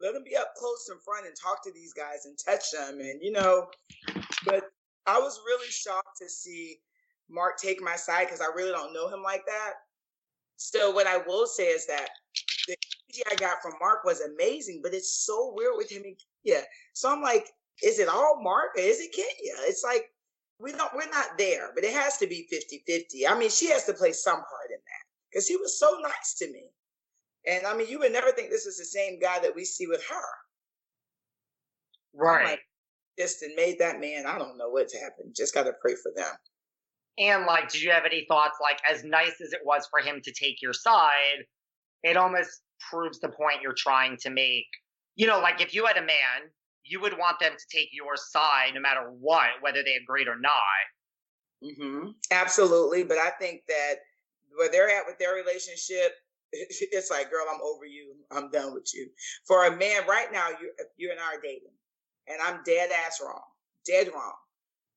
Let 0.00 0.12
them 0.12 0.24
be 0.24 0.36
up 0.36 0.52
close 0.58 0.88
in 0.90 0.98
front 1.04 1.26
and 1.26 1.34
talk 1.34 1.64
to 1.64 1.72
these 1.72 1.94
guys 1.94 2.26
and 2.26 2.36
touch 2.44 2.72
them. 2.72 3.00
And, 3.00 3.20
you 3.22 3.32
know, 3.32 3.68
but 4.44 4.64
I 5.06 5.18
was 5.18 5.40
really 5.46 5.70
shocked 5.70 6.18
to 6.20 6.28
see 6.28 6.78
Marc 7.30 7.58
take 7.58 7.80
my 7.80 7.96
side 7.96 8.26
because 8.26 8.40
I 8.40 8.54
really 8.54 8.72
don't 8.72 8.92
know 8.92 9.08
him 9.08 9.22
like 9.22 9.46
that. 9.46 9.72
So 10.56 10.90
what 10.90 11.06
I 11.06 11.18
will 11.18 11.46
say 11.46 11.68
is 11.68 11.86
that 11.86 12.08
the 12.66 12.76
energy 13.08 13.22
I 13.30 13.34
got 13.36 13.62
from 13.62 13.72
Marc 13.80 14.04
was 14.04 14.20
amazing, 14.20 14.80
but 14.82 14.94
it's 14.94 15.24
so 15.24 15.52
weird 15.56 15.74
with 15.76 15.90
him 15.90 16.02
Kenya. 16.44 16.62
So 16.92 17.10
I'm 17.10 17.22
like, 17.22 17.46
is 17.82 17.98
it 17.98 18.08
all 18.08 18.40
Marc 18.42 18.76
or 18.76 18.80
is 18.80 19.00
it 19.00 19.12
Kenya? 19.12 19.54
It's 19.68 19.84
like 19.84 20.04
we 20.58 20.72
don't 20.72 20.94
we're 20.94 21.10
not 21.10 21.36
there, 21.38 21.70
but 21.74 21.84
it 21.84 21.92
has 21.92 22.18
to 22.18 22.26
be 22.26 22.48
50-50. 22.52 23.28
I 23.28 23.38
mean, 23.38 23.50
she 23.50 23.70
has 23.70 23.84
to 23.86 23.92
play 23.92 24.12
some 24.12 24.36
part 24.36 24.70
in 24.70 24.76
that 24.76 25.04
because 25.30 25.48
he 25.48 25.56
was 25.56 25.78
so 25.78 25.98
nice 26.02 26.34
to 26.38 26.50
me. 26.52 26.70
And 27.46 27.66
I 27.66 27.76
mean, 27.76 27.88
you 27.88 27.98
would 27.98 28.12
never 28.12 28.32
think 28.32 28.50
this 28.50 28.66
is 28.66 28.78
the 28.78 28.84
same 28.84 29.18
guy 29.20 29.38
that 29.40 29.54
we 29.54 29.64
see 29.64 29.86
with 29.86 30.02
her. 30.08 30.24
Right. 32.14 32.46
Like, 32.46 32.60
just 33.18 33.42
and 33.42 33.54
made 33.54 33.78
that 33.80 34.00
man. 34.00 34.26
I 34.26 34.38
don't 34.38 34.56
know 34.56 34.70
what's 34.70 34.94
happened. 34.94 35.34
Just 35.36 35.54
got 35.54 35.64
to 35.64 35.72
pray 35.80 35.94
for 35.94 36.12
them. 36.16 36.32
And 37.18 37.46
like, 37.46 37.70
did 37.70 37.82
you 37.82 37.90
have 37.90 38.04
any 38.04 38.24
thoughts? 38.28 38.58
Like, 38.60 38.78
as 38.90 39.04
nice 39.04 39.40
as 39.40 39.52
it 39.52 39.60
was 39.64 39.86
for 39.90 40.00
him 40.00 40.20
to 40.24 40.32
take 40.32 40.62
your 40.62 40.72
side, 40.72 41.44
it 42.02 42.16
almost 42.16 42.62
proves 42.90 43.20
the 43.20 43.28
point 43.28 43.62
you're 43.62 43.74
trying 43.76 44.16
to 44.22 44.30
make. 44.30 44.66
You 45.16 45.26
know, 45.26 45.40
like 45.40 45.60
if 45.60 45.74
you 45.74 45.86
had 45.86 45.96
a 45.96 46.02
man, 46.02 46.50
you 46.84 47.00
would 47.00 47.16
want 47.18 47.40
them 47.40 47.52
to 47.56 47.76
take 47.76 47.88
your 47.92 48.16
side 48.16 48.72
no 48.74 48.80
matter 48.80 49.10
what, 49.20 49.48
whether 49.60 49.82
they 49.82 49.94
agreed 49.94 50.28
or 50.28 50.38
not. 50.38 50.52
Mm-hmm. 51.62 52.10
Absolutely. 52.30 53.04
But 53.04 53.18
I 53.18 53.30
think 53.40 53.62
that 53.68 53.94
where 54.56 54.70
they're 54.70 54.90
at 54.90 55.06
with 55.06 55.18
their 55.18 55.34
relationship, 55.34 56.12
it's 56.52 57.10
like, 57.10 57.30
girl, 57.30 57.46
I'm 57.50 57.60
over 57.62 57.86
you. 57.86 58.14
I'm 58.30 58.50
done 58.50 58.74
with 58.74 58.90
you. 58.94 59.08
For 59.46 59.66
a 59.66 59.76
man 59.76 60.06
right 60.08 60.30
now, 60.32 60.48
you 60.60 60.72
you 60.96 61.10
and 61.10 61.20
I 61.20 61.36
are 61.36 61.40
dating, 61.42 61.74
and 62.28 62.40
I'm 62.42 62.62
dead 62.64 62.90
ass 63.06 63.20
wrong, 63.24 63.42
dead 63.86 64.08
wrong. 64.14 64.34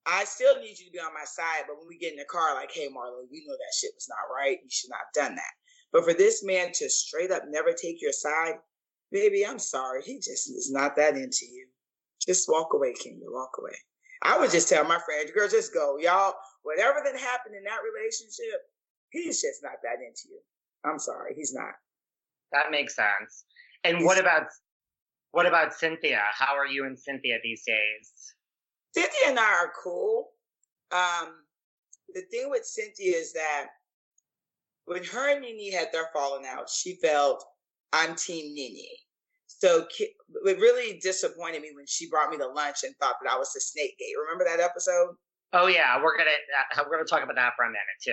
I 0.05 0.23
still 0.23 0.59
need 0.59 0.79
you 0.79 0.85
to 0.85 0.91
be 0.91 0.99
on 0.99 1.13
my 1.13 1.25
side, 1.25 1.65
but 1.67 1.77
when 1.77 1.87
we 1.87 1.97
get 1.97 2.13
in 2.13 2.19
the 2.19 2.25
car, 2.25 2.55
like, 2.55 2.71
hey, 2.71 2.87
Marlo, 2.87 3.27
you 3.29 3.45
know 3.45 3.53
that 3.53 3.75
shit 3.77 3.91
was 3.93 4.07
not 4.07 4.33
right. 4.33 4.57
You 4.63 4.69
should 4.69 4.89
not 4.89 4.99
have 5.03 5.27
done 5.27 5.35
that. 5.35 5.53
But 5.91 6.05
for 6.05 6.13
this 6.13 6.43
man 6.45 6.71
to 6.75 6.89
straight 6.89 7.31
up 7.31 7.43
never 7.49 7.73
take 7.73 8.01
your 8.01 8.13
side, 8.13 8.55
baby, 9.11 9.45
I'm 9.45 9.59
sorry. 9.59 10.01
He 10.03 10.15
just 10.15 10.49
is 10.49 10.71
not 10.71 10.95
that 10.95 11.15
into 11.15 11.45
you. 11.45 11.67
Just 12.25 12.49
walk 12.49 12.73
away, 12.73 12.93
Kenya. 12.93 13.25
Walk 13.29 13.51
away. 13.59 13.75
I 14.23 14.37
would 14.39 14.51
just 14.51 14.69
tell 14.69 14.83
my 14.83 14.99
friends, 15.05 15.31
girl, 15.31 15.47
just 15.47 15.73
go. 15.73 15.97
Y'all, 15.99 16.33
whatever 16.63 16.99
that 17.03 17.19
happened 17.19 17.55
in 17.55 17.63
that 17.63 17.79
relationship, 17.93 18.61
he's 19.09 19.41
just 19.41 19.61
not 19.63 19.77
that 19.83 20.03
into 20.05 20.29
you. 20.29 20.39
I'm 20.83 20.99
sorry, 20.99 21.33
he's 21.35 21.53
not. 21.53 21.73
That 22.51 22.71
makes 22.71 22.95
sense. 22.95 23.45
And 23.83 23.97
he's, 23.97 24.05
what 24.05 24.19
about 24.19 24.43
what 25.31 25.45
about 25.45 25.73
Cynthia? 25.73 26.21
How 26.31 26.55
are 26.55 26.65
you 26.65 26.85
and 26.85 26.97
Cynthia 26.97 27.37
these 27.43 27.63
days? 27.65 28.33
Cynthia 28.93 29.29
and 29.29 29.39
I 29.39 29.43
are 29.43 29.71
cool. 29.83 30.29
Um, 30.91 31.33
the 32.13 32.21
thing 32.31 32.49
with 32.49 32.65
Cynthia 32.65 33.15
is 33.15 33.33
that 33.33 33.67
when 34.85 35.03
her 35.03 35.31
and 35.31 35.41
Nene 35.41 35.73
had 35.73 35.89
their 35.91 36.07
falling 36.13 36.45
out, 36.45 36.69
she 36.69 36.95
felt 36.95 37.43
I'm 37.93 38.15
Team 38.15 38.55
Nene. 38.55 38.87
So 39.59 39.87
it 40.45 40.59
really 40.59 40.99
disappointed 40.99 41.61
me 41.61 41.71
when 41.75 41.87
she 41.87 42.09
brought 42.09 42.29
me 42.29 42.37
to 42.37 42.47
lunch 42.47 42.83
and 42.83 42.95
thought 42.97 43.15
that 43.23 43.31
I 43.31 43.37
was 43.37 43.51
the 43.53 43.61
snake 43.61 43.97
gate. 43.97 44.13
Remember 44.19 44.45
that 44.45 44.63
episode? 44.63 45.15
Oh 45.53 45.67
yeah, 45.67 46.01
we're 46.03 46.17
gonna 46.17 46.29
uh, 46.29 46.83
we're 46.85 46.97
gonna 46.97 47.07
talk 47.07 47.23
about 47.23 47.35
that 47.35 47.53
for 47.55 47.65
a 47.65 47.69
minute 47.69 47.97
too. 48.03 48.11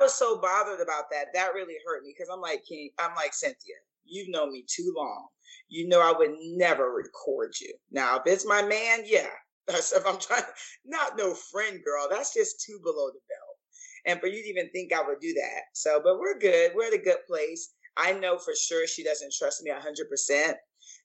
I 0.00 0.04
was 0.04 0.14
so 0.14 0.40
bothered 0.40 0.80
about 0.80 1.04
that. 1.12 1.26
That 1.34 1.54
really 1.54 1.76
hurt 1.86 2.02
me 2.02 2.14
because 2.16 2.30
I'm 2.32 2.40
like 2.40 2.64
King. 2.68 2.90
I'm 2.98 3.14
like 3.14 3.34
Cynthia. 3.34 3.76
You've 4.04 4.30
known 4.30 4.52
me 4.52 4.64
too 4.66 4.92
long. 4.96 5.28
You 5.68 5.86
know 5.86 6.00
I 6.00 6.16
would 6.16 6.34
never 6.40 6.92
record 6.92 7.52
you. 7.60 7.72
Now 7.90 8.16
if 8.16 8.22
it's 8.26 8.46
my 8.46 8.62
man, 8.62 9.02
yeah. 9.04 9.28
That's 9.68 9.92
if 9.92 10.04
I'm 10.04 10.18
trying. 10.18 10.42
Not 10.84 11.16
no 11.16 11.34
friend, 11.34 11.80
girl. 11.84 12.08
That's 12.10 12.34
just 12.34 12.64
too 12.66 12.80
below 12.82 13.08
the 13.08 13.20
belt. 13.30 13.56
And 14.06 14.20
for 14.20 14.26
you 14.26 14.42
to 14.42 14.48
even 14.48 14.68
think 14.70 14.92
I 14.92 15.06
would 15.06 15.20
do 15.20 15.32
that. 15.34 15.62
So, 15.72 16.00
but 16.02 16.18
we're 16.18 16.38
good. 16.38 16.72
We're 16.74 16.88
at 16.88 16.94
a 16.94 16.98
good 16.98 17.24
place. 17.28 17.72
I 17.96 18.12
know 18.12 18.38
for 18.38 18.54
sure 18.56 18.88
she 18.88 19.04
doesn't 19.04 19.32
trust 19.38 19.62
me 19.62 19.70
100%. 19.70 20.54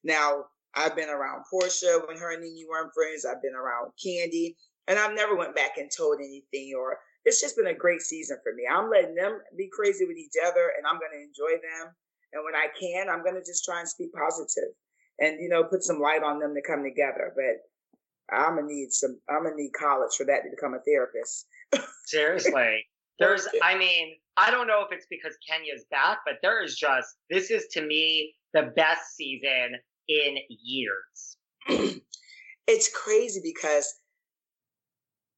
Now, 0.03 0.45
I've 0.75 0.95
been 0.95 1.09
around 1.09 1.43
Porsha 1.51 2.07
when 2.07 2.17
her 2.17 2.33
and 2.33 2.43
Nene 2.43 2.67
weren't 2.69 2.93
friends. 2.93 3.25
I've 3.25 3.41
been 3.41 3.55
around 3.55 3.91
Kandi, 3.97 4.55
and 4.87 4.99
I've 4.99 5.15
never 5.15 5.35
went 5.35 5.55
back 5.55 5.77
and 5.77 5.89
told 5.95 6.19
anything. 6.19 6.73
Or 6.77 6.99
it's 7.25 7.41
just 7.41 7.57
been 7.57 7.67
a 7.67 7.73
great 7.73 8.01
season 8.01 8.37
for 8.43 8.53
me. 8.53 8.63
I'm 8.69 8.89
letting 8.89 9.15
them 9.15 9.39
be 9.57 9.69
crazy 9.73 10.05
with 10.05 10.17
each 10.17 10.35
other, 10.45 10.71
and 10.77 10.85
I'm 10.85 10.99
going 10.99 11.11
to 11.13 11.23
enjoy 11.23 11.57
them. 11.61 11.93
And 12.33 12.43
when 12.43 12.55
I 12.55 12.67
can, 12.77 13.09
I'm 13.09 13.23
going 13.23 13.35
to 13.35 13.45
just 13.45 13.65
try 13.65 13.79
and 13.79 13.89
speak 13.89 14.11
positive, 14.13 14.75
and 15.19 15.39
you 15.41 15.49
know, 15.49 15.63
put 15.63 15.83
some 15.83 15.99
light 15.99 16.23
on 16.23 16.39
them 16.39 16.53
to 16.53 16.61
come 16.61 16.83
together. 16.83 17.33
But 17.35 17.63
I'm 18.29 18.55
gonna 18.55 18.67
need 18.67 18.91
some. 18.91 19.19
I'm 19.29 19.43
gonna 19.43 19.55
need 19.55 19.71
college 19.73 20.15
for 20.17 20.25
that 20.25 20.43
to 20.43 20.49
become 20.49 20.73
a 20.73 20.79
therapist. 20.85 21.47
Seriously, 22.05 22.85
there's. 23.19 23.47
I 23.63 23.77
mean, 23.77 24.17
I 24.37 24.51
don't 24.51 24.67
know 24.67 24.81
if 24.81 24.91
it's 24.91 25.07
because 25.09 25.35
Kenya's 25.47 25.85
back, 25.89 26.19
but 26.25 26.35
there 26.41 26.63
is 26.63 26.77
just 26.77 27.07
this 27.29 27.49
is 27.49 27.67
to 27.71 27.81
me 27.81 28.35
the 28.53 28.71
best 28.75 29.15
season 29.15 29.75
in 30.07 30.37
years. 30.49 31.37
it's 32.67 32.89
crazy 32.95 33.41
because 33.43 33.93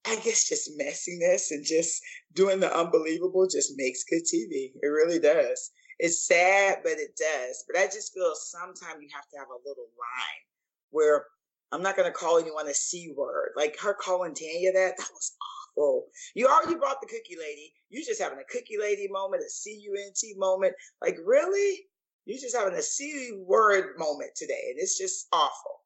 I 0.06 0.16
guess 0.18 0.48
just 0.48 0.78
messiness 0.78 1.52
and 1.52 1.64
just 1.66 2.02
doing 2.34 2.60
the 2.60 2.76
unbelievable 2.76 3.48
just 3.48 3.74
makes 3.78 4.04
good 4.04 4.24
TV. 4.24 4.72
It 4.82 4.88
really 4.88 5.20
does. 5.20 5.72
It's 6.00 6.26
sad, 6.26 6.80
but 6.84 6.94
it 6.94 7.18
does. 7.18 7.64
But 7.68 7.80
I 7.80 7.86
just 7.86 8.14
feel 8.14 8.34
sometimes 8.36 9.02
you 9.02 9.10
have 9.14 9.28
to 9.30 9.38
have 9.38 9.50
a 9.50 9.68
little 9.68 9.90
line 10.00 10.44
where 10.92 11.26
I'm 11.72 11.84
not 11.84 11.96
going 11.96 12.08
to 12.08 12.18
call 12.18 12.40
anyone 12.40 12.68
a 12.68 12.74
C 12.74 13.14
word. 13.16 13.52
Like 13.56 13.78
her 13.80 13.94
calling 13.94 14.34
Tanya 14.34 14.72
that, 14.74 14.98
that 14.98 15.10
was 15.14 15.36
awful. 15.80 16.08
You 16.36 16.48
already 16.48 16.76
brought 16.76 17.02
the 17.02 17.08
cookie 17.08 17.38
lady. 17.40 17.74
You 17.90 18.04
just 18.06 18.22
having 18.22 18.40
a 18.40 18.52
cookie 18.52 18.78
lady 18.80 19.08
moment, 19.10 19.44
a 19.46 19.50
C 19.50 19.80
U 19.84 19.96
N 19.98 20.12
T 20.16 20.34
moment. 20.38 20.74
Like, 21.02 21.18
really? 21.26 21.88
You 22.26 22.40
just 22.40 22.56
having 22.56 22.78
a 22.78 22.82
C 22.82 23.32
word 23.46 23.98
moment 23.98 24.32
today. 24.36 24.70
And 24.70 24.76
it's 24.78 24.98
just 24.98 25.28
awful. 25.32 25.82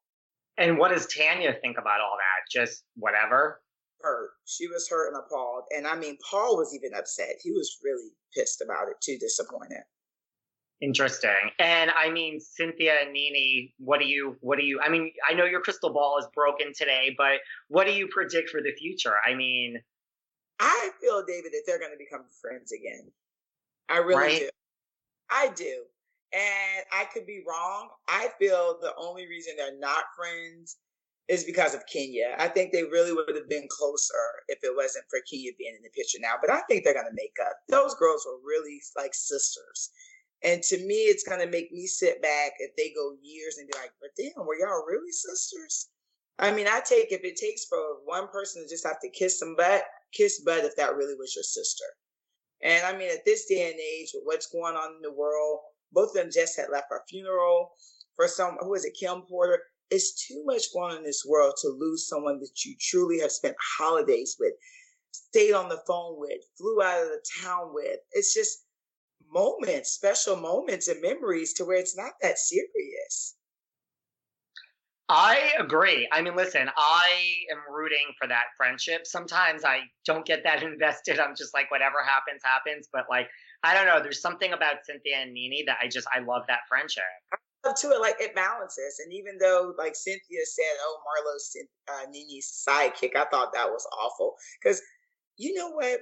And 0.58 0.78
what 0.78 0.90
does 0.90 1.06
Tanya 1.06 1.56
think 1.60 1.78
about 1.78 2.00
all 2.00 2.16
that? 2.16 2.50
Just 2.60 2.84
whatever? 2.96 3.60
Hurt. 4.00 4.30
She 4.44 4.68
was 4.68 4.88
hurt 4.88 5.08
and 5.12 5.22
appalled. 5.24 5.64
And 5.74 5.86
I 5.86 5.96
mean, 5.96 6.18
Paul 6.30 6.56
was 6.56 6.74
even 6.74 6.96
upset. 6.96 7.36
He 7.42 7.50
was 7.50 7.78
really 7.82 8.10
pissed 8.36 8.62
about 8.62 8.88
it, 8.88 8.96
too 9.02 9.16
disappointed. 9.18 9.82
Interesting. 10.80 11.50
And 11.58 11.90
I 11.96 12.10
mean, 12.10 12.40
Cynthia 12.40 12.96
and 13.02 13.12
Nene, 13.12 13.70
what 13.78 14.00
do 14.00 14.06
you, 14.06 14.36
what 14.40 14.58
do 14.58 14.64
you, 14.64 14.80
I 14.84 14.88
mean, 14.88 15.12
I 15.28 15.32
know 15.32 15.44
your 15.44 15.60
crystal 15.60 15.92
ball 15.92 16.18
is 16.18 16.26
broken 16.34 16.72
today, 16.76 17.14
but 17.16 17.38
what 17.68 17.86
do 17.86 17.92
you 17.92 18.08
predict 18.08 18.50
for 18.50 18.60
the 18.60 18.72
future? 18.72 19.14
I 19.26 19.34
mean, 19.34 19.80
I 20.60 20.90
feel, 21.00 21.24
David, 21.26 21.52
that 21.52 21.62
they're 21.66 21.78
going 21.78 21.92
to 21.92 21.98
become 21.98 22.24
friends 22.40 22.72
again. 22.72 23.10
I 23.88 23.98
really 23.98 24.16
right? 24.16 24.38
do. 24.40 24.48
I 25.30 25.48
do. 25.54 25.84
And 26.32 26.84
I 26.92 27.04
could 27.12 27.26
be 27.26 27.44
wrong. 27.46 27.88
I 28.08 28.28
feel 28.38 28.78
the 28.80 28.92
only 28.98 29.26
reason 29.26 29.54
they're 29.56 29.78
not 29.78 30.04
friends 30.16 30.76
is 31.28 31.44
because 31.44 31.74
of 31.74 31.86
Kenya. 31.90 32.34
I 32.38 32.48
think 32.48 32.72
they 32.72 32.82
really 32.82 33.12
would 33.12 33.34
have 33.34 33.48
been 33.48 33.66
closer 33.70 34.14
if 34.48 34.58
it 34.62 34.74
wasn't 34.76 35.06
for 35.08 35.20
Kenya 35.30 35.52
being 35.58 35.74
in 35.76 35.82
the 35.82 35.90
picture 35.90 36.18
now. 36.20 36.34
But 36.40 36.50
I 36.50 36.60
think 36.68 36.84
they're 36.84 36.92
going 36.92 37.06
to 37.06 37.14
make 37.14 37.36
up. 37.40 37.56
Those 37.68 37.94
girls 37.94 38.26
were 38.26 38.38
really 38.44 38.80
like 38.96 39.14
sisters. 39.14 39.90
And 40.44 40.62
to 40.64 40.78
me, 40.86 41.08
it's 41.08 41.24
going 41.24 41.40
to 41.40 41.50
make 41.50 41.72
me 41.72 41.86
sit 41.86 42.20
back 42.20 42.52
if 42.58 42.76
they 42.76 42.92
go 42.94 43.16
years 43.22 43.56
and 43.58 43.66
be 43.66 43.78
like, 43.78 43.92
but 44.00 44.10
damn, 44.16 44.46
were 44.46 44.58
y'all 44.58 44.84
really 44.86 45.10
sisters? 45.10 45.88
I 46.38 46.52
mean, 46.52 46.66
I 46.68 46.80
take 46.84 47.12
if 47.12 47.24
it 47.24 47.36
takes 47.36 47.64
for 47.64 47.78
one 48.04 48.28
person 48.28 48.62
to 48.62 48.68
just 48.68 48.86
have 48.86 49.00
to 49.00 49.08
kiss 49.08 49.38
some 49.38 49.56
butt, 49.56 49.84
kiss 50.12 50.42
butt 50.42 50.64
if 50.64 50.76
that 50.76 50.96
really 50.96 51.14
was 51.18 51.34
your 51.34 51.44
sister. 51.44 51.84
And 52.62 52.84
I 52.84 52.96
mean, 52.96 53.10
at 53.10 53.24
this 53.24 53.46
day 53.46 53.70
and 53.70 53.80
age, 53.80 54.10
with 54.12 54.24
what's 54.24 54.52
going 54.52 54.74
on 54.74 54.96
in 54.96 55.02
the 55.02 55.12
world, 55.12 55.60
both 55.92 56.10
of 56.10 56.14
them 56.14 56.30
just 56.32 56.58
had 56.58 56.70
left 56.70 56.90
our 56.90 57.02
funeral. 57.08 57.70
For 58.16 58.28
some, 58.28 58.58
who 58.60 58.74
is 58.74 58.84
it, 58.84 58.96
Kim 58.98 59.22
Porter? 59.22 59.60
It's 59.90 60.26
too 60.26 60.42
much 60.44 60.72
going 60.74 60.92
on 60.92 60.98
in 60.98 61.04
this 61.04 61.24
world 61.26 61.54
to 61.62 61.68
lose 61.68 62.08
someone 62.08 62.38
that 62.40 62.64
you 62.64 62.74
truly 62.80 63.20
have 63.20 63.32
spent 63.32 63.56
holidays 63.78 64.36
with, 64.38 64.54
stayed 65.12 65.52
on 65.52 65.68
the 65.68 65.82
phone 65.86 66.18
with, 66.18 66.40
flew 66.58 66.82
out 66.82 67.02
of 67.02 67.08
the 67.08 67.22
town 67.42 67.72
with. 67.72 67.98
It's 68.12 68.34
just 68.34 68.63
moments, 69.34 69.90
special 69.90 70.36
moments 70.36 70.88
and 70.88 71.02
memories 71.02 71.52
to 71.54 71.64
where 71.64 71.76
it's 71.76 71.96
not 71.96 72.12
that 72.22 72.38
serious. 72.38 73.36
I 75.10 75.52
agree. 75.58 76.08
I 76.12 76.22
mean, 76.22 76.34
listen, 76.34 76.70
I 76.78 77.34
am 77.52 77.58
rooting 77.74 78.14
for 78.18 78.26
that 78.26 78.44
friendship. 78.56 79.06
Sometimes 79.06 79.62
I 79.64 79.80
don't 80.06 80.24
get 80.24 80.42
that 80.44 80.62
invested. 80.72 81.18
I'm 81.18 81.36
just 81.36 81.52
like, 81.52 81.70
whatever 81.70 81.96
happens, 82.02 82.40
happens. 82.42 82.88
But 82.90 83.04
like, 83.10 83.28
I 83.62 83.74
don't 83.74 83.86
know. 83.86 84.02
There's 84.02 84.22
something 84.22 84.52
about 84.54 84.84
Cynthia 84.84 85.18
and 85.18 85.34
Nene 85.34 85.64
that 85.66 85.78
I 85.82 85.88
just, 85.88 86.08
I 86.14 86.20
love 86.20 86.42
that 86.48 86.60
friendship. 86.68 87.04
I 87.32 87.36
love 87.68 87.76
to 87.80 87.90
it, 87.90 88.00
like 88.00 88.16
it 88.18 88.34
balances. 88.34 89.00
And 89.04 89.12
even 89.12 89.36
though, 89.38 89.74
like 89.78 89.96
Cynthia 89.96 90.44
said, 90.44 90.76
"Oh, 90.82 90.98
Marlo's 91.04 91.56
uh, 91.88 92.10
Nene's 92.10 92.64
sidekick," 92.68 93.16
I 93.16 93.24
thought 93.30 93.54
that 93.54 93.70
was 93.70 93.86
awful 93.98 94.34
because 94.62 94.82
you 95.38 95.54
know 95.54 95.70
what? 95.70 96.00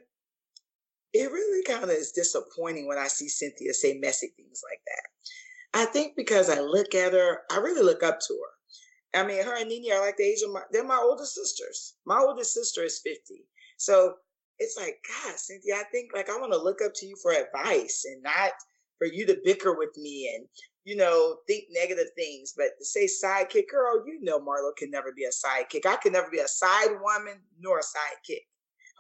It 1.13 1.31
really 1.31 1.63
kind 1.65 1.85
of 1.85 1.91
is 1.91 2.13
disappointing 2.13 2.87
when 2.87 2.99
I 2.99 3.09
see 3.09 3.29
Cynthia 3.29 3.75
say 3.75 3.99
messy 3.99 4.33
things 4.37 4.63
like 4.69 4.81
that. 4.87 5.83
I 5.83 5.85
think 5.87 6.17
because 6.17 6.49
I 6.49 6.61
look 6.61 6.95
at 6.95 7.13
her, 7.13 7.41
I 7.51 7.59
really 7.59 7.83
look 7.83 8.03
up 8.03 8.19
to 8.21 8.35
her. 8.35 9.21
I 9.21 9.27
mean, 9.27 9.45
her 9.45 9.57
and 9.57 9.69
Nene 9.69 9.93
are 9.93 10.01
like 10.01 10.17
the 10.17 10.25
age 10.25 10.43
of 10.43 10.53
my, 10.53 10.63
they're 10.71 10.85
my 10.85 11.01
older 11.03 11.25
sisters. 11.25 11.95
My 12.07 12.19
oldest 12.19 12.55
sister 12.55 12.83
is 12.83 13.01
50. 13.05 13.45
So 13.77 14.15
it's 14.59 14.77
like, 14.77 14.99
God, 15.07 15.37
Cynthia, 15.37 15.77
I 15.77 15.85
think 15.93 16.13
like 16.15 16.31
I 16.31 16.39
want 16.39 16.53
to 16.53 16.63
look 16.63 16.81
up 16.83 16.93
to 16.97 17.07
you 17.07 17.17
for 17.23 17.33
advice 17.33 18.05
and 18.07 18.23
not 18.23 18.53
for 18.99 19.07
you 19.07 19.27
to 19.27 19.41
bicker 19.45 19.77
with 19.77 19.97
me 19.99 20.33
and, 20.35 20.47
you 20.85 20.97
know, 20.97 21.37
think 21.47 21.65
negative 21.71 22.09
things. 22.17 22.55
But 22.57 22.71
to 22.79 22.85
say 22.85 23.07
sidekick, 23.07 23.69
girl, 23.71 24.03
you 24.07 24.19
know 24.23 24.39
Marlo 24.39 24.75
can 24.77 24.91
never 24.91 25.13
be 25.15 25.25
a 25.25 25.29
sidekick. 25.29 25.85
I 25.87 25.97
can 25.97 26.13
never 26.13 26.31
be 26.31 26.39
a 26.39 26.49
side 26.49 26.97
woman 27.03 27.41
nor 27.61 27.79
a 27.79 27.83
sidekick. 27.83 28.43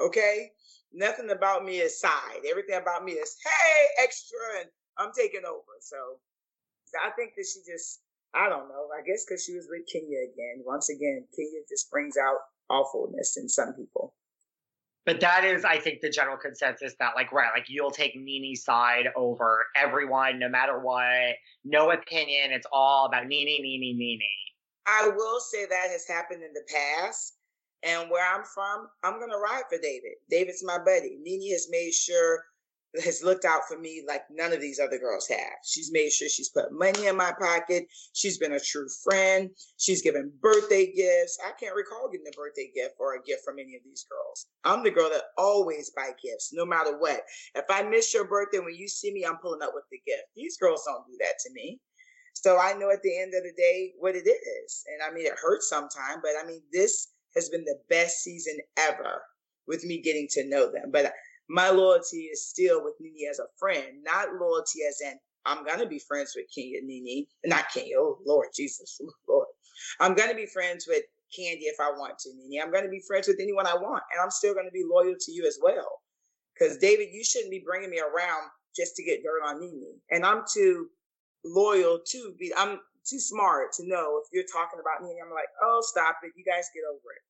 Okay? 0.00 0.50
Nothing 0.94 1.30
about 1.30 1.64
me 1.64 1.78
is 1.78 2.00
side. 2.00 2.42
Everything 2.48 2.76
about 2.76 3.04
me 3.04 3.12
is 3.12 3.36
hey 3.44 4.04
extra, 4.04 4.60
and 4.60 4.70
I'm 4.98 5.12
taking 5.16 5.44
over. 5.46 5.74
So 5.80 5.96
I 7.02 7.10
think 7.10 7.32
that 7.36 7.46
she 7.46 7.60
just 7.70 8.00
I 8.34 8.48
don't 8.48 8.68
know. 8.68 8.88
I 8.96 9.02
guess 9.06 9.24
because 9.26 9.44
she 9.44 9.54
was 9.54 9.68
with 9.70 9.86
Kenya 9.92 10.18
again. 10.32 10.64
Once 10.64 10.88
again, 10.88 11.24
Kenya 11.36 11.60
just 11.68 11.90
brings 11.90 12.16
out 12.16 12.38
awfulness 12.70 13.36
in 13.36 13.48
some 13.48 13.74
people. 13.74 14.14
But 15.04 15.20
that 15.20 15.44
is, 15.44 15.64
I 15.64 15.78
think, 15.78 16.00
the 16.00 16.08
general 16.08 16.36
consensus 16.36 16.94
that, 17.00 17.16
like, 17.16 17.32
right, 17.32 17.50
like 17.52 17.66
you'll 17.68 17.90
take 17.90 18.14
Nene's 18.14 18.62
side 18.62 19.08
over 19.16 19.66
everyone, 19.74 20.38
no 20.38 20.48
matter 20.48 20.78
what. 20.78 21.34
No 21.64 21.90
opinion. 21.90 22.52
It's 22.52 22.68
all 22.72 23.06
about 23.06 23.26
Nene, 23.26 23.62
Nene, 23.62 23.98
Nene. 23.98 24.20
I 24.86 25.10
will 25.14 25.40
say 25.40 25.66
that 25.66 25.88
has 25.90 26.06
happened 26.06 26.42
in 26.44 26.52
the 26.52 26.62
past. 26.72 27.34
And 27.84 28.10
where 28.10 28.24
I'm 28.24 28.44
from, 28.44 28.88
I'm 29.02 29.18
gonna 29.18 29.38
ride 29.38 29.64
for 29.68 29.78
David. 29.78 30.12
David's 30.30 30.64
my 30.64 30.78
buddy. 30.78 31.18
Nene 31.20 31.52
has 31.52 31.68
made 31.70 31.92
sure 31.92 32.44
has 33.02 33.22
looked 33.22 33.44
out 33.44 33.62
for 33.66 33.78
me 33.78 34.02
like 34.06 34.22
none 34.30 34.52
of 34.52 34.60
these 34.60 34.78
other 34.78 34.98
girls 34.98 35.26
have. 35.28 35.56
She's 35.64 35.90
made 35.92 36.12
sure 36.12 36.28
she's 36.28 36.50
put 36.50 36.72
money 36.72 37.06
in 37.06 37.16
my 37.16 37.32
pocket. 37.38 37.86
She's 38.12 38.38
been 38.38 38.52
a 38.52 38.60
true 38.60 38.86
friend. 39.02 39.50
She's 39.78 40.02
given 40.02 40.32
birthday 40.40 40.92
gifts. 40.92 41.38
I 41.44 41.52
can't 41.58 41.74
recall 41.74 42.10
getting 42.10 42.26
a 42.26 42.36
birthday 42.36 42.70
gift 42.74 42.96
or 42.98 43.14
a 43.14 43.22
gift 43.22 43.44
from 43.44 43.58
any 43.58 43.76
of 43.76 43.82
these 43.84 44.04
girls. 44.10 44.46
I'm 44.64 44.82
the 44.82 44.90
girl 44.90 45.08
that 45.08 45.24
always 45.38 45.90
buy 45.96 46.10
gifts, 46.22 46.50
no 46.52 46.66
matter 46.66 46.98
what. 46.98 47.22
If 47.54 47.64
I 47.70 47.82
miss 47.82 48.12
your 48.12 48.26
birthday, 48.26 48.58
when 48.58 48.74
you 48.74 48.88
see 48.88 49.12
me, 49.12 49.24
I'm 49.24 49.38
pulling 49.38 49.62
up 49.62 49.72
with 49.74 49.84
the 49.90 50.00
gift. 50.06 50.24
These 50.36 50.58
girls 50.58 50.84
don't 50.86 51.06
do 51.06 51.16
that 51.20 51.38
to 51.46 51.52
me. 51.54 51.80
So 52.34 52.58
I 52.58 52.74
know 52.74 52.90
at 52.90 53.02
the 53.02 53.20
end 53.20 53.34
of 53.34 53.42
the 53.42 53.52
day 53.56 53.92
what 53.98 54.16
it 54.16 54.28
is. 54.28 54.84
And 54.92 55.02
I 55.02 55.14
mean, 55.14 55.26
it 55.26 55.38
hurts 55.40 55.68
sometimes, 55.68 56.20
but 56.22 56.32
I 56.42 56.46
mean, 56.46 56.62
this 56.72 57.08
has 57.34 57.48
been 57.48 57.64
the 57.64 57.78
best 57.88 58.22
season 58.22 58.58
ever 58.78 59.22
with 59.66 59.84
me 59.84 60.00
getting 60.00 60.28
to 60.32 60.48
know 60.48 60.70
them. 60.70 60.90
But 60.92 61.12
my 61.48 61.70
loyalty 61.70 62.24
is 62.32 62.48
still 62.48 62.84
with 62.84 62.94
Nene 63.00 63.28
as 63.30 63.38
a 63.38 63.46
friend, 63.58 64.02
not 64.04 64.28
loyalty 64.40 64.80
as 64.88 65.00
in 65.02 65.18
I'm 65.44 65.64
gonna 65.64 65.86
be 65.86 65.98
friends 65.98 66.34
with 66.36 66.46
Kenya 66.54 66.80
Nene, 66.82 67.26
not 67.44 67.66
Kenya. 67.72 67.96
Oh 67.98 68.18
Lord 68.26 68.48
Jesus, 68.54 69.00
Lord, 69.28 69.48
I'm 70.00 70.14
gonna 70.14 70.34
be 70.34 70.46
friends 70.46 70.86
with 70.88 71.02
Kandi 71.36 71.62
if 71.62 71.80
I 71.80 71.90
want 71.90 72.18
to, 72.20 72.30
Nene. 72.36 72.62
I'm 72.62 72.72
gonna 72.72 72.88
be 72.88 73.02
friends 73.06 73.28
with 73.28 73.38
anyone 73.40 73.66
I 73.66 73.74
want, 73.74 74.02
and 74.12 74.22
I'm 74.22 74.30
still 74.30 74.54
gonna 74.54 74.70
be 74.72 74.84
loyal 74.88 75.14
to 75.18 75.32
you 75.32 75.46
as 75.46 75.58
well. 75.62 76.00
Because 76.54 76.78
David, 76.78 77.08
you 77.12 77.24
shouldn't 77.24 77.50
be 77.50 77.64
bringing 77.64 77.90
me 77.90 78.00
around 78.00 78.50
just 78.76 78.96
to 78.96 79.04
get 79.04 79.22
dirt 79.22 79.42
on 79.46 79.60
Nene, 79.60 80.00
and 80.10 80.24
I'm 80.24 80.44
too 80.52 80.88
loyal 81.44 82.00
to 82.10 82.34
be. 82.38 82.52
I'm 82.56 82.80
too 83.08 83.18
smart 83.18 83.72
to 83.74 83.86
know 83.86 84.20
if 84.22 84.28
you're 84.32 84.48
talking 84.48 84.80
about 84.80 85.02
me. 85.02 85.18
And 85.18 85.28
I'm 85.28 85.34
like, 85.34 85.50
oh, 85.62 85.80
stop 85.82 86.16
it. 86.22 86.32
You 86.36 86.44
guys 86.44 86.70
get 86.74 86.82
over 86.88 87.08
it. 87.14 87.22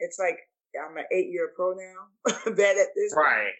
It's 0.00 0.18
like 0.18 0.38
I'm 0.74 0.96
an 0.96 1.04
eight 1.12 1.30
year 1.30 1.50
pro 1.54 1.72
now. 1.72 2.32
Bad 2.52 2.78
at 2.78 2.88
this. 2.94 3.14
Right. 3.16 3.52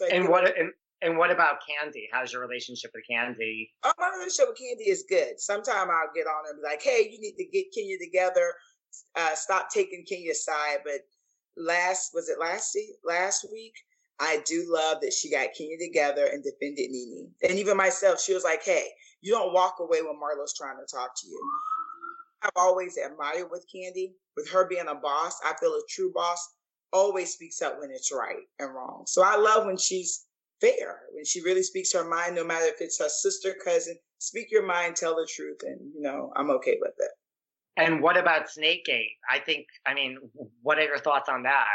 Like, 0.00 0.12
and 0.12 0.28
what 0.28 0.44
and, 0.58 0.70
and 1.00 1.16
what 1.16 1.30
about 1.30 1.58
Kandi? 1.64 2.08
How's 2.12 2.32
your 2.32 2.42
relationship 2.42 2.90
with 2.94 3.04
Kandi? 3.10 3.68
Oh, 3.84 3.92
my 3.98 4.10
relationship 4.16 4.48
with 4.48 4.58
Kandi 4.58 4.90
is 4.90 5.04
good. 5.08 5.40
Sometime 5.40 5.88
I'll 5.90 6.12
get 6.14 6.26
on 6.26 6.44
and 6.48 6.60
be 6.60 6.68
like, 6.68 6.82
hey, 6.82 7.08
you 7.10 7.20
need 7.20 7.36
to 7.36 7.46
get 7.46 7.72
Kenya 7.74 7.96
together. 7.98 8.52
Uh, 9.16 9.34
stop 9.34 9.70
taking 9.70 10.04
Kenya's 10.08 10.44
side. 10.44 10.78
But 10.84 11.00
last 11.56 12.10
was 12.14 12.28
it 12.28 12.38
last 12.38 12.76
last 13.04 13.46
week? 13.50 13.74
I 14.20 14.42
do 14.44 14.66
love 14.68 15.00
that 15.02 15.12
she 15.12 15.30
got 15.30 15.54
Kenya 15.56 15.78
together 15.78 16.26
and 16.26 16.42
defended 16.42 16.90
Nene. 16.90 17.30
And 17.48 17.58
even 17.58 17.76
myself, 17.76 18.20
she 18.20 18.34
was 18.34 18.42
like, 18.42 18.64
hey, 18.64 18.88
you 19.20 19.32
don't 19.32 19.52
walk 19.52 19.76
away 19.80 20.02
when 20.02 20.18
Marlo's 20.18 20.54
trying 20.54 20.76
to 20.76 20.96
talk 20.96 21.10
to 21.20 21.26
you. 21.26 21.40
I've 22.42 22.50
always 22.56 22.96
admired 22.96 23.50
with 23.50 23.66
Kandi, 23.74 24.12
with 24.36 24.48
her 24.50 24.68
being 24.68 24.86
a 24.88 24.94
boss. 24.94 25.38
I 25.44 25.54
feel 25.60 25.72
a 25.72 25.82
true 25.88 26.12
boss 26.14 26.54
always 26.92 27.32
speaks 27.32 27.60
up 27.60 27.78
when 27.80 27.90
it's 27.90 28.12
right 28.12 28.46
and 28.58 28.74
wrong. 28.74 29.04
So 29.06 29.22
I 29.22 29.36
love 29.36 29.66
when 29.66 29.76
she's 29.76 30.26
fair, 30.60 31.00
when 31.12 31.24
she 31.24 31.42
really 31.42 31.62
speaks 31.62 31.92
her 31.92 32.04
mind, 32.04 32.36
no 32.36 32.44
matter 32.44 32.66
if 32.66 32.80
it's 32.80 33.00
her 33.00 33.08
sister, 33.08 33.54
cousin. 33.64 33.96
Speak 34.20 34.50
your 34.50 34.66
mind, 34.66 34.96
tell 34.96 35.14
the 35.14 35.28
truth, 35.32 35.58
and 35.62 35.78
you 35.94 36.00
know 36.00 36.32
I'm 36.34 36.50
okay 36.50 36.76
with 36.80 36.94
it. 36.98 37.10
And 37.76 38.02
what 38.02 38.16
about 38.16 38.50
Snake 38.50 38.86
Snakegate? 38.88 39.16
I 39.30 39.38
think, 39.38 39.66
I 39.86 39.94
mean, 39.94 40.18
what 40.62 40.78
are 40.78 40.84
your 40.84 40.98
thoughts 40.98 41.28
on 41.28 41.44
that? 41.44 41.66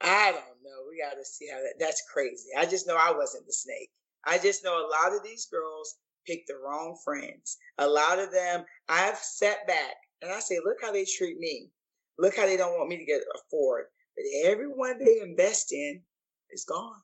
I 0.00 0.32
don't 0.32 0.62
know. 0.64 0.86
We 0.88 1.00
got 1.00 1.16
to 1.16 1.24
see 1.24 1.48
how 1.48 1.58
that. 1.58 1.74
That's 1.78 2.02
crazy. 2.12 2.48
I 2.58 2.66
just 2.66 2.88
know 2.88 2.96
I 2.98 3.12
wasn't 3.16 3.46
the 3.46 3.52
snake. 3.52 3.90
I 4.26 4.38
just 4.38 4.64
know 4.64 4.74
a 4.74 4.90
lot 4.90 5.16
of 5.16 5.22
these 5.22 5.46
girls 5.46 5.94
picked 6.28 6.48
the 6.48 6.58
wrong 6.64 6.96
friends. 7.04 7.56
A 7.78 7.88
lot 7.88 8.18
of 8.18 8.30
them, 8.32 8.64
I've 8.88 9.16
sat 9.16 9.66
back 9.66 9.94
and 10.22 10.30
I 10.30 10.40
say, 10.40 10.58
look 10.64 10.76
how 10.82 10.92
they 10.92 11.04
treat 11.04 11.38
me. 11.38 11.70
Look 12.18 12.36
how 12.36 12.46
they 12.46 12.56
don't 12.56 12.76
want 12.76 12.88
me 12.88 12.98
to 12.98 13.04
get 13.04 13.22
afford. 13.34 13.86
But 14.16 14.24
everyone 14.50 14.98
they 14.98 15.20
invest 15.22 15.72
in 15.72 16.02
is 16.50 16.64
gone. 16.64 17.00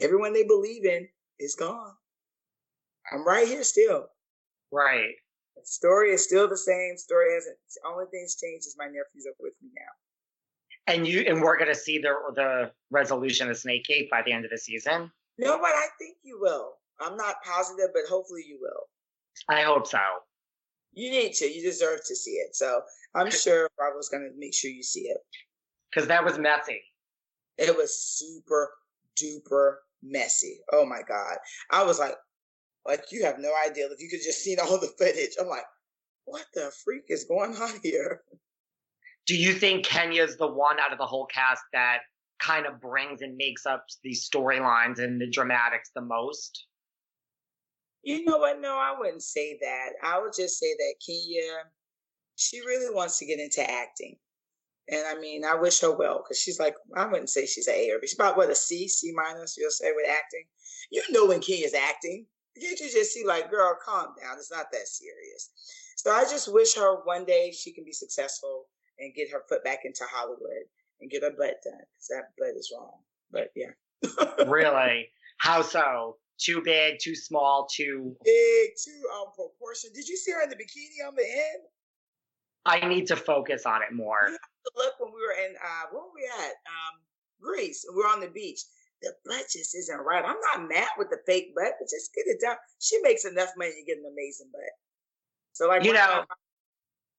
Everyone 0.00 0.32
they 0.32 0.44
believe 0.44 0.84
in 0.84 1.08
is 1.38 1.54
gone. 1.54 1.92
I'm 3.12 3.26
right 3.26 3.46
here 3.46 3.64
still. 3.64 4.06
Right. 4.70 5.14
The 5.56 5.62
story 5.64 6.10
is 6.10 6.24
still 6.24 6.48
the 6.48 6.56
same. 6.56 6.96
Story 6.96 7.34
hasn't. 7.34 7.56
The 7.74 7.88
only 7.88 8.04
thing's 8.10 8.36
changed 8.36 8.66
is 8.66 8.76
my 8.78 8.86
nephews 8.86 9.26
are 9.26 9.36
with 9.40 9.54
me 9.62 9.70
now. 9.74 10.92
And 10.92 11.06
you 11.06 11.20
and 11.20 11.42
we're 11.42 11.58
gonna 11.58 11.74
see 11.74 11.98
the 11.98 12.14
the 12.34 12.70
resolution 12.90 13.50
of 13.50 13.58
Snake 13.58 13.84
Gate 13.84 14.10
by 14.10 14.22
the 14.22 14.32
end 14.32 14.44
of 14.44 14.50
the 14.50 14.58
season. 14.58 15.10
No, 15.38 15.58
but 15.58 15.70
I 15.70 15.86
think 15.98 16.16
you 16.22 16.38
will. 16.40 16.72
I'm 17.00 17.16
not 17.16 17.36
positive, 17.44 17.88
but 17.92 18.02
hopefully 18.08 18.44
you 18.46 18.58
will. 18.60 18.88
I 19.48 19.62
hope 19.62 19.86
so. 19.86 19.98
You 20.92 21.10
need 21.10 21.32
to. 21.34 21.46
You 21.46 21.62
deserve 21.62 22.00
to 22.06 22.16
see 22.16 22.32
it. 22.32 22.56
So 22.56 22.80
I'm 23.14 23.30
sure 23.30 23.68
Bravo's 23.76 24.08
gonna 24.08 24.28
make 24.36 24.54
sure 24.54 24.70
you 24.70 24.82
see 24.82 25.02
it. 25.02 25.18
Because 25.90 26.08
that 26.08 26.24
was 26.24 26.38
messy. 26.38 26.82
It 27.56 27.76
was 27.76 27.98
super 27.98 28.70
duper 29.20 29.76
messy. 30.02 30.60
Oh 30.72 30.84
my 30.84 31.02
god. 31.06 31.36
I 31.70 31.84
was 31.84 31.98
like, 31.98 32.14
like 32.86 33.04
you 33.10 33.24
have 33.24 33.38
no 33.38 33.52
idea 33.66 33.86
if 33.86 34.00
you 34.00 34.08
could 34.08 34.22
just 34.22 34.42
see 34.42 34.56
all 34.56 34.78
the 34.78 34.92
footage. 34.98 35.32
I'm 35.40 35.48
like, 35.48 35.64
what 36.24 36.46
the 36.54 36.72
freak 36.84 37.04
is 37.08 37.24
going 37.24 37.54
on 37.56 37.72
here? 37.82 38.22
Do 39.26 39.36
you 39.36 39.52
think 39.52 39.84
Kenya's 39.84 40.36
the 40.36 40.46
one 40.46 40.80
out 40.80 40.92
of 40.92 40.98
the 40.98 41.06
whole 41.06 41.26
cast 41.26 41.62
that 41.72 41.98
kind 42.40 42.66
of 42.66 42.80
brings 42.80 43.20
and 43.20 43.36
makes 43.36 43.66
up 43.66 43.84
these 44.02 44.28
storylines 44.28 44.98
and 44.98 45.20
the 45.20 45.28
dramatics 45.28 45.90
the 45.94 46.00
most? 46.00 46.66
You 48.08 48.24
know 48.24 48.38
what? 48.38 48.58
No, 48.58 48.72
I 48.72 48.94
wouldn't 48.98 49.22
say 49.22 49.58
that. 49.60 49.90
I 50.02 50.18
would 50.18 50.32
just 50.34 50.58
say 50.58 50.74
that 50.78 50.94
Kenya, 51.06 51.58
she 52.36 52.60
really 52.60 52.88
wants 52.94 53.18
to 53.18 53.26
get 53.26 53.38
into 53.38 53.60
acting. 53.60 54.16
And 54.88 55.06
I 55.06 55.20
mean, 55.20 55.44
I 55.44 55.56
wish 55.56 55.82
her 55.82 55.94
well 55.94 56.24
because 56.24 56.40
she's 56.40 56.58
like, 56.58 56.74
I 56.96 57.04
wouldn't 57.04 57.28
say 57.28 57.44
she's 57.44 57.66
an 57.66 57.74
A 57.74 57.90
or 57.90 57.98
B. 57.98 58.06
She's 58.06 58.14
about 58.18 58.38
what 58.38 58.48
a 58.48 58.54
C, 58.54 58.88
C 58.88 59.12
minus, 59.14 59.58
you'll 59.58 59.70
say 59.70 59.92
with 59.94 60.08
acting. 60.08 60.44
You 60.90 61.02
know 61.10 61.26
when 61.26 61.42
Kenya's 61.42 61.74
acting. 61.74 62.24
Can't 62.58 62.80
you 62.80 62.90
just 62.90 63.12
see 63.12 63.26
like, 63.26 63.50
girl, 63.50 63.76
calm 63.84 64.14
down. 64.18 64.38
It's 64.38 64.50
not 64.50 64.72
that 64.72 64.88
serious. 64.88 65.50
So 65.96 66.10
I 66.10 66.22
just 66.22 66.50
wish 66.50 66.76
her 66.76 67.04
one 67.04 67.26
day 67.26 67.52
she 67.52 67.74
can 67.74 67.84
be 67.84 67.92
successful 67.92 68.68
and 68.98 69.14
get 69.14 69.30
her 69.32 69.42
foot 69.50 69.62
back 69.64 69.80
into 69.84 70.04
Hollywood 70.10 70.64
and 71.02 71.10
get 71.10 71.24
her 71.24 71.32
butt 71.36 71.56
done 71.62 71.84
because 71.92 72.08
that 72.08 72.30
butt 72.38 72.56
is 72.56 72.72
wrong. 72.74 73.00
But 73.30 73.50
yeah. 73.54 74.46
really? 74.46 75.10
How 75.36 75.60
so? 75.60 76.16
Too 76.38 76.62
big, 76.64 76.98
too 77.02 77.16
small, 77.16 77.66
too 77.66 78.16
big, 78.24 78.70
too 78.82 79.02
out 79.12 79.26
um 79.26 79.32
proportion. 79.34 79.90
Did 79.94 80.08
you 80.08 80.16
see 80.16 80.32
her 80.32 80.42
in 80.42 80.50
the 80.50 80.56
bikini 80.56 81.06
on 81.06 81.14
the 81.16 81.24
end? 81.24 81.62
I 82.64 82.86
need 82.86 83.06
to 83.08 83.16
focus 83.16 83.66
on 83.66 83.82
it 83.82 83.92
more. 83.92 84.30
look 84.76 84.94
when 85.00 85.12
we 85.12 85.20
were 85.20 85.34
in 85.34 85.56
uh 85.56 85.86
where 85.90 86.02
were 86.02 86.14
we 86.14 86.26
at? 86.26 86.54
Um 86.66 87.02
Greece. 87.40 87.84
We 87.90 88.02
were 88.02 88.08
on 88.08 88.20
the 88.20 88.28
beach. 88.28 88.62
The 89.02 89.12
butt 89.24 89.46
just 89.50 89.74
isn't 89.74 90.00
right. 90.00 90.24
I'm 90.24 90.40
not 90.54 90.68
mad 90.68 90.88
with 90.98 91.10
the 91.10 91.18
fake 91.26 91.54
butt, 91.54 91.74
but 91.78 91.88
just 91.88 92.14
get 92.14 92.26
it 92.26 92.40
done. 92.40 92.56
She 92.80 92.98
makes 93.02 93.24
enough 93.24 93.50
money 93.56 93.70
to 93.70 93.86
get 93.86 93.98
an 93.98 94.10
amazing 94.10 94.50
butt. 94.52 94.74
So 95.52 95.68
like 95.68 95.84
you 95.84 95.92
know, 95.92 96.24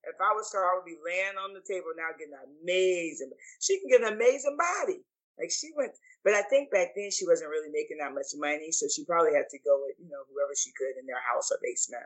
if 0.04 0.16
I 0.20 0.32
was 0.34 0.52
her, 0.54 0.64
I 0.64 0.76
would 0.76 0.86
be 0.86 0.98
laying 1.04 1.36
on 1.36 1.54
the 1.54 1.64
table 1.68 1.92
now 1.96 2.16
getting 2.18 2.34
an 2.34 2.48
amazing. 2.64 3.32
She 3.60 3.80
can 3.80 3.90
get 3.90 4.08
an 4.08 4.14
amazing 4.14 4.56
body. 4.56 5.04
Like 5.40 5.52
she 5.52 5.72
went, 5.76 5.92
but 6.24 6.34
I 6.34 6.42
think 6.44 6.72
back 6.72 6.90
then 6.96 7.12
she 7.12 7.26
wasn't 7.26 7.50
really 7.50 7.70
making 7.72 7.98
that 8.00 8.14
much 8.14 8.36
money, 8.36 8.72
so 8.72 8.88
she 8.94 9.06
probably 9.06 9.34
had 9.34 9.48
to 9.50 9.60
go 9.60 9.80
with 9.82 9.96
you 9.98 10.10
know 10.10 10.24
whoever 10.28 10.54
she 10.56 10.72
could 10.78 11.00
in 11.00 11.08
their 11.08 11.22
house 11.22 11.50
or 11.52 11.58
basement. 11.64 12.04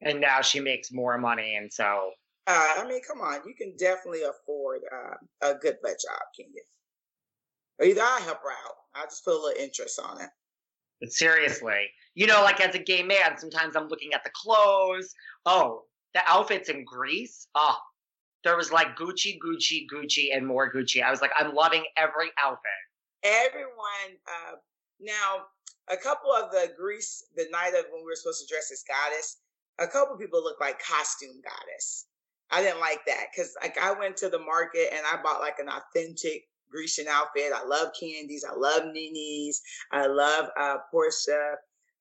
And 0.00 0.20
now 0.20 0.40
she 0.40 0.60
makes 0.60 0.92
more 0.92 1.18
money, 1.18 1.56
and 1.56 1.72
so. 1.72 2.12
Uh, 2.46 2.74
I 2.78 2.88
mean, 2.88 3.00
come 3.06 3.20
on, 3.20 3.40
you 3.46 3.54
can 3.54 3.76
definitely 3.76 4.22
afford 4.22 4.80
uh, 4.90 5.50
a 5.50 5.54
good 5.54 5.76
butt 5.82 5.98
job, 6.00 6.22
can 6.34 6.46
you? 6.54 6.62
Or 7.78 7.84
either 7.84 8.00
I 8.00 8.20
help 8.24 8.38
her 8.42 8.50
out. 8.50 8.74
I 8.94 9.04
just 9.04 9.24
put 9.24 9.34
a 9.34 9.36
little 9.36 9.62
interest 9.62 10.00
on 10.02 10.20
it. 10.22 10.30
But 11.00 11.12
seriously, 11.12 11.90
you 12.14 12.26
know, 12.26 12.42
like 12.42 12.60
as 12.60 12.74
a 12.74 12.78
gay 12.78 13.02
man, 13.02 13.36
sometimes 13.36 13.76
I'm 13.76 13.88
looking 13.88 14.14
at 14.14 14.24
the 14.24 14.30
clothes. 14.34 15.14
Oh, 15.46 15.82
the 16.14 16.20
outfits 16.26 16.70
in 16.70 16.84
Greece. 16.84 17.46
Oh, 17.54 17.76
there 18.44 18.56
was 18.56 18.70
like 18.70 18.96
Gucci, 18.96 19.38
Gucci, 19.44 19.86
Gucci, 19.92 20.34
and 20.34 20.46
more 20.46 20.72
Gucci. 20.72 21.02
I 21.02 21.10
was 21.10 21.20
like, 21.20 21.32
I'm 21.38 21.54
loving 21.54 21.84
every 21.96 22.30
outfit. 22.42 22.70
Everyone. 23.22 24.16
Uh, 24.26 24.56
now, 25.00 25.46
a 25.90 25.96
couple 25.96 26.32
of 26.32 26.50
the 26.50 26.72
Greece, 26.78 27.24
the 27.36 27.46
night 27.50 27.74
of 27.78 27.86
when 27.90 28.02
we 28.02 28.06
were 28.06 28.16
supposed 28.16 28.46
to 28.46 28.52
dress 28.52 28.70
as 28.72 28.84
goddess, 28.86 29.38
a 29.78 29.86
couple 29.86 30.16
people 30.16 30.42
looked 30.42 30.60
like 30.60 30.80
costume 30.82 31.40
goddess. 31.42 32.06
I 32.50 32.62
didn't 32.62 32.80
like 32.80 33.04
that 33.06 33.26
because 33.32 33.54
like 33.62 33.76
I 33.78 33.92
went 33.92 34.16
to 34.18 34.28
the 34.28 34.38
market 34.38 34.88
and 34.92 35.04
I 35.06 35.20
bought 35.22 35.40
like 35.40 35.58
an 35.58 35.68
authentic 35.68 36.44
Grecian 36.70 37.06
outfit. 37.08 37.52
I 37.54 37.64
love 37.64 37.92
Kandi's. 38.00 38.44
I 38.48 38.54
love 38.54 38.82
Nene's. 38.92 39.60
I 39.92 40.06
love 40.06 40.48
uh, 40.58 40.76
Porsha 40.92 41.54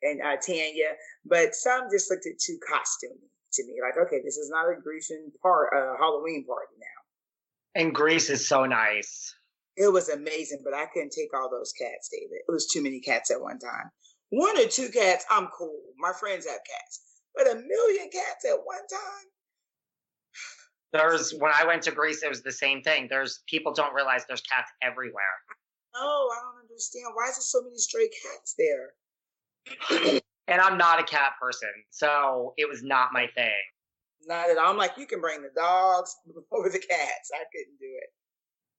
and 0.03 0.21
uh, 0.21 0.37
Tanya. 0.37 0.95
But 1.25 1.53
some 1.53 1.87
just 1.91 2.09
looked 2.09 2.27
at 2.27 2.39
too 2.39 2.57
costumey 2.69 3.27
to 3.57 3.65
me. 3.65 3.75
Like, 3.81 3.97
okay, 4.07 4.21
this 4.23 4.37
is 4.37 4.49
not 4.49 4.65
a 4.65 4.79
Grecian 4.81 5.31
part, 5.41 5.73
uh, 5.75 5.97
Halloween 5.99 6.45
party 6.45 6.73
now. 6.79 7.81
And 7.81 7.93
Greece 7.93 8.29
is 8.29 8.47
so 8.47 8.65
nice. 8.65 9.35
It 9.75 9.91
was 9.91 10.09
amazing, 10.09 10.61
but 10.63 10.73
I 10.73 10.87
couldn't 10.87 11.11
take 11.11 11.35
all 11.35 11.49
those 11.51 11.73
cats, 11.73 12.09
David. 12.11 12.41
It 12.47 12.51
was 12.51 12.67
too 12.67 12.81
many 12.81 12.99
cats 12.99 13.29
at 13.29 13.41
one 13.41 13.59
time. 13.59 13.91
One 14.29 14.57
or 14.57 14.65
two 14.67 14.89
cats, 14.89 15.25
I'm 15.29 15.47
cool. 15.47 15.79
My 15.99 16.11
friends 16.19 16.47
have 16.47 16.59
cats. 16.65 17.01
But 17.35 17.47
a 17.47 17.55
million 17.55 18.09
cats 18.11 18.45
at 18.45 18.57
one 18.63 18.87
time? 18.89 19.27
There's 20.93 21.33
when 21.37 21.51
I 21.53 21.65
went 21.65 21.83
to 21.83 21.91
Greece, 21.91 22.23
it 22.23 22.29
was 22.29 22.41
the 22.41 22.51
same 22.51 22.81
thing. 22.81 23.07
There's 23.09 23.43
people 23.47 23.73
don't 23.73 23.93
realize 23.93 24.25
there's 24.27 24.41
cats 24.41 24.71
everywhere. 24.81 25.21
Oh, 25.95 26.33
I 26.35 26.39
don't 26.41 26.61
understand. 26.63 27.05
Why 27.13 27.29
is 27.29 27.35
there 27.35 27.41
so 27.41 27.61
many 27.61 27.77
stray 27.77 28.09
cats 28.09 28.55
there? 28.57 30.19
and 30.47 30.61
I'm 30.61 30.77
not 30.77 30.99
a 30.99 31.03
cat 31.03 31.33
person, 31.41 31.69
so 31.89 32.53
it 32.57 32.67
was 32.67 32.83
not 32.83 33.13
my 33.13 33.27
thing. 33.35 33.51
Not 34.25 34.49
at 34.49 34.57
all. 34.57 34.69
I'm 34.69 34.77
like, 34.77 34.97
you 34.97 35.05
can 35.05 35.21
bring 35.21 35.41
the 35.41 35.49
dogs 35.55 36.15
over 36.51 36.69
the 36.69 36.79
cats. 36.79 37.31
I 37.33 37.43
couldn't 37.51 37.79
do 37.79 37.87
it. 38.01 38.09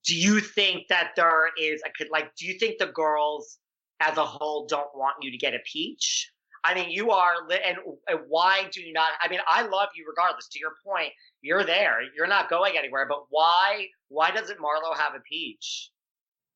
Do 0.04 0.16
you 0.16 0.40
think 0.40 0.88
that 0.88 1.12
there 1.16 1.50
is 1.60 1.82
a 1.84 1.90
could 1.96 2.08
like? 2.10 2.34
Do 2.36 2.46
you 2.46 2.58
think 2.58 2.78
the 2.78 2.86
girls 2.86 3.58
as 4.00 4.16
a 4.16 4.24
whole 4.24 4.66
don't 4.66 4.88
want 4.94 5.16
you 5.20 5.30
to 5.30 5.36
get 5.36 5.54
a 5.54 5.58
peach? 5.70 6.30
I 6.64 6.74
mean, 6.74 6.90
you 6.90 7.12
are, 7.12 7.34
and, 7.50 7.78
and 8.08 8.18
why 8.28 8.68
do 8.72 8.80
you 8.82 8.92
not? 8.92 9.10
I 9.22 9.28
mean, 9.28 9.40
I 9.46 9.62
love 9.62 9.88
you 9.94 10.04
regardless. 10.08 10.48
To 10.48 10.58
your 10.58 10.72
point, 10.84 11.12
you're 11.40 11.64
there. 11.64 12.00
You're 12.16 12.26
not 12.26 12.50
going 12.50 12.76
anywhere. 12.76 13.06
But 13.08 13.24
why? 13.30 13.86
Why 14.08 14.30
doesn't 14.30 14.58
Marlo 14.58 14.96
have 14.96 15.14
a 15.14 15.20
peach? 15.20 15.90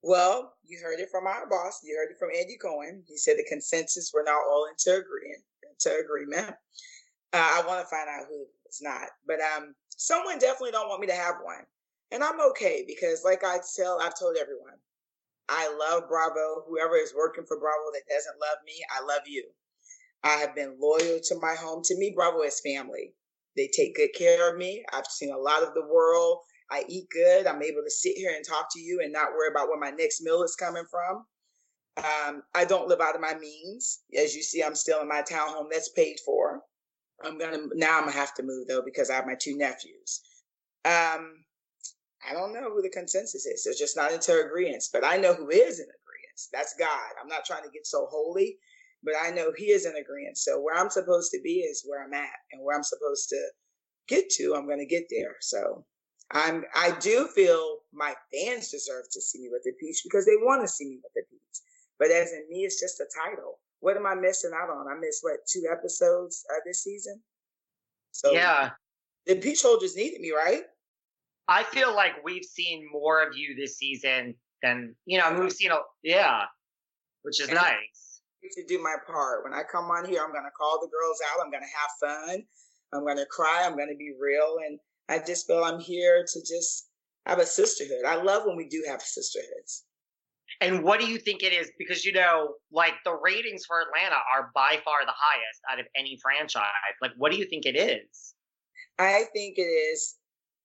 Well, 0.03 0.55
you 0.65 0.81
heard 0.83 1.01
it 1.01 1.09
from 1.11 1.27
our 1.27 1.49
boss. 1.49 1.81
You 1.85 1.97
heard 1.97 2.11
it 2.11 2.19
from 2.19 2.31
Andy 2.37 2.57
Cohen. 2.61 3.05
He 3.07 3.17
said 3.17 3.37
the 3.39 3.47
consensus 3.49 4.11
we're 4.13 4.25
now 4.25 4.39
all 4.51 4.67
into 4.67 4.91
agreement. 4.91 5.43
Into 5.63 5.99
agreement. 5.99 6.57
Uh, 7.33 7.39
I 7.39 7.63
want 7.67 7.81
to 7.81 7.89
find 7.89 8.09
out 8.09 8.27
who 8.29 8.45
it's 8.67 8.83
not, 8.83 9.09
but 9.27 9.39
um, 9.57 9.75
someone 9.97 10.39
definitely 10.39 10.73
don't 10.73 10.89
want 10.89 11.01
me 11.01 11.07
to 11.07 11.15
have 11.15 11.37
one, 11.43 11.65
and 12.11 12.23
I'm 12.23 12.41
okay 12.51 12.85
because, 12.87 13.23
like 13.25 13.43
I 13.45 13.59
tell, 13.77 14.01
I've 14.03 14.19
told 14.19 14.37
everyone, 14.39 14.77
I 15.49 15.75
love 15.79 16.09
Bravo. 16.09 16.65
Whoever 16.69 16.97
is 16.97 17.15
working 17.17 17.45
for 17.47 17.59
Bravo 17.59 17.91
that 17.93 18.03
doesn't 18.09 18.41
love 18.41 18.59
me, 18.67 18.75
I 18.91 19.03
love 19.05 19.23
you. 19.27 19.49
I 20.25 20.37
have 20.37 20.55
been 20.55 20.77
loyal 20.79 21.21
to 21.25 21.39
my 21.41 21.55
home. 21.55 21.83
To 21.85 21.99
me, 21.99 22.13
Bravo 22.15 22.43
is 22.43 22.61
family. 22.61 23.15
They 23.57 23.69
take 23.75 23.97
good 23.97 24.15
care 24.17 24.51
of 24.51 24.59
me. 24.59 24.85
I've 24.93 25.07
seen 25.07 25.33
a 25.33 25.39
lot 25.39 25.63
of 25.63 25.75
the 25.75 25.87
world. 25.87 26.39
I 26.73 26.85
eat 26.89 27.09
good. 27.11 27.47
I'm 27.47 27.63
able 27.63 27.83
to 27.85 27.91
sit 27.91 28.17
here 28.17 28.33
and 28.35 28.45
talk 28.45 28.69
to 28.73 28.81
you 28.81 29.01
and 29.03 29.13
not 29.13 29.33
worry 29.33 29.49
about 29.51 29.69
where 29.69 29.79
my 29.79 29.91
next 29.91 30.23
meal 30.23 30.43
is 30.43 30.57
coming 30.57 30.85
from. 30.91 31.27
Um, 31.99 32.43
I 32.55 32.65
don't 32.65 32.89
live 32.89 33.03
out 33.03 33.15
of 33.15 33.21
my 33.21 33.35
means. 33.35 34.01
As 34.19 34.35
you 34.35 34.43
see, 34.43 34.63
I'm 34.63 34.75
still 34.75 35.03
in 35.03 35.09
my 35.09 35.23
townhome 35.23 35.67
that's 35.71 35.91
paid 35.91 36.17
for. 36.25 36.63
I'm 37.23 37.39
gonna 37.39 37.59
now. 37.75 37.99
I'm 37.99 38.05
gonna 38.05 38.13
have 38.13 38.35
to 38.35 38.43
move 38.43 38.67
though 38.67 38.83
because 38.83 39.11
I 39.11 39.15
have 39.17 39.27
my 39.27 39.37
two 39.39 39.57
nephews. 39.57 40.23
Um, 40.87 41.45
I 42.29 42.33
don't 42.33 42.55
know 42.55 42.71
who 42.73 42.83
the 42.83 42.91
consensus 42.91 43.45
is. 43.45 43.65
They're 43.65 43.75
just 43.75 43.97
not 43.97 44.13
into 44.13 44.41
agreement. 44.41 44.85
But 44.93 45.05
I 45.05 45.19
know 45.19 45.35
who 45.35 45.51
is 45.51 45.79
in 45.79 45.87
agreement. 45.87 46.41
That's 46.53 46.75
God. 46.79 47.13
I'm 47.21 47.29
not 47.29 47.45
trying 47.45 47.65
to 47.65 47.71
get 47.71 47.87
so 47.87 48.07
holy, 48.11 48.57
but 49.05 49.15
I 49.23 49.31
know 49.31 49.53
He 49.57 49.67
is 49.67 49.85
in 49.85 49.97
agreement. 49.97 50.39
So 50.39 50.61
where 50.61 50.77
I'm 50.77 50.91
supposed 50.91 51.31
to 51.33 51.41
be 51.45 51.61
is 51.61 51.85
where 51.87 52.03
I'm 52.03 52.15
at, 52.15 52.31
and 52.53 52.65
where 52.65 52.75
I'm 52.77 52.83
supposed 52.83 53.29
to 53.29 53.41
get 54.09 54.31
to, 54.39 54.55
I'm 54.57 54.67
to 54.69 54.87
get 54.87 55.05
there. 55.11 55.37
So 55.41 55.85
I'm. 56.33 56.65
I 56.75 56.93
do 57.01 57.29
feel 57.35 57.79
my 57.93 58.15
fans 58.33 58.71
deserve 58.71 59.05
to 59.13 59.21
see 59.21 59.43
me 59.43 59.49
with 59.51 59.63
the 59.65 59.73
peach 59.81 60.01
because 60.05 60.27
they 60.27 60.37
want 60.37 60.63
to 60.63 60.69
see 60.69 60.89
me 60.89 60.99
with 61.03 61.13
the 61.15 61.23
peach. 61.31 61.61
But 61.99 62.11
as 62.11 62.33
in 62.33 62.47
me, 62.51 62.65
it's 62.65 62.81
just 62.81 63.01
a 63.01 63.07
title. 63.25 63.59
What 63.81 63.97
am 63.97 64.07
I 64.07 64.15
missing 64.15 64.53
out 64.55 64.71
on? 64.71 64.87
I 64.89 64.99
missed 64.99 65.23
what 65.23 65.47
two 65.47 65.65
episodes 65.71 66.45
uh, 66.51 66.61
this 66.65 66.83
season. 66.83 67.21
So 68.13 68.33
yeah, 68.33 68.71
the 69.27 69.37
peach 69.37 69.63
holders 69.63 69.97
needed 69.97 70.21
me, 70.21 70.33
right? 70.33 70.63
I 71.49 71.65
feel 71.65 71.95
like 71.95 72.13
we've 72.25 72.45
seen 72.45 72.89
more 72.93 73.23
of 73.23 73.37
you 73.37 73.55
this 73.57 73.77
season 73.77 74.35
than 74.63 74.95
you 75.07 75.19
know. 75.19 75.39
We've 75.39 75.53
seen 75.53 75.73
a 75.73 75.79
yeah, 76.03 76.45
which 77.23 77.41
is 77.41 77.49
and 77.49 77.57
nice. 77.57 78.21
To 78.57 78.65
do 78.67 78.83
my 78.83 78.97
part 79.07 79.45
when 79.45 79.53
I 79.53 79.63
come 79.71 79.85
on 79.87 80.05
here, 80.05 80.21
I'm 80.25 80.33
gonna 80.33 80.51
call 80.57 80.81
the 80.81 80.89
girls 80.89 81.19
out. 81.31 81.45
I'm 81.45 81.51
gonna 81.51 81.65
have 81.65 81.91
fun. 82.01 82.43
I'm 82.93 83.07
gonna 83.07 83.27
cry. 83.27 83.63
I'm 83.65 83.77
gonna 83.77 83.97
be 83.97 84.13
real, 84.21 84.59
and 84.67 84.79
I 85.13 85.19
just 85.19 85.47
feel 85.47 85.63
I'm 85.63 85.79
here 85.79 86.25
to 86.27 86.41
just 86.41 86.89
have 87.27 87.39
a 87.39 87.45
sisterhood. 87.45 88.07
I 88.07 88.15
love 88.23 88.47
when 88.47 88.57
we 88.57 88.67
do 88.67 88.83
have 88.89 89.03
sisterhoods. 89.03 89.85
And 90.63 90.83
what 90.83 91.01
do 91.01 91.07
you 91.07 91.19
think 91.19 91.43
it 91.43 91.53
is? 91.53 91.71
Because 91.79 92.03
you 92.03 92.13
know, 92.13 92.55
like 92.73 92.95
the 93.05 93.19
ratings 93.23 93.67
for 93.67 93.83
Atlanta 93.83 94.17
are 94.35 94.51
by 94.55 94.81
far 94.83 95.05
the 95.05 95.13
highest 95.15 95.61
out 95.71 95.79
of 95.79 95.87
any 95.95 96.19
franchise. 96.23 96.95
Like, 97.03 97.11
what 97.19 97.31
do 97.31 97.37
you 97.37 97.45
think 97.45 97.67
it 97.67 97.77
is? 97.77 98.35
I 98.99 99.25
think 99.35 99.59
it 99.59 99.63
is 99.63 100.17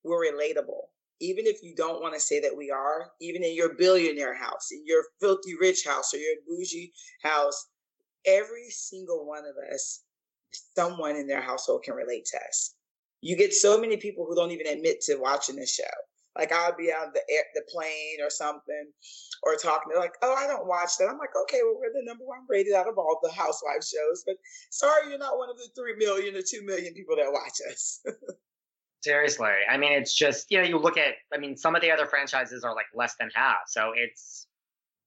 we're 0.05 0.31
relatable. 0.31 0.83
Even 1.19 1.45
if 1.45 1.61
you 1.61 1.75
don't 1.75 2.01
want 2.01 2.13
to 2.13 2.19
say 2.19 2.39
that 2.39 2.55
we 2.55 2.71
are, 2.71 3.11
even 3.19 3.43
in 3.43 3.53
your 3.53 3.75
billionaire 3.75 4.35
house, 4.35 4.69
in 4.71 4.83
your 4.85 5.03
filthy 5.19 5.55
rich 5.59 5.83
house, 5.85 6.13
or 6.13 6.17
your 6.17 6.35
bougie 6.47 6.93
house, 7.21 7.67
every 8.25 8.69
single 8.69 9.27
one 9.27 9.43
of 9.43 9.55
us, 9.73 10.03
someone 10.73 11.17
in 11.17 11.27
their 11.27 11.41
household 11.41 11.83
can 11.83 11.95
relate 11.95 12.23
to 12.31 12.37
us. 12.47 12.76
You 13.21 13.35
get 13.35 13.53
so 13.53 13.79
many 13.79 13.97
people 13.97 14.25
who 14.25 14.35
don't 14.35 14.51
even 14.51 14.67
admit 14.67 15.01
to 15.01 15.15
watching 15.15 15.55
the 15.55 15.65
show. 15.65 15.83
Like 16.37 16.51
I'll 16.51 16.75
be 16.75 16.91
on 16.91 17.11
the 17.13 17.21
air, 17.33 17.43
the 17.55 17.63
plane 17.67 18.21
or 18.21 18.29
something, 18.29 18.91
or 19.43 19.55
talking. 19.55 19.89
They're 19.89 19.99
like, 19.99 20.13
"Oh, 20.21 20.35
I 20.35 20.45
don't 20.45 20.67
watch 20.67 20.91
that." 20.99 21.09
I'm 21.09 21.17
like, 21.17 21.35
"Okay, 21.43 21.59
well, 21.63 21.77
we're 21.79 21.91
the 21.93 22.05
number 22.05 22.25
one 22.25 22.45
rated 22.47 22.73
out 22.73 22.87
of 22.87 22.97
all 22.97 23.19
the 23.23 23.31
housewife 23.31 23.83
shows, 23.83 24.23
but 24.25 24.35
sorry, 24.69 25.09
you're 25.09 25.17
not 25.17 25.37
one 25.37 25.49
of 25.49 25.57
the 25.57 25.69
three 25.75 25.95
million 25.95 26.35
or 26.35 26.43
two 26.43 26.61
million 26.63 26.93
people 26.93 27.15
that 27.15 27.31
watch 27.31 27.57
us." 27.71 28.03
Seriously, 29.01 29.49
I 29.69 29.77
mean, 29.77 29.93
it's 29.93 30.13
just 30.13 30.51
you 30.51 30.59
know, 30.59 30.63
you 30.63 30.77
look 30.77 30.97
at. 30.97 31.15
I 31.33 31.39
mean, 31.39 31.57
some 31.57 31.75
of 31.75 31.81
the 31.81 31.91
other 31.91 32.05
franchises 32.05 32.63
are 32.63 32.75
like 32.75 32.87
less 32.93 33.15
than 33.19 33.29
half, 33.33 33.65
so 33.67 33.93
it's. 33.95 34.47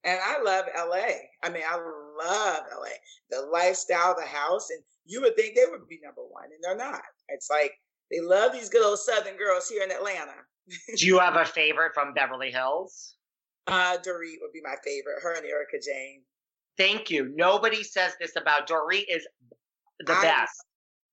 And 0.02 0.18
I 0.24 0.42
love 0.42 0.64
LA. 0.74 1.06
I 1.44 1.50
mean, 1.50 1.62
I 1.68 1.76
love 1.76 2.64
LA. 2.72 2.94
The 3.30 3.46
lifestyle, 3.52 4.16
the 4.16 4.26
house, 4.26 4.70
and 4.70 4.82
you 5.04 5.20
would 5.20 5.36
think 5.36 5.54
they 5.54 5.66
would 5.70 5.86
be 5.88 6.00
number 6.02 6.22
one, 6.22 6.44
and 6.44 6.58
they're 6.62 6.76
not. 6.76 7.02
It's 7.28 7.50
like 7.50 7.72
they 8.10 8.20
love 8.20 8.52
these 8.52 8.68
good 8.68 8.84
old 8.84 8.98
Southern 8.98 9.36
girls 9.36 9.68
here 9.68 9.82
in 9.82 9.90
Atlanta. 9.90 10.34
Do 10.96 11.06
you 11.06 11.18
have 11.18 11.36
a 11.36 11.44
favorite 11.44 11.92
from 11.94 12.14
Beverly 12.14 12.50
Hills? 12.50 13.14
Uh, 13.66 13.96
Dorit 13.98 14.38
would 14.40 14.52
be 14.52 14.60
my 14.62 14.74
favorite. 14.84 15.22
Her 15.22 15.34
and 15.34 15.46
Erika 15.46 15.78
Jayne. 15.84 16.22
Thank 16.76 17.10
you. 17.10 17.32
Nobody 17.34 17.82
says 17.82 18.12
this 18.20 18.36
about 18.36 18.68
Dorit 18.68 19.04
is 19.08 19.26
the 20.00 20.12
I, 20.12 20.22
best. 20.22 20.64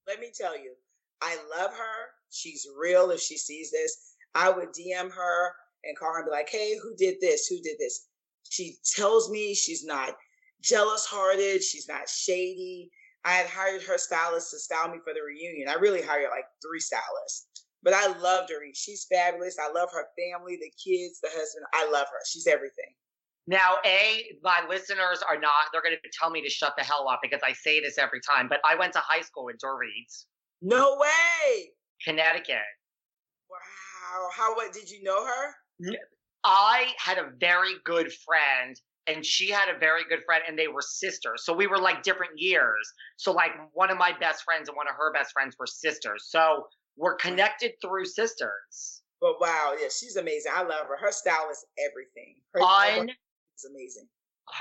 Let 0.08 0.20
me 0.20 0.32
tell 0.36 0.58
you, 0.58 0.74
I 1.22 1.38
love 1.58 1.72
her. 1.72 2.12
She's 2.30 2.68
real. 2.80 3.12
If 3.12 3.20
she 3.20 3.38
sees 3.38 3.72
this, 3.72 4.16
I 4.36 4.50
would 4.50 4.70
DM 4.70 5.12
her 5.12 5.54
and 5.84 5.98
call 5.98 6.14
her 6.14 6.20
and 6.20 6.26
be 6.26 6.32
like, 6.32 6.50
"Hey, 6.50 6.78
who 6.78 6.95
did 6.95 7.20
this? 7.22 7.48
Who 7.48 7.60
did 7.62 7.78
this?" 7.80 8.08
She 8.50 8.78
tells 8.95 9.30
me 9.30 9.54
she's 9.54 9.84
not 9.84 10.16
jealous 10.62 11.06
hearted. 11.06 11.64
She's 11.64 11.88
not 11.88 12.10
shady. 12.10 12.91
I 13.26 13.34
had 13.34 13.47
hired 13.47 13.84
her 13.84 13.97
stylist 13.97 14.51
to 14.51 14.59
style 14.59 14.89
me 14.89 14.99
for 15.03 15.13
the 15.13 15.22
reunion. 15.22 15.68
I 15.70 15.74
really 15.74 16.01
hired 16.01 16.30
like 16.30 16.45
three 16.65 16.80
stylists. 16.80 17.47
But 17.84 17.93
I 17.93 18.07
love 18.20 18.49
her. 18.49 18.55
She's 18.74 19.05
fabulous. 19.09 19.57
I 19.61 19.72
love 19.72 19.89
her 19.93 20.07
family, 20.18 20.57
the 20.57 20.72
kids, 20.84 21.20
the 21.22 21.30
husband. 21.32 21.65
I 21.74 21.89
love 21.91 22.07
her. 22.11 22.20
She's 22.26 22.47
everything. 22.47 22.93
Now, 23.45 23.76
A, 23.86 24.26
my 24.43 24.59
listeners 24.68 25.24
are 25.28 25.39
not, 25.39 25.72
they're 25.72 25.82
going 25.82 25.95
to 25.95 26.09
tell 26.20 26.30
me 26.30 26.41
to 26.41 26.49
shut 26.49 26.74
the 26.78 26.84
hell 26.84 27.07
up 27.07 27.20
because 27.22 27.39
I 27.43 27.53
say 27.53 27.80
this 27.80 27.97
every 27.97 28.20
time, 28.20 28.49
but 28.49 28.59
I 28.65 28.76
went 28.76 28.93
to 28.93 28.99
high 28.99 29.22
school 29.22 29.45
with 29.45 29.57
Dorit. 29.63 30.26
No 30.61 30.97
way. 30.99 31.70
Connecticut. 32.03 32.57
Wow. 33.49 34.30
How, 34.36 34.55
what, 34.55 34.74
did 34.74 34.89
you 34.89 35.01
know 35.03 35.26
her? 35.26 35.55
I 36.43 36.88
had 36.97 37.18
a 37.18 37.32
very 37.39 37.76
good 37.86 38.11
friend 38.26 38.76
and 39.08 39.26
she 39.26 39.49
had 39.49 39.74
a 39.74 39.80
very 39.80 40.03
good 40.08 40.20
friend 40.26 40.43
and 40.47 40.58
they 40.60 40.68
were 40.68 40.82
sisters. 40.82 41.43
So 41.45 41.53
we 41.53 41.68
were 41.68 41.80
like 41.80 42.03
different 42.03 42.34
years. 42.38 42.93
So 43.16 43.32
like 43.32 43.51
one 43.74 43.89
of 43.89 43.97
my 43.97 44.12
best 44.20 44.43
friends 44.43 44.68
and 44.68 44.76
one 44.76 44.88
of 44.88 44.95
her 44.95 45.12
best 45.14 45.32
friends 45.32 45.55
were 45.58 45.66
sisters. 45.66 46.28
So 46.30 46.68
we're 46.97 47.16
connected 47.16 47.74
through 47.82 48.05
sisters. 48.05 49.01
But 49.22 49.39
wow, 49.39 49.76
yeah, 49.80 49.88
she's 49.88 50.16
amazing. 50.18 50.51
I 50.55 50.62
love 50.62 50.88
her. 50.88 50.97
Her 50.97 51.12
style 51.12 51.47
is 51.49 51.66
everything. 51.89 52.36
Her 52.53 52.62
Un- 52.62 53.10
is 53.10 53.66
amazing. 53.66 54.08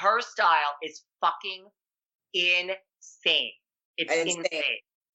Her 0.01 0.21
style 0.21 0.77
is 0.83 1.03
fucking 1.21 1.67
insane. 2.33 3.53
It's 3.99 4.13
insane. 4.13 4.45
insane. 4.45 4.63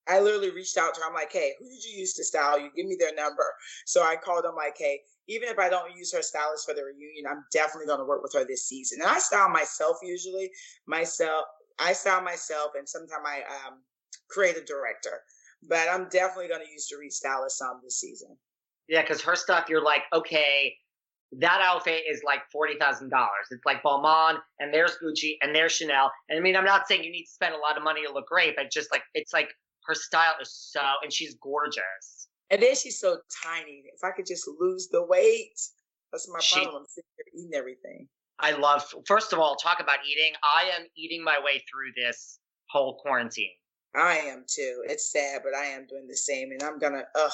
I 0.07 0.19
literally 0.19 0.51
reached 0.51 0.77
out 0.77 0.93
to 0.95 1.01
her. 1.01 1.07
I'm 1.07 1.13
like, 1.13 1.32
hey, 1.32 1.53
who 1.59 1.69
did 1.69 1.84
you 1.84 1.99
use 1.99 2.13
to 2.15 2.23
style 2.23 2.59
you? 2.59 2.69
Give 2.75 2.86
me 2.86 2.97
their 2.99 3.13
number. 3.15 3.45
So 3.86 4.01
I 4.01 4.15
called 4.15 4.43
them 4.43 4.55
like, 4.55 4.75
hey, 4.77 4.99
even 5.32 5.49
if 5.49 5.57
I 5.57 5.69
don't 5.69 5.95
use 5.95 6.13
her 6.13 6.21
stylist 6.21 6.67
for 6.67 6.75
the 6.75 6.84
reunion, 6.84 7.25
I'm 7.29 7.45
definitely 7.51 7.88
going 7.88 7.99
to 7.99 8.05
work 8.05 8.23
with 8.23 8.34
her 8.34 8.45
this 8.45 8.67
season. 8.67 8.99
And 9.01 9.09
I 9.09 9.19
style 9.19 9.49
myself 9.49 9.97
usually. 10.03 10.51
Myself, 10.88 11.45
I 11.79 11.93
style 11.93 12.21
myself, 12.21 12.71
and 12.77 12.88
sometimes 12.88 13.23
I 13.25 13.39
um, 13.67 13.79
create 14.29 14.57
a 14.57 14.63
director 14.63 15.21
but 15.67 15.88
I'm 15.91 16.07
definitely 16.09 16.47
going 16.47 16.65
to 16.65 16.71
use 16.71 16.88
Dorit 16.91 17.11
Stylist 17.11 17.57
some 17.57 17.79
this 17.84 17.99
season. 17.99 18.36
Yeah, 18.88 19.01
because 19.01 19.21
her 19.21 19.36
stuff, 19.36 19.65
you're 19.69 19.84
like, 19.84 20.03
okay, 20.13 20.75
that 21.39 21.61
outfit 21.63 22.03
is 22.09 22.21
like 22.25 22.39
forty 22.51 22.77
thousand 22.77 23.09
dollars. 23.09 23.47
It's 23.51 23.65
like 23.65 23.84
Balmain, 23.84 24.38
and 24.59 24.73
there's 24.73 24.97
Gucci, 25.01 25.38
and 25.41 25.55
there's 25.55 25.71
Chanel. 25.71 26.11
And 26.29 26.38
I 26.38 26.41
mean, 26.41 26.55
I'm 26.55 26.65
not 26.65 26.88
saying 26.88 27.03
you 27.03 27.11
need 27.11 27.23
to 27.23 27.32
spend 27.32 27.55
a 27.55 27.59
lot 27.59 27.77
of 27.77 27.84
money 27.84 28.05
to 28.05 28.11
look 28.11 28.27
great, 28.27 28.55
but 28.55 28.71
just 28.71 28.91
like 28.91 29.03
it's 29.13 29.34
like 29.34 29.49
her 29.86 29.95
style 29.95 30.34
is 30.41 30.51
so, 30.53 30.82
and 31.03 31.13
she's 31.13 31.36
gorgeous. 31.36 32.20
And 32.52 32.62
then 32.62 32.76
she's 32.76 32.99
so 32.99 33.18
tiny. 33.43 33.84
If 33.93 34.04
I 34.04 34.12
could 34.12 34.26
just 34.26 34.47
lose 34.60 34.89
the 34.89 35.06
weight, 35.06 35.60
that's 36.12 36.30
my 36.30 36.39
she, 36.39 36.62
problem. 36.62 36.84
I'm 36.84 36.88
sitting 36.88 37.10
here 37.16 37.41
eating 37.41 37.58
everything. 37.58 38.08
I 38.39 38.52
love. 38.52 38.84
First 39.08 39.34
of 39.34 39.39
all, 39.39 39.56
talk 39.56 39.80
about 39.80 39.99
eating. 40.06 40.34
I 40.43 40.70
am 40.78 40.86
eating 40.95 41.24
my 41.24 41.39
way 41.43 41.64
through 41.72 41.93
this 41.95 42.39
whole 42.70 42.99
quarantine. 43.02 43.52
I 43.95 44.18
am 44.18 44.43
too. 44.47 44.84
It's 44.88 45.12
sad, 45.12 45.41
but 45.43 45.56
I 45.56 45.66
am 45.66 45.86
doing 45.88 46.08
the 46.08 46.16
same. 46.16 46.52
And 46.52 46.62
I'm 46.62 46.78
gonna, 46.78 47.04
ugh, 47.16 47.32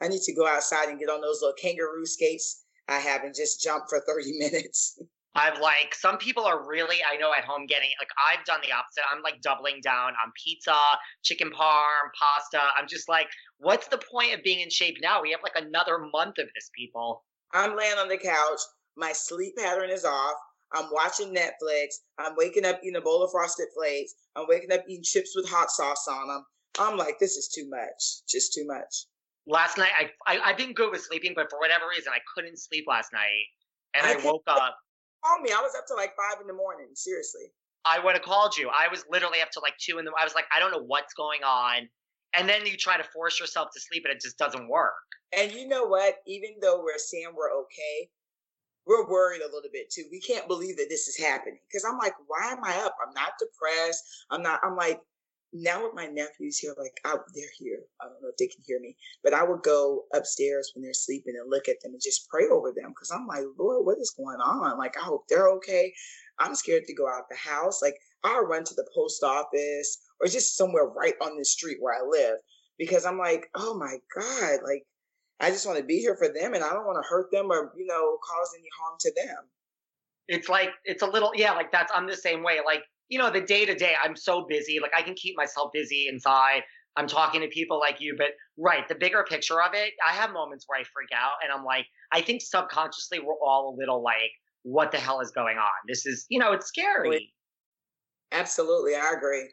I 0.00 0.08
need 0.08 0.22
to 0.22 0.34
go 0.34 0.46
outside 0.46 0.88
and 0.88 0.98
get 0.98 1.08
on 1.08 1.20
those 1.20 1.40
little 1.40 1.56
kangaroo 1.60 2.06
skates 2.06 2.64
I 2.88 2.98
have 2.98 3.24
and 3.24 3.34
just 3.34 3.62
jump 3.62 3.84
for 3.88 4.00
30 4.00 4.32
minutes. 4.38 4.98
I've 5.36 5.60
like 5.60 5.94
some 5.94 6.16
people 6.16 6.44
are 6.44 6.66
really 6.66 6.96
I 7.10 7.16
know 7.18 7.32
at 7.36 7.44
home 7.44 7.66
getting 7.66 7.90
like 8.00 8.08
I've 8.26 8.44
done 8.44 8.60
the 8.62 8.72
opposite. 8.72 9.02
I'm 9.12 9.22
like 9.22 9.42
doubling 9.42 9.80
down 9.82 10.12
on 10.24 10.32
pizza, 10.42 10.76
chicken 11.22 11.50
parm, 11.50 12.08
pasta. 12.18 12.60
I'm 12.76 12.88
just 12.88 13.08
like, 13.08 13.28
what's 13.58 13.88
the 13.88 14.00
point 14.10 14.34
of 14.34 14.42
being 14.42 14.60
in 14.60 14.70
shape 14.70 14.96
now? 15.02 15.20
We 15.20 15.30
have 15.32 15.40
like 15.42 15.62
another 15.62 15.98
month 15.98 16.38
of 16.38 16.46
this, 16.54 16.70
people. 16.74 17.24
I'm 17.52 17.76
laying 17.76 17.98
on 17.98 18.08
the 18.08 18.16
couch. 18.16 18.60
My 18.96 19.12
sleep 19.12 19.54
pattern 19.56 19.90
is 19.90 20.04
off. 20.04 20.34
I'm 20.72 20.86
watching 20.90 21.34
Netflix. 21.34 21.96
I'm 22.18 22.34
waking 22.36 22.64
up 22.64 22.80
eating 22.82 22.96
a 22.96 23.00
bowl 23.00 23.22
of 23.22 23.30
frosted 23.30 23.68
flakes. 23.76 24.14
I'm 24.34 24.46
waking 24.48 24.72
up 24.72 24.82
eating 24.88 25.04
chips 25.04 25.34
with 25.36 25.48
hot 25.48 25.70
sauce 25.70 26.06
on 26.08 26.28
them. 26.28 26.44
I'm 26.78 26.96
like, 26.96 27.18
this 27.18 27.36
is 27.36 27.48
too 27.48 27.68
much. 27.68 28.26
Just 28.28 28.52
too 28.54 28.66
much. 28.66 29.06
Last 29.46 29.78
night, 29.78 29.90
I, 30.26 30.38
I 30.38 30.48
have 30.48 30.56
been 30.56 30.72
good 30.72 30.90
with 30.90 31.02
sleeping, 31.02 31.32
but 31.36 31.48
for 31.50 31.60
whatever 31.60 31.84
reason, 31.88 32.12
I 32.12 32.18
couldn't 32.34 32.58
sleep 32.58 32.84
last 32.88 33.12
night, 33.12 33.46
and 33.94 34.04
I, 34.04 34.20
I 34.20 34.24
woke 34.24 34.42
up. 34.48 34.76
Call 35.24 35.40
me. 35.40 35.50
I 35.50 35.60
was 35.60 35.72
up 35.76 35.86
to 35.88 35.94
like 35.94 36.12
five 36.16 36.40
in 36.40 36.46
the 36.46 36.54
morning. 36.54 36.88
Seriously. 36.94 37.52
I 37.84 38.00
would 38.00 38.14
have 38.14 38.22
called 38.22 38.56
you. 38.56 38.68
I 38.68 38.88
was 38.88 39.04
literally 39.10 39.40
up 39.40 39.50
to 39.52 39.60
like 39.60 39.74
two 39.78 39.98
in 39.98 40.04
the. 40.04 40.12
I 40.20 40.24
was 40.24 40.34
like, 40.34 40.46
I 40.54 40.58
don't 40.58 40.72
know 40.72 40.82
what's 40.82 41.14
going 41.14 41.42
on, 41.44 41.88
and 42.34 42.48
then 42.48 42.66
you 42.66 42.76
try 42.76 42.96
to 42.96 43.04
force 43.14 43.38
yourself 43.38 43.68
to 43.74 43.80
sleep, 43.80 44.04
and 44.04 44.14
it 44.14 44.20
just 44.20 44.38
doesn't 44.38 44.68
work. 44.68 44.94
And 45.36 45.52
you 45.52 45.68
know 45.68 45.84
what? 45.84 46.16
Even 46.26 46.56
though 46.60 46.82
we're 46.82 46.98
saying 46.98 47.28
we're 47.36 47.52
okay, 47.52 48.10
we're 48.86 49.08
worried 49.08 49.42
a 49.42 49.52
little 49.52 49.70
bit 49.72 49.90
too. 49.90 50.04
We 50.10 50.20
can't 50.20 50.48
believe 50.48 50.76
that 50.76 50.86
this 50.88 51.08
is 51.08 51.18
happening 51.18 51.58
because 51.68 51.84
I'm 51.84 51.98
like, 51.98 52.14
why 52.26 52.52
am 52.52 52.64
I 52.64 52.76
up? 52.84 52.94
I'm 53.06 53.14
not 53.14 53.32
depressed. 53.38 54.02
I'm 54.30 54.42
not. 54.42 54.60
I'm 54.64 54.76
like, 54.76 55.00
now 55.52 55.84
with 55.84 55.94
my 55.94 56.06
nephews 56.06 56.58
here, 56.58 56.74
like 56.78 57.00
I, 57.04 57.16
they're 57.34 57.44
here. 57.58 57.80
I 58.00 58.06
don't 58.06 58.22
know 58.22 58.28
if 58.28 58.36
they 58.36 58.48
can 58.48 58.62
hear 58.66 58.80
me, 58.80 58.96
but 59.22 59.34
I 59.34 59.44
would 59.44 59.62
go 59.62 60.04
upstairs 60.14 60.72
when 60.74 60.82
they're 60.82 60.94
sleeping 60.94 61.34
and 61.40 61.50
look 61.50 61.68
at 61.68 61.76
them 61.82 61.92
and 61.92 62.02
just 62.02 62.28
pray 62.28 62.46
over 62.46 62.72
them 62.72 62.90
because 62.90 63.10
I'm 63.10 63.26
like, 63.26 63.44
Lord, 63.58 63.86
what 63.86 63.98
is 63.98 64.14
going 64.16 64.40
on? 64.40 64.78
Like, 64.78 64.96
I 64.98 65.04
hope 65.04 65.24
they're 65.28 65.48
okay. 65.50 65.92
I'm 66.38 66.54
scared 66.54 66.84
to 66.86 66.94
go 66.94 67.08
out 67.08 67.28
the 67.30 67.36
house. 67.36 67.80
Like, 67.80 67.96
I'll 68.24 68.44
run 68.44 68.64
to 68.64 68.74
the 68.74 68.88
post 68.94 69.22
office 69.22 69.98
or 70.20 70.26
just 70.26 70.56
somewhere 70.56 70.86
right 70.86 71.14
on 71.22 71.38
the 71.38 71.44
street 71.44 71.78
where 71.80 71.94
I 71.94 72.06
live 72.06 72.38
because 72.78 73.06
I'm 73.06 73.18
like, 73.18 73.48
oh 73.54 73.78
my 73.78 73.96
God, 74.14 74.60
like 74.64 74.84
I 75.40 75.50
just 75.50 75.66
want 75.66 75.78
to 75.78 75.84
be 75.84 75.98
here 75.98 76.16
for 76.16 76.28
them 76.28 76.54
and 76.54 76.64
I 76.64 76.70
don't 76.70 76.86
want 76.86 77.02
to 77.02 77.08
hurt 77.08 77.30
them 77.30 77.50
or, 77.50 77.72
you 77.76 77.86
know, 77.86 78.18
cause 78.26 78.50
any 78.58 78.68
harm 78.78 78.96
to 79.00 79.12
them. 79.16 79.44
It's 80.28 80.48
like, 80.48 80.70
it's 80.84 81.02
a 81.02 81.06
little, 81.06 81.32
yeah, 81.34 81.52
like 81.52 81.70
that's, 81.70 81.92
I'm 81.94 82.06
the 82.06 82.16
same 82.16 82.42
way. 82.42 82.58
Like, 82.64 82.82
you 83.08 83.18
know, 83.18 83.30
the 83.30 83.40
day 83.40 83.64
to 83.64 83.74
day, 83.74 83.94
I'm 84.02 84.16
so 84.16 84.46
busy. 84.48 84.78
Like, 84.80 84.92
I 84.96 85.02
can 85.02 85.14
keep 85.14 85.36
myself 85.36 85.70
busy 85.72 86.06
inside. 86.08 86.62
I'm 86.96 87.06
talking 87.06 87.42
to 87.42 87.48
people 87.48 87.78
like 87.78 88.00
you, 88.00 88.14
but 88.16 88.28
right, 88.56 88.88
the 88.88 88.94
bigger 88.94 89.24
picture 89.28 89.60
of 89.60 89.72
it, 89.74 89.92
I 90.06 90.12
have 90.12 90.32
moments 90.32 90.64
where 90.66 90.80
I 90.80 90.84
freak 90.84 91.10
out 91.14 91.34
and 91.42 91.52
I'm 91.52 91.64
like, 91.64 91.84
I 92.10 92.22
think 92.22 92.40
subconsciously 92.40 93.18
we're 93.20 93.38
all 93.44 93.74
a 93.74 93.78
little 93.78 94.02
like, 94.02 94.32
what 94.62 94.90
the 94.92 94.98
hell 94.98 95.20
is 95.20 95.30
going 95.30 95.58
on? 95.58 95.76
This 95.86 96.06
is, 96.06 96.26
you 96.30 96.38
know, 96.38 96.52
it's 96.52 96.66
scary. 96.66 97.32
Absolutely. 98.32 98.94
I 98.94 99.12
agree. 99.16 99.48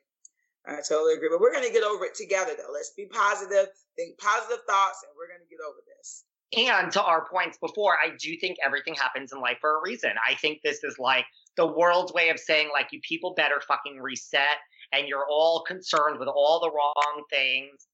I 0.66 0.78
totally 0.88 1.16
agree. 1.16 1.30
But 1.30 1.42
we're 1.42 1.52
going 1.52 1.68
to 1.68 1.74
get 1.74 1.84
over 1.84 2.06
it 2.06 2.16
together, 2.16 2.54
though. 2.58 2.74
Let's 2.74 2.94
be 2.96 3.08
positive, 3.12 3.68
think 3.98 4.18
positive 4.18 4.64
thoughts, 4.68 5.04
and 5.04 5.12
we're 5.18 5.28
going 5.28 5.44
to 5.44 5.50
get 5.50 5.60
over 5.68 5.80
this. 5.98 6.24
And 6.56 6.92
to 6.94 7.04
our 7.04 7.28
points 7.30 7.58
before, 7.58 7.98
I 8.04 8.16
do 8.20 8.38
think 8.40 8.58
everything 8.64 8.96
happens 8.96 9.34
in 9.34 9.42
life 9.42 9.58
for 9.60 9.78
a 9.78 9.82
reason. 9.84 10.12
I 10.28 10.36
think 10.36 10.60
this 10.64 10.84
is 10.84 10.96
like 11.00 11.26
the 11.58 11.68
world's 11.68 12.14
way 12.14 12.30
of 12.30 12.40
saying, 12.40 12.70
like, 12.74 12.88
you 12.92 13.00
people 13.08 13.34
better 13.36 13.62
fucking 13.68 14.00
reset 14.00 14.58
and 14.92 15.08
you're 15.08 15.28
all 15.30 15.64
concerned 15.64 16.20
with 16.20 16.28
all 16.28 16.60
the 16.60 16.72
wrong 16.72 17.24
things. 17.30 17.88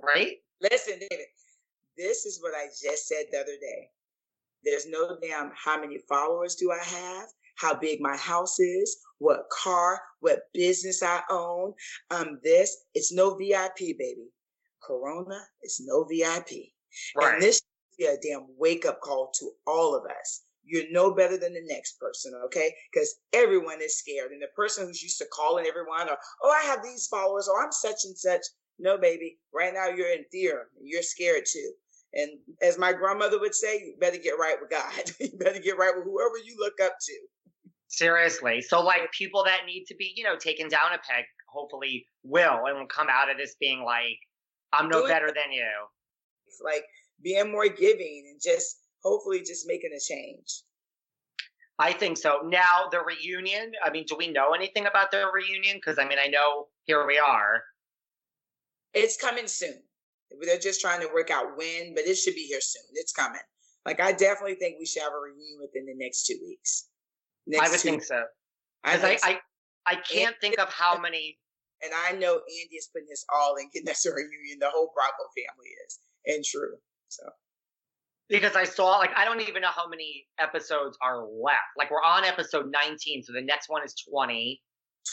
Right? 0.00 0.36
Listen, 0.60 0.94
David, 0.94 1.26
this 1.96 2.26
is 2.26 2.40
what 2.40 2.54
I 2.54 2.66
just 2.66 3.06
said 3.06 3.26
the 3.30 3.38
other 3.38 3.56
day. 3.60 3.88
There's 4.64 4.88
no 4.88 5.16
damn 5.22 5.52
how 5.54 5.80
many 5.80 5.98
followers 6.08 6.54
do 6.54 6.72
I 6.72 6.82
have, 6.82 7.28
how 7.56 7.74
big 7.74 8.00
my 8.00 8.16
house 8.16 8.58
is, 8.58 8.96
what 9.18 9.48
car, 9.50 10.00
what 10.20 10.40
business 10.52 11.02
I 11.02 11.20
own. 11.30 11.74
Um, 12.10 12.38
this 12.42 12.76
it's 12.94 13.12
no 13.12 13.34
VIP, 13.34 13.98
baby. 13.98 14.30
Corona 14.82 15.40
is 15.62 15.80
no 15.84 16.04
VIP. 16.04 16.72
Right. 17.16 17.34
And 17.34 17.42
this 17.42 17.60
is 17.98 18.08
a 18.08 18.16
damn 18.22 18.46
wake 18.58 18.86
up 18.86 19.00
call 19.00 19.30
to 19.38 19.50
all 19.66 19.94
of 19.94 20.04
us. 20.04 20.42
You're 20.64 20.90
no 20.90 21.14
better 21.14 21.36
than 21.36 21.54
the 21.54 21.62
next 21.66 21.98
person, 21.98 22.32
okay? 22.46 22.74
Because 22.92 23.16
everyone 23.32 23.80
is 23.82 23.98
scared. 23.98 24.32
And 24.32 24.40
the 24.40 24.48
person 24.56 24.86
who's 24.86 25.02
used 25.02 25.18
to 25.18 25.26
calling 25.32 25.66
everyone, 25.66 26.08
or, 26.08 26.16
oh, 26.42 26.50
I 26.50 26.66
have 26.66 26.82
these 26.82 27.06
followers, 27.06 27.48
or 27.48 27.62
I'm 27.62 27.72
such 27.72 28.04
and 28.04 28.16
such. 28.16 28.42
No, 28.78 28.98
baby. 28.98 29.38
Right 29.52 29.74
now 29.74 29.88
you're 29.88 30.12
in 30.12 30.24
fear. 30.32 30.68
And 30.78 30.88
you're 30.88 31.02
scared 31.02 31.44
too. 31.50 31.72
And 32.14 32.30
as 32.62 32.78
my 32.78 32.92
grandmother 32.92 33.40
would 33.40 33.54
say, 33.54 33.80
you 33.80 33.94
better 34.00 34.18
get 34.18 34.38
right 34.38 34.56
with 34.60 34.70
God. 34.70 35.10
you 35.20 35.36
better 35.38 35.60
get 35.60 35.78
right 35.78 35.92
with 35.94 36.04
whoever 36.04 36.38
you 36.44 36.56
look 36.58 36.74
up 36.82 36.94
to. 37.00 37.12
Seriously. 37.88 38.62
So, 38.62 38.82
like, 38.82 39.10
people 39.12 39.44
that 39.44 39.66
need 39.66 39.84
to 39.86 39.94
be, 39.96 40.12
you 40.16 40.24
know, 40.24 40.36
taken 40.36 40.68
down 40.68 40.94
a 40.94 40.98
peg, 40.98 41.24
hopefully 41.48 42.06
will 42.22 42.66
and 42.66 42.78
will 42.78 42.86
come 42.86 43.08
out 43.10 43.30
of 43.30 43.36
this 43.36 43.56
being 43.60 43.82
like, 43.84 44.18
I'm 44.72 44.88
no 44.88 45.06
better 45.06 45.26
than 45.26 45.52
you. 45.52 45.66
Like, 46.64 46.84
being 47.22 47.50
more 47.50 47.68
giving 47.68 48.26
and 48.30 48.40
just 48.42 48.78
hopefully 49.04 49.40
just 49.40 49.66
making 49.66 49.90
a 49.96 50.00
change. 50.00 50.62
I 51.78 51.92
think 51.92 52.16
so. 52.18 52.38
Now, 52.44 52.88
the 52.90 53.00
reunion, 53.00 53.72
I 53.84 53.90
mean, 53.90 54.04
do 54.06 54.16
we 54.16 54.28
know 54.28 54.52
anything 54.52 54.86
about 54.86 55.10
the 55.10 55.24
reunion? 55.32 55.76
Because, 55.76 55.98
I 55.98 56.06
mean, 56.06 56.18
I 56.22 56.28
know 56.28 56.68
here 56.84 57.06
we 57.06 57.18
are. 57.18 57.62
It's 58.92 59.16
coming 59.16 59.48
soon. 59.48 59.82
They're 60.40 60.58
just 60.58 60.80
trying 60.80 61.00
to 61.00 61.08
work 61.12 61.30
out 61.30 61.56
when, 61.56 61.94
but 61.94 62.04
it 62.04 62.16
should 62.16 62.34
be 62.34 62.46
here 62.46 62.60
soon. 62.60 62.84
It's 62.94 63.12
coming. 63.12 63.40
Like, 63.84 64.00
I 64.00 64.12
definitely 64.12 64.54
think 64.54 64.76
we 64.78 64.86
should 64.86 65.02
have 65.02 65.12
a 65.12 65.18
reunion 65.18 65.58
within 65.60 65.86
the 65.86 65.94
next 65.96 66.26
two 66.26 66.38
weeks. 66.46 66.88
Next 67.46 67.68
I 67.68 67.70
would 67.70 67.80
think 67.80 68.02
so. 68.04 68.22
Because 68.84 69.04
I, 69.04 69.10
I, 69.12 69.18
I, 69.24 69.40
I, 69.86 69.94
can't 69.96 70.36
think 70.40 70.58
of 70.58 70.72
how 70.72 70.98
many. 70.98 71.38
And 71.82 71.92
I 72.06 72.12
know 72.12 72.34
Andy 72.34 72.76
is 72.76 72.88
putting 72.92 73.08
his 73.10 73.24
all 73.34 73.56
in 73.56 73.68
getting 73.74 73.90
us 73.90 74.06
a 74.06 74.10
reunion. 74.10 74.58
The 74.60 74.70
whole 74.70 74.92
Bravo 74.94 75.28
family 75.36 75.70
is, 75.86 75.98
and 76.26 76.44
true. 76.44 76.76
So. 77.08 77.24
Because 78.28 78.56
I 78.56 78.64
saw, 78.64 78.96
like, 78.96 79.10
I 79.16 79.24
don't 79.24 79.42
even 79.42 79.62
know 79.62 79.70
how 79.74 79.86
many 79.88 80.26
episodes 80.38 80.96
are 81.02 81.18
left. 81.18 81.76
Like, 81.76 81.90
we're 81.90 82.02
on 82.02 82.24
episode 82.24 82.70
19, 82.70 83.22
so 83.22 83.32
the 83.32 83.42
next 83.42 83.68
one 83.68 83.84
is 83.84 83.94
20. 84.10 84.60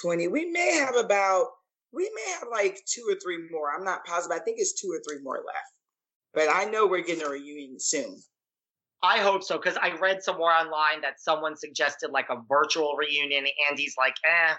20. 0.02 0.28
We 0.30 0.46
may 0.46 0.74
have 0.76 0.96
about, 0.96 1.48
we 1.92 2.10
may 2.16 2.32
have 2.40 2.48
like 2.50 2.80
two 2.86 3.06
or 3.10 3.16
three 3.16 3.50
more. 3.52 3.74
I'm 3.76 3.84
not 3.84 4.06
positive. 4.06 4.38
I 4.40 4.44
think 4.44 4.58
it's 4.60 4.80
two 4.80 4.88
or 4.88 5.02
three 5.08 5.22
more 5.22 5.38
left. 5.38 5.74
But 6.34 6.48
I 6.50 6.64
know 6.66 6.88
we're 6.88 7.04
getting 7.04 7.26
a 7.26 7.30
reunion 7.30 7.80
soon. 7.80 8.18
I 9.04 9.18
hope 9.18 9.44
so 9.44 9.58
because 9.58 9.78
I 9.82 9.98
read 9.98 10.24
somewhere 10.24 10.54
online 10.54 11.02
that 11.02 11.20
someone 11.20 11.58
suggested 11.58 12.12
like 12.12 12.30
a 12.30 12.42
virtual 12.48 12.96
reunion. 12.96 13.46
Andy's 13.70 13.96
like, 13.98 14.14
eh. 14.26 14.54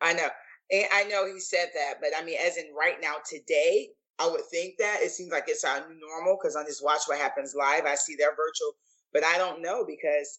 I 0.00 0.12
know. 0.14 0.28
And 0.72 0.86
I 0.92 1.04
know 1.04 1.26
he 1.26 1.38
said 1.38 1.68
that, 1.74 1.94
but 2.00 2.10
I 2.18 2.24
mean, 2.24 2.38
as 2.44 2.56
in 2.56 2.66
right 2.78 2.96
now, 3.00 3.14
today, 3.28 3.88
I 4.22 4.30
would 4.30 4.44
think 4.46 4.76
that 4.78 4.98
it 5.00 5.10
seems 5.10 5.32
like 5.32 5.44
it's 5.48 5.64
our 5.64 5.80
new 5.88 5.98
normal 5.98 6.38
because 6.40 6.54
on 6.54 6.64
this 6.64 6.80
Watch 6.80 7.02
What 7.06 7.18
Happens 7.18 7.54
Live, 7.56 7.86
I 7.86 7.96
see 7.96 8.14
their 8.14 8.36
virtual, 8.36 8.72
but 9.12 9.24
I 9.24 9.36
don't 9.36 9.60
know 9.60 9.84
because 9.84 10.38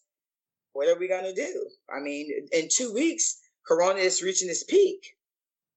what 0.72 0.88
are 0.88 0.98
we 0.98 1.06
going 1.06 1.24
to 1.24 1.34
do? 1.34 1.66
I 1.94 2.00
mean, 2.00 2.48
in 2.52 2.68
two 2.72 2.94
weeks, 2.94 3.40
Corona 3.66 3.98
is 3.98 4.22
reaching 4.22 4.48
its 4.48 4.64
peak. 4.64 5.16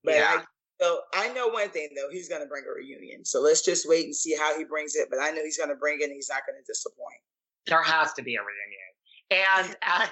But 0.06 0.16
yeah. 0.16 0.38
I, 0.40 0.44
so 0.80 1.00
I 1.14 1.34
know 1.34 1.50
one 1.50 1.70
thing 1.70 1.90
though, 1.96 2.10
he's 2.10 2.30
going 2.30 2.42
to 2.42 2.48
bring 2.48 2.64
a 2.66 2.74
reunion. 2.74 3.26
So 3.26 3.42
let's 3.42 3.62
just 3.62 3.90
wait 3.90 4.06
and 4.06 4.16
see 4.16 4.36
how 4.36 4.58
he 4.58 4.64
brings 4.64 4.96
it. 4.96 5.10
But 5.10 5.20
I 5.22 5.32
know 5.32 5.44
he's 5.44 5.58
going 5.58 5.70
to 5.70 5.76
bring 5.76 6.00
it 6.00 6.06
and 6.06 6.14
he's 6.14 6.30
not 6.30 6.44
going 6.48 6.60
to 6.60 6.66
disappoint. 6.66 7.20
There 7.66 7.84
has 7.84 8.14
to 8.14 8.24
be 8.24 8.36
a 8.36 8.40
reunion. 8.40 9.68
And 9.68 9.76
at, 9.82 10.12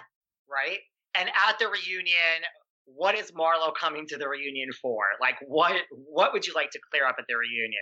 right? 0.49 0.79
And 1.13 1.29
at 1.29 1.59
the 1.59 1.67
reunion, 1.67 2.43
what 2.86 3.15
is 3.15 3.31
Marlo 3.31 3.73
coming 3.79 4.07
to 4.07 4.17
the 4.17 4.27
reunion 4.27 4.69
for? 4.81 5.03
Like, 5.19 5.36
what 5.47 5.75
what 5.89 6.33
would 6.33 6.45
you 6.45 6.53
like 6.53 6.71
to 6.71 6.79
clear 6.91 7.05
up 7.05 7.15
at 7.19 7.25
the 7.27 7.36
reunion? 7.36 7.81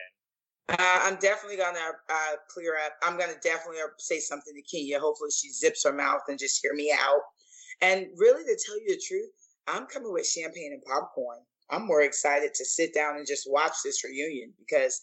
Uh, 0.70 1.00
I'm 1.04 1.16
definitely 1.18 1.58
gonna 1.58 1.92
uh, 2.10 2.36
clear 2.50 2.78
up. 2.86 2.94
I'm 3.04 3.18
gonna 3.18 3.40
definitely 3.44 3.82
say 4.00 4.20
something 4.20 4.54
to 4.54 4.62
Kenya. 4.62 5.00
Hopefully, 5.00 5.30
she 5.32 5.52
zips 5.52 5.84
her 5.84 5.94
mouth 5.94 6.22
and 6.28 6.40
just 6.40 6.62
hear 6.62 6.74
me 6.74 6.94
out. 6.98 7.22
And 7.82 8.08
really, 8.18 8.44
to 8.44 8.60
tell 8.66 8.80
you 8.80 8.96
the 8.96 9.02
truth, 9.06 9.30
I'm 9.68 9.86
coming 9.88 10.14
with 10.14 10.28
champagne 10.28 10.72
and 10.74 10.84
popcorn. 10.84 11.40
I'm 11.70 11.86
more 11.86 12.02
excited 12.02 12.54
to 12.54 12.66
sit 12.66 12.94
down 12.94 13.18
and 13.18 13.28
just 13.28 13.50
watch 13.50 13.74
this 13.84 14.04
reunion 14.04 14.54
because 14.60 15.02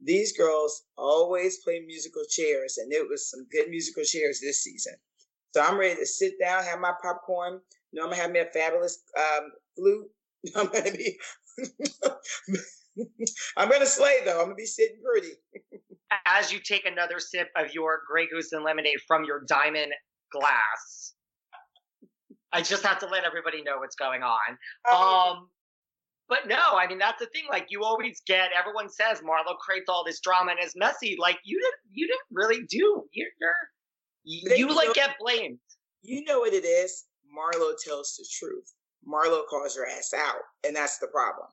these 0.00 0.36
girls 0.36 0.84
always 0.96 1.58
play 1.62 1.80
musical 1.86 2.22
chairs, 2.28 2.78
and 2.78 2.92
it 2.92 3.06
was 3.08 3.30
some 3.30 3.46
good 3.52 3.68
musical 3.68 4.04
chairs 4.04 4.40
this 4.40 4.62
season. 4.62 4.94
So 5.54 5.60
I'm 5.60 5.78
ready 5.78 5.96
to 5.96 6.06
sit 6.06 6.34
down, 6.40 6.64
have 6.64 6.80
my 6.80 6.92
popcorn. 7.02 7.60
You 7.92 8.00
know, 8.00 8.04
I'm 8.04 8.10
gonna 8.10 8.22
have 8.22 8.30
me 8.30 8.40
a 8.40 8.46
fabulous 8.46 9.02
um, 9.16 9.50
flute. 9.76 10.06
I'm 10.56 10.66
gonna 10.66 10.92
be, 10.92 11.18
I'm 13.56 13.68
gonna 13.68 13.86
slay 13.86 14.18
though. 14.24 14.38
I'm 14.38 14.46
gonna 14.46 14.54
be 14.54 14.66
sitting 14.66 14.98
pretty. 15.04 15.34
As 16.26 16.52
you 16.52 16.58
take 16.58 16.84
another 16.86 17.18
sip 17.18 17.48
of 17.56 17.72
your 17.72 18.00
Grey 18.10 18.28
Goose 18.28 18.52
and 18.52 18.64
lemonade 18.64 19.00
from 19.06 19.24
your 19.24 19.44
diamond 19.46 19.92
glass, 20.30 21.14
I 22.52 22.62
just 22.62 22.84
have 22.84 22.98
to 23.00 23.06
let 23.06 23.24
everybody 23.24 23.62
know 23.62 23.78
what's 23.78 23.96
going 23.96 24.22
on. 24.22 24.58
Oh, 24.86 25.34
um, 25.36 25.48
but 26.28 26.48
no, 26.48 26.76
I 26.78 26.86
mean 26.86 26.98
that's 26.98 27.18
the 27.18 27.26
thing. 27.26 27.44
Like 27.50 27.66
you 27.68 27.84
always 27.84 28.22
get, 28.26 28.50
everyone 28.58 28.88
says 28.88 29.20
Marlo 29.20 29.56
creates 29.58 29.88
all 29.88 30.04
this 30.04 30.20
drama 30.20 30.52
and 30.52 30.60
is 30.64 30.74
messy. 30.76 31.16
Like 31.20 31.38
you 31.44 31.60
didn't, 31.60 31.74
you 31.92 32.06
didn't 32.06 32.20
really 32.32 32.64
do. 32.68 33.04
You're, 33.12 33.28
you're 34.24 34.56
you, 34.56 34.74
like 34.74 34.94
get 34.94 35.16
blamed. 35.20 35.58
You 36.02 36.24
know 36.24 36.40
what 36.40 36.52
it 36.52 36.64
is. 36.64 37.04
Marlo 37.36 37.72
tells 37.82 38.16
the 38.16 38.26
truth. 38.30 38.72
Marlo 39.06 39.46
calls 39.48 39.76
your 39.76 39.86
ass 39.86 40.12
out, 40.16 40.42
and 40.64 40.76
that's 40.76 40.98
the 40.98 41.08
problem. 41.08 41.48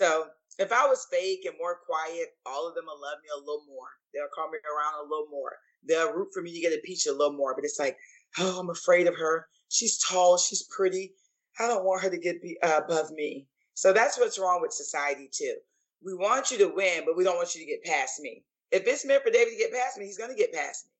So 0.00 0.26
if 0.58 0.72
I 0.72 0.86
was 0.86 1.06
fake 1.10 1.44
and 1.46 1.54
more 1.58 1.78
quiet, 1.86 2.28
all 2.44 2.68
of 2.68 2.74
them 2.74 2.84
will 2.86 3.00
love 3.00 3.18
me 3.22 3.28
a 3.34 3.38
little 3.38 3.64
more. 3.68 3.88
They'll 4.12 4.28
call 4.34 4.50
me 4.50 4.58
around 4.58 5.00
a 5.00 5.08
little 5.08 5.28
more. 5.30 5.52
They'll 5.86 6.12
root 6.12 6.28
for 6.34 6.42
me 6.42 6.52
to 6.52 6.60
get 6.60 6.72
a 6.72 6.80
peach 6.84 7.06
a 7.06 7.12
little 7.12 7.32
more. 7.32 7.54
But 7.54 7.64
it's 7.64 7.78
like, 7.78 7.96
oh, 8.38 8.58
I'm 8.58 8.70
afraid 8.70 9.06
of 9.06 9.16
her. 9.16 9.46
She's 9.68 9.98
tall. 9.98 10.36
She's 10.38 10.64
pretty. 10.64 11.14
I 11.58 11.66
don't 11.66 11.84
want 11.84 12.02
her 12.02 12.10
to 12.10 12.18
get 12.18 12.42
be, 12.42 12.58
uh, 12.62 12.80
above 12.84 13.10
me. 13.12 13.46
So 13.74 13.92
that's 13.92 14.18
what's 14.18 14.38
wrong 14.38 14.60
with 14.60 14.72
society 14.72 15.28
too. 15.32 15.56
We 16.04 16.14
want 16.14 16.50
you 16.50 16.58
to 16.58 16.72
win, 16.74 17.04
but 17.06 17.16
we 17.16 17.24
don't 17.24 17.36
want 17.36 17.54
you 17.54 17.60
to 17.60 17.66
get 17.66 17.84
past 17.84 18.20
me. 18.20 18.44
If 18.70 18.86
it's 18.86 19.04
meant 19.04 19.22
for 19.22 19.30
David 19.30 19.52
to 19.52 19.58
get 19.58 19.72
past 19.72 19.98
me, 19.98 20.06
he's 20.06 20.18
going 20.18 20.30
to 20.30 20.36
get 20.36 20.52
past 20.52 20.86
me. 20.86 20.92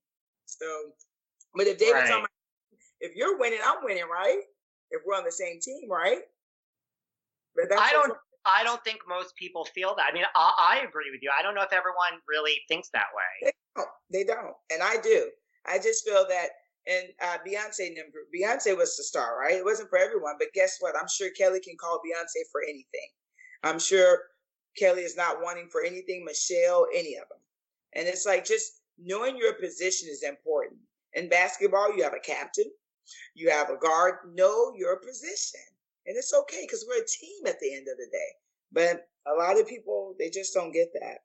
So, 0.47 0.67
but 1.55 1.67
if 1.67 1.79
David's 1.79 2.11
right. 2.11 2.13
on 2.13 2.23
my, 2.23 2.29
if 3.01 3.17
you're 3.17 3.39
winning, 3.39 3.61
I'm 3.65 3.83
winning, 3.83 4.05
right? 4.11 4.41
If 4.91 5.03
we're 5.07 5.15
on 5.15 5.25
the 5.25 5.33
same 5.33 5.61
team, 5.61 5.91
right? 5.91 6.21
I 7.79 7.93
don't. 7.93 8.15
I 8.47 8.65
don't 8.65 8.83
think 8.85 9.01
most 9.07 9.37
people 9.37 9.67
feel 9.67 9.95
that. 9.97 10.07
I 10.11 10.15
mean, 10.15 10.25
I, 10.35 10.79
I, 10.81 10.89
agree 10.89 11.11
with 11.13 11.21
you. 11.21 11.31
I 11.39 11.43
don't 11.43 11.55
know 11.55 11.61
if 11.61 11.75
everyone 11.75 12.23
really 12.27 12.57
thinks 12.69 12.89
that 12.95 13.05
way. 13.15 13.53
They 13.53 13.53
don't. 13.77 13.89
They 14.11 14.25
don't. 14.25 14.55
And 14.73 14.83
I 14.83 14.97
do. 15.03 15.29
I 15.67 15.77
just 15.77 16.09
feel 16.09 16.25
that 16.27 16.49
and 16.87 17.09
uh, 17.23 17.37
Beyonce. 17.47 17.95
Beyonce 18.35 18.77
was 18.77 18.97
the 18.97 19.05
star, 19.05 19.39
right? 19.39 19.55
It 19.55 19.65
wasn't 19.65 19.91
for 19.91 19.99
everyone, 19.99 20.37
but 20.39 20.49
guess 20.55 20.77
what? 20.81 20.95
I'm 20.97 21.09
sure 21.09 21.31
Kelly 21.37 21.61
can 21.61 21.77
call 21.79 22.01
Beyonce 22.01 22.43
for 22.51 22.63
anything. 22.63 23.09
I'm 23.63 23.79
sure 23.79 24.23
Kelly 24.79 25.03
is 25.03 25.17
not 25.17 25.43
wanting 25.43 25.69
for 25.71 25.83
anything, 25.83 26.25
Michelle, 26.25 26.87
any 26.95 27.17
of 27.17 27.29
them. 27.29 27.39
And 27.95 28.09
it's 28.09 28.25
like 28.25 28.47
just 28.47 28.81
knowing 28.99 29.37
your 29.37 29.55
position 29.55 30.09
is 30.11 30.23
important. 30.23 30.81
In 31.15 31.29
basketball, 31.29 31.95
you 31.95 32.03
have 32.05 32.15
a 32.15 32.21
captain, 32.21 32.71
you 33.35 33.51
have 33.51 33.71
a 33.71 33.77
guard. 33.77 34.17
Know 34.35 34.73
your 34.77 34.99
position. 34.99 35.61
And 36.07 36.17
it's 36.17 36.33
okay 36.33 36.63
because 36.63 36.85
we're 36.89 37.03
a 37.03 37.07
team 37.07 37.47
at 37.47 37.61
the 37.61 37.75
end 37.75 37.87
of 37.91 37.99
the 37.99 38.09
day. 38.11 38.33
But 38.73 39.07
a 39.27 39.37
lot 39.39 39.61
of 39.61 39.69
people, 39.69 40.15
they 40.19 40.31
just 40.31 40.55
don't 40.55 40.73
get 40.73 40.89
that. 40.95 41.19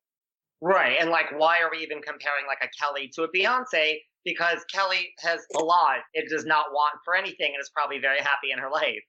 Right. 0.61 0.97
And 0.99 1.09
like, 1.09 1.37
why 1.37 1.59
are 1.61 1.69
we 1.71 1.79
even 1.79 2.01
comparing 2.01 2.45
like 2.47 2.61
a 2.61 2.69
Kelly 2.79 3.09
to 3.15 3.23
a 3.23 3.31
Beyonce? 3.31 3.97
Because 4.23 4.65
Kelly 4.73 5.13
has 5.19 5.41
a 5.55 5.63
lot. 5.63 5.99
It 6.13 6.29
does 6.29 6.45
not 6.45 6.71
want 6.71 6.95
for 7.05 7.15
anything 7.15 7.51
and 7.53 7.61
is 7.61 7.69
probably 7.69 7.99
very 7.99 8.19
happy 8.19 8.51
in 8.51 8.59
her 8.59 8.69
life. 8.69 9.03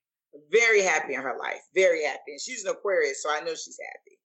Very 0.52 0.82
happy 0.82 1.14
in 1.14 1.22
her 1.22 1.36
life. 1.38 1.60
Very 1.74 2.04
happy. 2.04 2.32
And 2.32 2.40
she's 2.40 2.64
an 2.64 2.72
Aquarius, 2.72 3.22
so 3.22 3.30
I 3.30 3.40
know 3.40 3.54
she's 3.54 3.78
happy. 3.82 4.18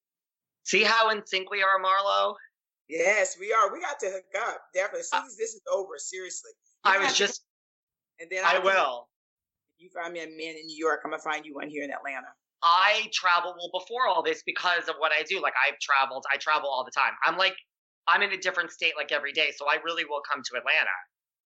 See 0.64 0.84
how 0.84 1.10
in 1.10 1.26
sync 1.26 1.50
we 1.50 1.64
are, 1.64 1.82
Marlo? 1.82 2.36
Yes, 2.90 3.38
we 3.40 3.54
are. 3.54 3.72
We 3.72 3.80
got 3.80 4.00
to 4.02 4.08
hook 4.08 4.26
up. 4.46 4.62
Definitely. 4.74 5.02
As 5.02 5.10
soon 5.10 5.26
as 5.26 5.38
this 5.38 5.54
is 5.54 5.62
over, 5.72 5.98
seriously. 5.98 6.52
I 6.84 6.98
was 6.98 7.16
just. 7.18 7.46
And 8.22 8.30
then 8.30 8.46
I 8.46 8.56
I'll- 8.56 8.64
will. 8.64 9.08
You 9.78 9.90
find 9.90 10.14
me 10.14 10.20
a 10.22 10.28
man 10.28 10.56
in 10.58 10.68
New 10.68 10.78
York. 10.78 11.02
I'm 11.04 11.10
gonna 11.12 11.24
find 11.24 11.44
you 11.44 11.56
one 11.56 11.68
here 11.68 11.84
in 11.84 11.92
Atlanta. 11.92 12.28
I 12.64 13.10
travel 13.12 13.56
well 13.58 13.72
before 13.82 14.08
all 14.08 14.22
this 14.22 14.44
because 14.46 14.88
of 14.88 14.96
what 15.00 15.12
I 15.12 15.24
do. 15.24 15.42
Like 15.42 15.56
I've 15.68 15.80
traveled, 15.80 16.24
I 16.32 16.38
travel 16.38 16.70
all 16.70 16.86
the 16.86 16.92
time. 16.92 17.14
I'm 17.26 17.36
like, 17.36 17.56
I'm 18.08 18.22
in 18.22 18.32
a 18.32 18.38
different 18.38 18.70
state 18.72 18.94
like 18.96 19.12
every 19.12 19.32
day, 19.34 19.52
so 19.56 19.66
I 19.68 19.78
really 19.84 20.06
will 20.06 20.22
come 20.32 20.44
to 20.44 20.58
Atlanta. 20.58 20.94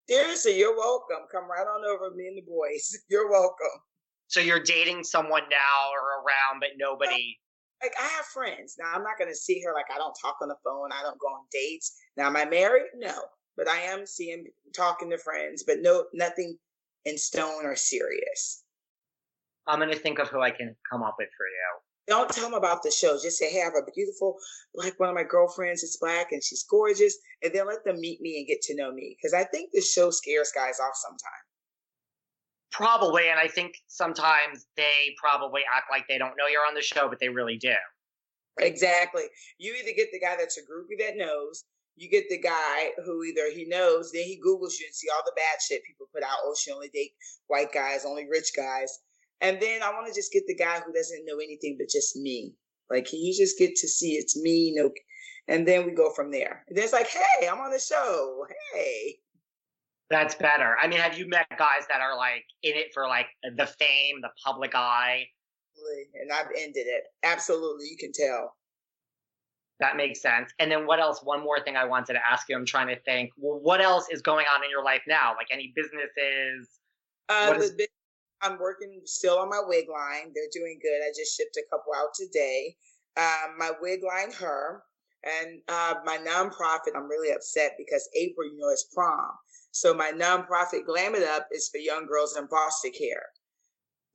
Seriously, 0.09 0.57
you're 0.57 0.75
welcome. 0.77 1.27
Come 1.31 1.49
right 1.51 1.67
on 1.67 1.83
over, 1.85 2.15
me 2.15 2.27
and 2.27 2.37
the 2.37 2.41
boys. 2.47 2.97
You're 3.09 3.29
welcome. 3.29 3.79
So 4.27 4.39
you're 4.39 4.63
dating 4.63 5.03
someone 5.03 5.43
now 5.49 5.91
or 5.91 6.23
around, 6.23 6.59
but 6.61 6.69
nobody. 6.77 7.37
Like 7.83 7.93
I 7.99 8.07
have 8.07 8.25
friends. 8.25 8.75
Now 8.79 8.93
I'm 8.93 9.03
not 9.03 9.19
gonna 9.19 9.35
see 9.35 9.61
her 9.65 9.73
like 9.73 9.85
I 9.93 9.97
don't 9.97 10.15
talk 10.21 10.37
on 10.41 10.47
the 10.47 10.55
phone. 10.63 10.91
I 10.91 11.01
don't 11.01 11.19
go 11.19 11.27
on 11.27 11.45
dates. 11.51 11.97
Now 12.15 12.27
am 12.27 12.37
I 12.37 12.45
married? 12.45 12.87
No, 12.95 13.13
but 13.61 13.71
I 13.71 13.81
am 13.81 14.07
seeing 14.07 14.47
talking 14.75 15.11
to 15.11 15.19
friends, 15.19 15.63
but 15.67 15.77
no 15.81 16.05
nothing 16.13 16.57
in 17.05 17.15
stone 17.15 17.63
or 17.63 17.75
serious. 17.75 18.63
I'm 19.67 19.77
gonna 19.77 19.95
think 19.95 20.17
of 20.17 20.29
who 20.29 20.41
I 20.41 20.49
can 20.49 20.75
come 20.91 21.03
up 21.03 21.15
with 21.19 21.29
for 21.37 21.45
you. 21.45 21.79
Don't 22.07 22.31
tell 22.31 22.45
them 22.45 22.55
about 22.55 22.81
the 22.81 22.89
show. 22.89 23.19
Just 23.21 23.37
say, 23.37 23.51
hey, 23.51 23.61
I 23.61 23.65
have 23.65 23.73
a 23.75 23.91
beautiful, 23.95 24.37
like 24.73 24.99
one 24.99 25.09
of 25.09 25.15
my 25.15 25.23
girlfriends 25.23 25.83
is 25.83 25.99
black 26.01 26.31
and 26.31 26.43
she's 26.43 26.63
gorgeous. 26.63 27.15
And 27.43 27.53
then 27.53 27.67
let 27.67 27.85
them 27.85 27.99
meet 27.99 28.19
me 28.19 28.39
and 28.39 28.47
get 28.47 28.61
to 28.63 28.75
know 28.75 28.91
me. 28.91 29.15
Because 29.15 29.35
I 29.35 29.43
think 29.43 29.69
the 29.71 29.81
show 29.81 30.09
scares 30.09 30.51
guys 30.53 30.79
off 30.79 30.95
sometimes. 30.95 31.45
Probably, 32.71 33.29
and 33.29 33.39
I 33.39 33.47
think 33.47 33.75
sometimes 33.85 34.65
they 34.75 35.15
probably 35.21 35.61
act 35.71 35.91
like 35.91 36.05
they 36.09 36.17
don't 36.17 36.35
know 36.35 36.47
you're 36.51 36.65
on 36.67 36.73
the 36.73 36.81
show, 36.81 37.07
but 37.07 37.19
they 37.19 37.29
really 37.29 37.57
do. 37.57 37.75
Exactly. 38.59 39.23
You 39.59 39.75
either 39.75 39.91
get 39.95 40.09
the 40.11 40.19
guy 40.19 40.35
that's 40.37 40.57
a 40.57 40.61
groupie 40.61 40.99
that 40.99 41.17
knows, 41.17 41.63
you 41.95 42.09
get 42.09 42.29
the 42.29 42.39
guy 42.39 42.91
who 43.05 43.23
either 43.23 43.51
he 43.53 43.65
knows, 43.65 44.11
then 44.11 44.23
he 44.23 44.41
Googles 44.43 44.79
you 44.79 44.85
and 44.85 44.95
see 44.95 45.09
all 45.13 45.21
the 45.25 45.33
bad 45.35 45.61
shit 45.61 45.83
people 45.85 46.07
put 46.13 46.23
out. 46.23 46.37
Oh, 46.43 46.55
she 46.59 46.71
only 46.71 46.89
date 46.89 47.11
white 47.47 47.71
guys, 47.73 48.05
only 48.05 48.27
rich 48.29 48.51
guys. 48.55 48.99
And 49.41 49.59
then 49.59 49.83
I 49.83 49.91
want 49.91 50.07
to 50.07 50.13
just 50.13 50.31
get 50.31 50.43
the 50.47 50.55
guy 50.55 50.79
who 50.79 50.93
doesn't 50.93 51.25
know 51.25 51.37
anything 51.37 51.75
but 51.79 51.89
just 51.89 52.15
me. 52.15 52.53
Like, 52.89 53.05
can 53.05 53.19
you 53.19 53.35
just 53.35 53.57
get 53.57 53.75
to 53.77 53.87
see 53.87 54.13
it's 54.13 54.39
me? 54.39 54.73
No, 54.75 54.91
and 55.47 55.67
then 55.67 55.85
we 55.85 55.91
go 55.91 56.11
from 56.13 56.31
there. 56.31 56.63
And 56.67 56.77
then 56.77 56.83
it's 56.83 56.93
like, 56.93 57.07
hey, 57.07 57.47
I'm 57.47 57.59
on 57.59 57.71
the 57.71 57.79
show. 57.79 58.45
Hey. 58.73 59.17
That's 60.09 60.35
better. 60.35 60.75
I 60.81 60.87
mean, 60.87 60.99
have 60.99 61.17
you 61.17 61.27
met 61.27 61.47
guys 61.57 61.87
that 61.89 62.01
are 62.01 62.17
like 62.17 62.43
in 62.63 62.75
it 62.75 62.87
for 62.93 63.07
like 63.07 63.27
the 63.55 63.65
fame, 63.65 64.19
the 64.21 64.29
public 64.43 64.75
eye? 64.75 65.25
And 66.21 66.31
I've 66.31 66.47
ended 66.57 66.85
it. 66.85 67.03
Absolutely. 67.23 67.87
You 67.89 67.97
can 67.97 68.11
tell. 68.13 68.53
That 69.81 69.97
makes 69.97 70.21
sense. 70.21 70.51
And 70.59 70.71
then 70.71 70.85
what 70.85 70.99
else? 70.99 71.21
One 71.23 71.43
more 71.43 71.59
thing 71.59 71.75
I 71.75 71.85
wanted 71.85 72.13
to 72.13 72.19
ask 72.31 72.47
you. 72.47 72.55
I'm 72.55 72.67
trying 72.67 72.87
to 72.89 73.01
think. 73.01 73.31
Well, 73.35 73.59
what 73.59 73.81
else 73.81 74.07
is 74.11 74.21
going 74.21 74.45
on 74.55 74.63
in 74.63 74.69
your 74.69 74.83
life 74.83 75.01
now? 75.07 75.33
Like 75.35 75.47
any 75.51 75.73
businesses? 75.75 76.79
Uh, 77.27 77.55
is- 77.57 77.73
I'm 78.43 78.57
working 78.59 79.01
still 79.05 79.39
on 79.39 79.49
my 79.49 79.61
wig 79.65 79.87
line. 79.89 80.31
They're 80.33 80.49
doing 80.51 80.79
good. 80.81 81.01
I 81.03 81.09
just 81.15 81.35
shipped 81.35 81.57
a 81.57 81.63
couple 81.69 81.93
out 81.95 82.09
today. 82.15 82.75
Um, 83.17 83.57
my 83.57 83.71
wig 83.81 84.01
line, 84.03 84.31
her, 84.33 84.83
and 85.23 85.61
uh, 85.67 85.95
my 86.05 86.17
nonprofit. 86.17 86.95
I'm 86.95 87.07
really 87.09 87.33
upset 87.33 87.73
because 87.77 88.07
April, 88.15 88.47
you 88.47 88.57
know, 88.59 88.69
is 88.69 88.87
prom. 88.93 89.31
So 89.71 89.93
my 89.93 90.11
nonprofit, 90.11 90.85
Glam 90.85 91.15
It 91.15 91.23
Up, 91.23 91.47
is 91.51 91.69
for 91.69 91.77
young 91.77 92.05
girls 92.07 92.37
in 92.37 92.47
foster 92.47 92.89
care. 92.89 93.25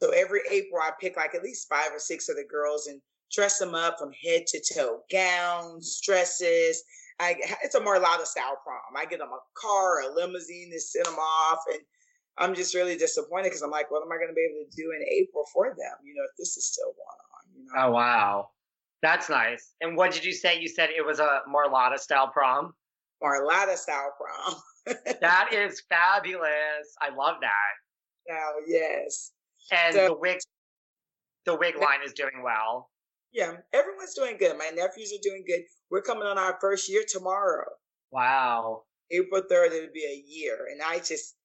So 0.03 0.11
every 0.11 0.41
April, 0.51 0.81
I 0.83 0.91
pick 1.01 1.17
like 1.17 1.35
at 1.35 1.43
least 1.43 1.69
five 1.69 1.91
or 1.93 1.99
six 1.99 2.29
of 2.29 2.37
the 2.37 2.45
girls 2.51 2.87
and 2.89 3.01
dress 3.33 3.59
them 3.59 3.75
up 3.75 3.99
from 3.99 4.11
head 4.25 4.47
to 4.49 4.61
toe, 4.75 5.01
gowns, 5.11 6.01
dresses. 6.05 6.83
I, 7.19 7.35
it's 7.63 7.75
a 7.75 7.81
Marlotta 7.81 8.27
style 8.27 8.59
prom. 8.63 8.97
I 8.97 9.07
get 9.07 9.19
them 9.21 9.29
a 9.29 9.41
car, 9.61 10.03
a 10.03 10.15
limousine 10.15 10.71
to 10.73 10.81
send 10.81 11.07
them 11.07 11.15
off, 11.15 11.59
and 11.73 11.81
I'm 12.39 12.55
just 12.55 12.75
really 12.75 12.97
disappointed 12.97 13.45
because 13.45 13.63
I'm 13.63 13.71
like, 13.71 13.91
what 13.91 14.03
am 14.03 14.13
I 14.13 14.17
going 14.17 14.29
to 14.29 14.35
be 14.35 14.47
able 14.51 14.69
to 14.71 14.77
do 14.77 14.93
in 14.95 15.03
April 15.09 15.45
for 15.53 15.69
them? 15.69 15.97
You 16.05 16.15
know, 16.15 16.23
if 16.25 16.37
this 16.39 16.57
is 16.59 16.67
still 16.71 16.93
going 16.93 16.99
on. 16.99 17.43
You 17.55 17.65
know, 17.65 17.89
Oh 17.89 17.91
wow, 17.93 18.49
that's 19.03 19.31
nice. 19.31 19.73
And 19.81 19.97
what 19.97 20.13
did 20.13 20.25
you 20.25 20.33
say? 20.33 20.61
You 20.61 20.69
said 20.69 20.91
it 20.97 21.05
was 21.05 21.19
a 21.21 21.41
Marlotta 21.49 21.99
style 21.99 22.29
prom. 22.29 22.75
Marlotta 23.23 23.77
style 23.77 24.13
prom. 24.21 24.61
That 25.21 25.49
is 25.53 25.83
fabulous. 25.89 26.95
I 27.03 27.09
love 27.13 27.37
that. 27.41 28.33
Oh, 28.33 28.61
yes, 28.69 29.33
And 29.73 29.95
So- 29.95 30.07
the 30.09 30.15
wig, 30.15 30.39
the 31.45 31.57
wig 31.57 31.75
line 31.77 32.01
is 32.05 32.13
doing 32.13 32.41
well. 32.45 32.89
Yeah, 33.33 33.53
everyone's 33.73 34.15
doing 34.15 34.37
good. 34.39 34.57
My 34.59 34.71
nephews 34.75 35.13
are 35.13 35.23
doing 35.23 35.45
good. 35.47 35.61
We're 35.91 36.03
coming 36.03 36.25
on 36.27 36.39
our 36.39 36.59
first 36.61 36.89
year 36.91 37.03
tomorrow. 37.09 37.67
Wow. 38.11 38.83
April 39.11 39.43
3rd, 39.43 39.73
it'll 39.73 39.93
be 39.95 40.05
a 40.05 40.23
year. 40.27 40.67
And 40.71 40.81
I 40.83 40.99
just, 40.99 41.37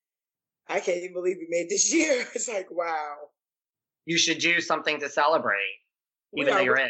I 0.67 0.79
can't 0.79 0.97
even 0.97 1.13
believe 1.13 1.38
we 1.39 1.47
made 1.49 1.69
this 1.69 1.93
year. 1.93 2.25
It's 2.34 2.47
like, 2.47 2.67
wow. 2.71 3.15
You 4.05 4.17
should 4.17 4.39
do 4.39 4.59
something 4.61 4.99
to 4.99 5.09
celebrate, 5.09 5.57
We 6.34 6.41
even 6.41 6.55
though 6.55 6.61
you're 6.61 6.77
in. 6.77 6.89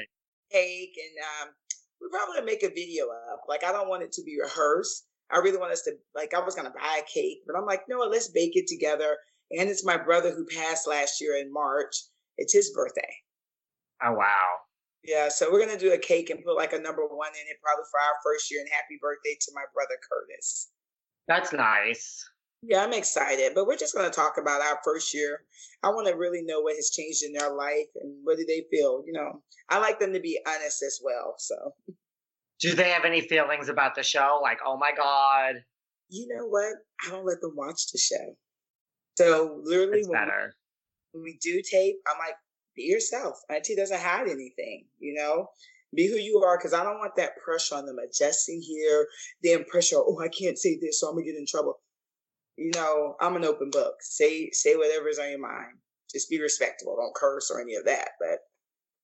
cake 0.52 0.96
and 0.98 1.48
um 1.48 1.54
we're 2.00 2.10
probably 2.10 2.36
gonna 2.36 2.46
make 2.46 2.64
a 2.64 2.70
video 2.70 3.06
up. 3.32 3.42
Like 3.50 3.64
I 3.66 3.72
don't 3.72 3.90
want 3.90 4.04
it 4.04 4.12
to 4.14 4.24
be 4.24 4.38
rehearsed. 4.42 5.06
I 5.30 5.38
really 5.40 5.58
want 5.58 5.72
us 5.74 5.82
to 5.84 5.92
like 6.16 6.34
I 6.34 6.40
was 6.40 6.56
gonna 6.56 6.72
buy 6.72 7.02
a 7.02 7.12
cake, 7.14 7.40
but 7.46 7.56
I'm 7.58 7.66
like, 7.66 7.82
no, 7.90 7.98
let's 8.00 8.30
bake 8.30 8.56
it 8.56 8.66
together. 8.68 9.18
And 9.52 9.70
it's 9.70 9.86
my 9.86 9.98
brother 9.98 10.32
who 10.34 10.46
passed 10.46 10.88
last 10.88 11.20
year 11.20 11.36
in 11.36 11.52
March. 11.52 11.94
It's 12.38 12.54
his 12.54 12.72
birthday. 12.74 13.14
Oh 14.04 14.14
wow. 14.14 14.48
Yeah, 15.04 15.30
so 15.30 15.52
we're 15.52 15.66
gonna 15.66 15.80
do 15.80 15.94
a 15.94 15.98
cake 15.98 16.30
and 16.30 16.44
put 16.44 16.56
like 16.56 16.74
a 16.74 16.80
number 16.80 17.06
one 17.08 17.32
in 17.32 17.48
it, 17.50 17.58
probably 17.64 17.86
for 17.92 18.00
our 18.00 18.16
first 18.24 18.52
year. 18.52 18.62
And 18.62 18.70
happy 18.70 18.98
birthday 19.02 19.36
to 19.42 19.52
my 19.56 19.64
brother 19.74 19.98
Curtis. 20.08 20.72
That's 21.28 21.54
nice. 21.54 22.24
Yeah, 22.64 22.84
I'm 22.84 22.94
excited, 22.94 23.54
but 23.56 23.66
we're 23.66 23.78
just 23.78 23.96
gonna 23.96 24.12
talk 24.12 24.38
about 24.38 24.62
our 24.62 24.80
first 24.84 25.14
year. 25.14 25.42
I 25.84 25.90
want 25.90 26.08
to 26.08 26.14
really 26.14 26.44
know 26.44 26.62
what 26.62 26.76
has 26.76 26.92
changed 26.92 27.24
in 27.24 27.34
their 27.34 27.52
life 27.52 27.88
and 27.96 28.20
what 28.24 28.38
do 28.38 28.46
they 28.48 28.66
feel. 28.70 29.04
You 29.06 29.14
know, 29.14 29.42
I 29.70 29.80
like 29.80 30.00
them 30.00 30.14
to 30.14 30.20
be 30.20 30.40
honest 30.48 30.84
as 30.84 31.00
well. 31.04 31.36
So 31.40 31.74
Do 32.62 32.76
they 32.76 32.90
have 32.90 33.06
any 33.06 33.22
feelings 33.22 33.70
about 33.70 33.96
the 33.96 34.04
show? 34.04 34.40
Like, 34.44 34.60
oh 34.66 34.78
my 34.78 34.92
god, 34.96 35.56
you 36.10 36.28
know 36.28 36.46
what? 36.46 36.74
I 37.06 37.10
don't 37.10 37.26
let 37.26 37.42
them 37.42 37.54
watch 37.56 37.92
the 37.92 37.98
show. 37.98 38.36
So 39.18 39.62
literally, 39.64 40.04
when 40.06 40.20
we, 40.26 40.28
when 41.14 41.24
we 41.24 41.40
do 41.42 41.62
tape, 41.70 41.96
I'm 42.08 42.20
like, 42.20 42.36
be 42.76 42.84
yourself. 42.84 43.40
Auntie 43.50 43.76
doesn't 43.76 44.00
hide 44.00 44.28
anything, 44.28 44.86
you 45.00 45.14
know. 45.14 45.48
Be 45.94 46.08
who 46.08 46.16
you 46.16 46.38
are, 46.40 46.58
because 46.58 46.74
I 46.74 46.84
don't 46.84 47.00
want 47.00 47.16
that 47.18 47.36
pressure 47.44 47.76
on 47.76 47.86
them 47.86 47.98
adjusting 48.00 48.62
here. 48.62 49.06
Then 49.44 49.66
pressure. 49.66 49.98
Oh, 49.98 50.20
I 50.22 50.30
can't 50.30 50.58
say 50.58 50.78
this, 50.82 51.00
so 51.02 51.08
I'm 51.10 51.16
gonna 51.16 51.26
get 51.26 51.36
in 51.36 51.46
trouble. 51.46 51.82
You 52.58 52.72
know, 52.76 53.16
I'm 53.20 53.36
an 53.36 53.44
open 53.46 53.70
book. 53.72 53.96
Say 54.02 54.50
say 54.52 54.76
whatever's 54.76 55.20
on 55.20 55.30
your 55.30 55.40
mind. 55.40 55.78
Just 56.10 56.30
be 56.30 56.40
respectable. 56.42 56.96
Don't 56.96 57.14
curse 57.16 57.52
or 57.52 57.60
any 57.62 57.76
of 57.76 57.86
that. 57.86 58.12
But 58.20 58.40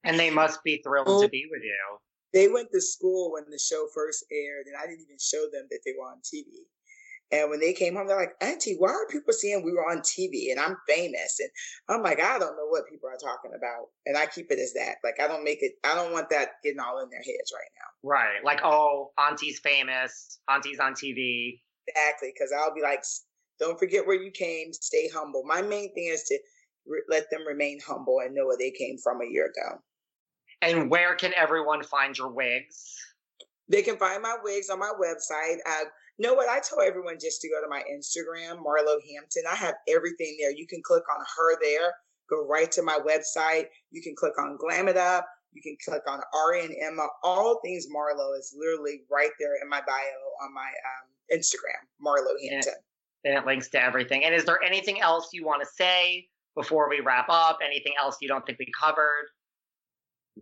And 0.04 0.18
they 0.20 0.30
must 0.30 0.64
be 0.64 0.82
thrilled 0.84 1.08
Oh. 1.10 1.22
to 1.22 1.28
be 1.30 1.46
with 1.52 1.62
you. 1.64 1.98
they 2.34 2.48
went 2.50 2.70
to 2.72 2.80
school 2.82 3.32
when 3.34 3.50
the 3.50 3.58
show 3.60 3.88
first 3.94 4.26
aired, 4.32 4.68
and 4.68 4.76
I 4.78 4.86
didn't 4.86 5.02
even 5.02 5.18
show 5.20 5.50
them 5.52 5.68
that 5.72 5.80
they 5.86 5.94
were 5.98 6.06
on 6.08 6.22
TV. 6.22 6.46
And 7.32 7.50
when 7.50 7.60
they 7.60 7.74
came 7.74 7.96
home, 7.96 8.08
they're 8.08 8.18
like, 8.18 8.36
Auntie, 8.42 8.76
why 8.78 8.90
are 8.90 9.08
people 9.10 9.34
saying 9.34 9.64
we 9.64 9.74
were 9.74 9.90
on 9.90 10.00
TV 10.00 10.52
and 10.52 10.60
I'm 10.60 10.78
famous? 10.88 11.40
And 11.40 11.50
I'm 11.90 12.02
like, 12.02 12.22
I 12.22 12.40
don't 12.40 12.56
know 12.56 12.68
what 12.70 12.88
people 12.90 13.10
are 13.10 13.18
talking 13.18 13.52
about. 13.56 13.88
And 14.06 14.18
I 14.18 14.28
keep 14.28 14.50
it 14.50 14.60
as 14.60 14.74
that. 14.74 14.96
Like, 15.04 15.20
I 15.22 15.28
don't 15.28 15.44
make 15.44 15.62
it, 15.62 15.74
I 15.84 15.94
don't 15.94 16.14
want 16.14 16.30
that 16.30 16.52
getting 16.64 16.80
all 16.80 17.00
in 17.00 17.10
their 17.10 17.20
heads 17.20 17.52
right 17.54 17.70
now. 17.76 18.10
Right. 18.10 18.44
Like, 18.46 18.62
oh, 18.64 19.12
Auntie's 19.18 19.60
famous. 19.60 20.40
Auntie's 20.48 20.80
on 20.80 20.94
TV. 20.94 21.60
Exactly. 21.88 22.32
Because 22.34 22.54
I'll 22.58 22.74
be 22.74 22.82
like, 22.82 23.04
don't 23.60 23.80
forget 23.80 24.08
where 24.08 24.22
you 24.22 24.32
came, 24.32 24.72
stay 24.72 25.10
humble. 25.14 25.44
My 25.46 25.62
main 25.62 25.94
thing 25.94 26.10
is 26.12 26.24
to 26.24 26.40
re- 26.86 27.04
let 27.10 27.30
them 27.30 27.46
remain 27.46 27.80
humble 27.86 28.20
and 28.24 28.34
know 28.34 28.46
where 28.46 28.58
they 28.58 28.72
came 28.72 28.98
from 28.98 29.22
a 29.22 29.30
year 29.30 29.46
ago. 29.46 29.82
And 30.62 30.90
where 30.90 31.16
can 31.16 31.34
everyone 31.36 31.84
find 31.84 32.18
your 32.18 32.32
wigs? 32.32 32.96
They 33.70 33.82
can 33.82 33.98
find 33.98 34.24
my 34.24 34.38
wigs 34.42 34.70
on 34.70 34.80
my 34.80 34.92
website. 35.00 35.58
Uh, 35.68 35.86
know 36.20 36.34
what? 36.34 36.50
I 36.50 36.60
tell 36.60 36.82
everyone 36.82 37.18
just 37.22 37.42
to 37.42 37.50
go 37.50 37.62
to 37.62 37.70
my 37.70 37.84
Instagram, 37.92 38.58
Marlo 38.58 38.98
Hampton. 39.14 39.44
I 39.50 39.56
have 39.56 39.76
everything 39.88 40.38
there. 40.40 40.52
You 40.52 40.68
can 40.68 40.82
click 40.84 41.04
on 41.10 41.24
her 41.38 41.60
there, 41.62 41.94
go 42.30 42.46
right 42.48 42.72
to 42.74 42.82
my 42.82 43.00
website. 43.06 43.66
You 43.92 44.02
can 44.02 44.16
click 44.16 44.34
on 44.40 44.58
Glam 44.58 44.88
It 44.88 44.98
Up. 44.98 45.28
You 45.54 45.62
can 45.62 45.78
click 45.84 46.04
on 46.08 46.20
Ari 46.34 46.66
and 46.66 46.76
Emma. 46.84 47.08
All 47.24 47.60
things 47.64 47.88
Marlo 47.88 48.38
is 48.38 48.54
literally 48.56 49.02
right 49.12 49.32
there 49.40 49.56
in 49.62 49.70
my 49.70 49.82
bio 49.88 50.44
on 50.44 50.54
my 50.54 50.62
um, 50.62 51.38
Instagram, 51.40 51.82
Marlo. 52.06 52.34
Hampton. 52.50 52.74
And 53.24 53.38
it 53.38 53.46
links 53.46 53.70
to 53.70 53.82
everything. 53.82 54.24
And 54.24 54.36
is 54.36 54.46
there 54.46 54.62
anything 54.64 55.02
else 55.02 55.30
you 55.34 55.46
want 55.46 55.62
to 55.62 55.68
say 55.68 56.28
before 56.56 56.90
we 56.90 57.00
wrap 57.00 57.28
up? 57.30 57.60
Anything 57.66 57.94
else 58.00 58.18
you 58.22 58.28
don't 58.28 58.46
think 58.46 58.60
we 58.60 58.68
covered? 58.80 59.26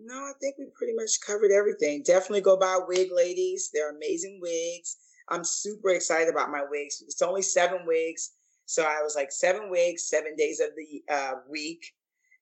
No, 0.03 0.15
I 0.15 0.33
think 0.41 0.55
we 0.57 0.65
pretty 0.77 0.93
much 0.93 1.21
covered 1.25 1.51
everything. 1.51 2.03
Definitely 2.03 2.41
go 2.41 2.57
buy 2.57 2.79
wig 2.85 3.09
ladies. 3.13 3.69
They're 3.73 3.95
amazing 3.95 4.39
wigs. 4.41 4.97
I'm 5.29 5.43
super 5.43 5.89
excited 5.89 6.29
about 6.29 6.51
my 6.51 6.63
wigs. 6.69 7.01
It's 7.01 7.21
only 7.21 7.41
seven 7.41 7.79
wigs. 7.85 8.31
So 8.65 8.83
I 8.83 9.01
was 9.03 9.15
like 9.15 9.31
seven 9.31 9.69
wigs, 9.69 10.07
seven 10.07 10.35
days 10.35 10.59
of 10.59 10.69
the 10.75 11.13
uh, 11.13 11.33
week. 11.49 11.85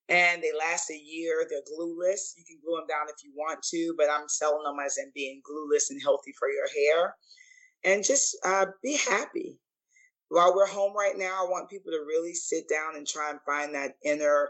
And 0.09 0.43
they 0.43 0.51
last 0.57 0.89
a 0.91 0.97
year. 0.97 1.45
They're 1.49 1.61
glueless. 1.77 2.33
You 2.37 2.43
can 2.45 2.59
glue 2.63 2.77
them 2.77 2.87
down 2.87 3.07
if 3.07 3.23
you 3.23 3.31
want 3.35 3.61
to, 3.71 3.95
but 3.97 4.09
I'm 4.11 4.27
selling 4.27 4.63
them 4.63 4.77
as 4.85 4.97
in 4.97 5.11
being 5.15 5.41
glueless 5.49 5.89
and 5.89 6.01
healthy 6.01 6.33
for 6.37 6.49
your 6.49 6.67
hair. 6.67 7.15
And 7.85 8.03
just 8.03 8.37
uh, 8.45 8.67
be 8.81 8.97
happy. 8.97 9.59
While 10.29 10.55
we're 10.55 10.67
home 10.67 10.93
right 10.95 11.17
now, 11.17 11.45
I 11.45 11.49
want 11.49 11.69
people 11.69 11.91
to 11.91 12.05
really 12.07 12.33
sit 12.33 12.67
down 12.67 12.95
and 12.95 13.07
try 13.07 13.29
and 13.29 13.39
find 13.45 13.73
that 13.75 13.95
inner 14.03 14.49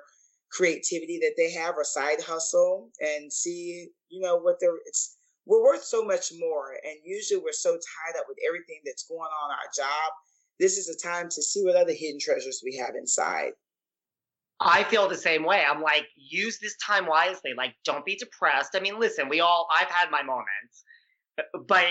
creativity 0.52 1.20
that 1.20 1.34
they 1.36 1.52
have 1.52 1.76
or 1.76 1.84
side 1.84 2.22
hustle 2.22 2.90
and 3.00 3.32
see, 3.32 3.90
you 4.10 4.22
know, 4.22 4.38
what 4.38 4.58
they're, 4.60 4.78
it's, 4.86 5.18
we're 5.46 5.64
worth 5.64 5.84
so 5.84 6.04
much 6.04 6.32
more. 6.38 6.72
And 6.84 6.96
usually 7.04 7.42
we're 7.44 7.52
so 7.52 7.72
tied 7.72 8.20
up 8.20 8.26
with 8.28 8.38
everything 8.48 8.82
that's 8.86 9.08
going 9.08 9.20
on 9.20 9.52
our 9.52 9.70
job. 9.76 10.12
This 10.60 10.78
is 10.78 10.90
a 10.90 11.08
time 11.08 11.28
to 11.30 11.42
see 11.42 11.64
what 11.64 11.76
other 11.76 11.94
hidden 11.94 12.20
treasures 12.20 12.62
we 12.64 12.78
have 12.78 12.96
inside. 12.96 13.52
I 14.60 14.84
feel 14.84 15.10
the 15.10 15.18
same 15.18 15.44
way. 15.44 15.64
I'm 15.68 15.82
like, 15.82 16.06
use 16.16 16.60
this 16.60 16.78
time 16.78 17.06
wisely. 17.06 17.52
Like, 17.58 17.74
don't 17.84 18.06
be 18.06 18.16
depressed. 18.16 18.72
I 18.76 18.80
mean, 18.80 19.00
listen, 19.00 19.28
we 19.28 19.42
all, 19.42 19.68
I've 19.78 19.90
had 19.90 20.10
my 20.10 20.24
moments, 20.24 20.84
but 21.68 21.88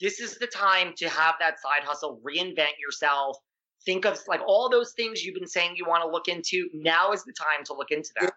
this 0.00 0.18
is 0.20 0.36
the 0.38 0.46
time 0.46 0.92
to 0.96 1.08
have 1.08 1.36
that 1.38 1.60
side 1.60 1.84
hustle, 1.84 2.20
reinvent 2.26 2.78
yourself, 2.80 3.36
think 3.84 4.04
of 4.04 4.18
like 4.26 4.40
all 4.46 4.68
those 4.68 4.92
things 4.96 5.22
you've 5.22 5.36
been 5.36 5.46
saying 5.46 5.74
you 5.76 5.86
want 5.86 6.02
to 6.02 6.10
look 6.10 6.28
into. 6.28 6.68
Now 6.74 7.12
is 7.12 7.22
the 7.24 7.32
time 7.32 7.64
to 7.66 7.74
look 7.74 7.90
into 7.90 8.10
that. 8.20 8.32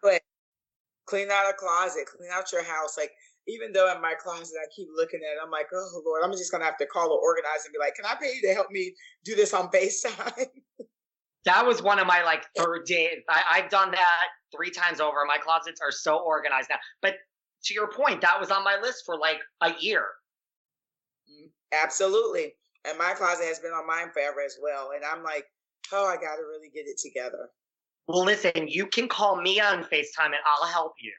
Clean 1.08 1.28
out 1.32 1.50
a 1.50 1.54
closet, 1.54 2.06
clean 2.06 2.30
out 2.32 2.52
your 2.52 2.64
house. 2.64 2.96
Like 2.96 3.12
even 3.50 3.72
though 3.72 3.94
in 3.94 4.02
my 4.02 4.14
closet 4.14 4.56
I 4.62 4.68
keep 4.76 4.88
looking 4.96 5.20
at 5.20 5.36
it, 5.36 5.40
I'm 5.44 5.52
like, 5.52 5.68
oh 5.74 6.02
Lord, 6.06 6.24
I'm 6.24 6.32
just 6.32 6.52
gonna 6.52 6.66
have 6.66 6.78
to 6.78 6.86
call 6.86 7.12
or 7.12 7.20
organize 7.20 7.66
and 7.66 7.74
be 7.74 7.80
like, 7.80 7.96
can 7.96 8.06
I 8.06 8.16
pay 8.16 8.34
you 8.36 8.42
to 8.48 8.54
help 8.54 8.72
me 8.72 8.94
do 9.26 9.36
this 9.36 9.54
on 9.54 9.70
FaceTime? 9.70 10.48
that 11.46 11.66
was 11.66 11.82
one 11.82 12.00
of 12.00 12.08
my 12.08 12.24
like 12.24 12.46
third 12.56 12.86
days. 12.86 13.24
I, 13.30 13.44
I've 13.52 13.70
done 13.70 13.92
that 13.92 14.28
three 14.56 14.72
times 14.72 15.00
over. 15.00 15.18
My 15.26 15.38
closets 15.38 15.82
are 15.82 15.92
so 15.92 16.18
organized 16.18 16.70
now. 16.70 16.78
But 17.02 17.16
to 17.66 17.74
your 17.74 17.92
point, 17.92 18.22
that 18.22 18.40
was 18.40 18.52
on 18.52 18.64
my 18.64 18.78
list 18.82 19.04
for 19.06 19.18
like 19.18 19.40
a 19.62 19.72
year. 19.80 20.06
Mm, 21.30 21.50
absolutely. 21.74 22.54
And 22.88 22.98
my 22.98 23.14
closet 23.14 23.46
has 23.46 23.60
been 23.60 23.72
on 23.72 23.88
mine 23.88 24.10
forever 24.14 24.42
as 24.46 24.58
well. 24.62 24.92
And 24.96 25.04
I'm 25.04 25.24
like, 25.24 25.46
oh, 25.92 26.08
I 26.08 26.16
got 26.16 26.36
to 26.36 26.44
really 26.44 26.70
get 26.74 26.86
it 26.88 26.98
together. 26.98 27.50
Well, 28.08 28.24
listen, 28.24 28.68
you 28.68 28.88
can 28.88 29.08
call 29.08 29.40
me 29.42 29.60
on 29.60 29.84
FaceTime 29.84 30.26
and 30.26 30.36
I'll 30.46 30.68
help 30.68 30.94
you. 31.00 31.14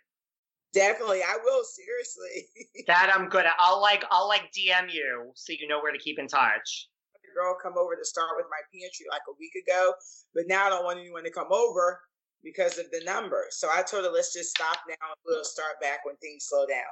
Definitely, 0.73 1.23
I 1.23 1.37
will. 1.43 1.65
Seriously. 1.65 2.85
that 2.87 3.13
I'm 3.15 3.29
good 3.29 3.47
at. 3.47 3.55
I'll 3.59 3.81
like, 3.81 4.05
I'll 4.11 4.29
like 4.29 4.53
DM 4.53 4.93
you 4.93 5.33
so 5.35 5.53
you 5.53 5.67
know 5.67 5.81
where 5.81 5.93
to 5.93 5.99
keep 5.99 6.19
in 6.19 6.29
touch. 6.29 6.89
Girl 7.35 7.57
come 7.63 7.75
over 7.79 7.95
to 7.95 8.05
start 8.05 8.31
with 8.37 8.47
my 8.51 8.59
pantry 8.75 9.07
like 9.09 9.23
a 9.29 9.39
week 9.39 9.53
ago, 9.55 9.95
but 10.35 10.45
now 10.49 10.67
I 10.67 10.71
don't 10.71 10.85
want 10.85 10.99
anyone 10.99 11.23
to 11.23 11.31
come 11.31 11.53
over 11.53 12.01
because 12.43 12.77
of 12.79 12.91
the 12.91 13.03
number. 13.05 13.45
So 13.51 13.69
I 13.73 13.83
told 13.83 14.05
her, 14.05 14.11
let's 14.11 14.33
just 14.33 14.51
stop 14.51 14.79
now 14.89 14.95
and 15.01 15.21
we'll 15.25 15.45
start 15.45 15.81
back 15.81 16.05
when 16.05 16.17
things 16.17 16.47
slow 16.49 16.67
down. 16.67 16.91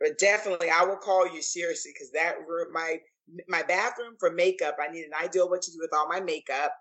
But 0.00 0.18
definitely, 0.18 0.70
I 0.70 0.82
will 0.84 0.96
call 0.96 1.30
you 1.32 1.42
seriously 1.42 1.92
because 1.94 2.10
that 2.12 2.36
room, 2.46 2.72
my 2.72 2.96
my 3.48 3.62
bathroom 3.62 4.14
for 4.18 4.30
makeup. 4.30 4.76
I 4.80 4.92
need 4.92 5.04
an 5.04 5.14
idea 5.22 5.44
of 5.44 5.50
what 5.50 5.62
to 5.62 5.70
do 5.72 5.78
with 5.80 5.92
all 5.94 6.08
my 6.08 6.20
makeup. 6.20 6.72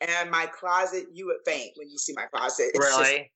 And 0.00 0.30
my 0.30 0.46
closet, 0.46 1.06
you 1.12 1.26
would 1.26 1.36
faint 1.46 1.72
when 1.76 1.88
you 1.88 1.98
see 1.98 2.12
my 2.14 2.26
closet. 2.26 2.70
It's 2.74 2.84
really? 2.84 3.30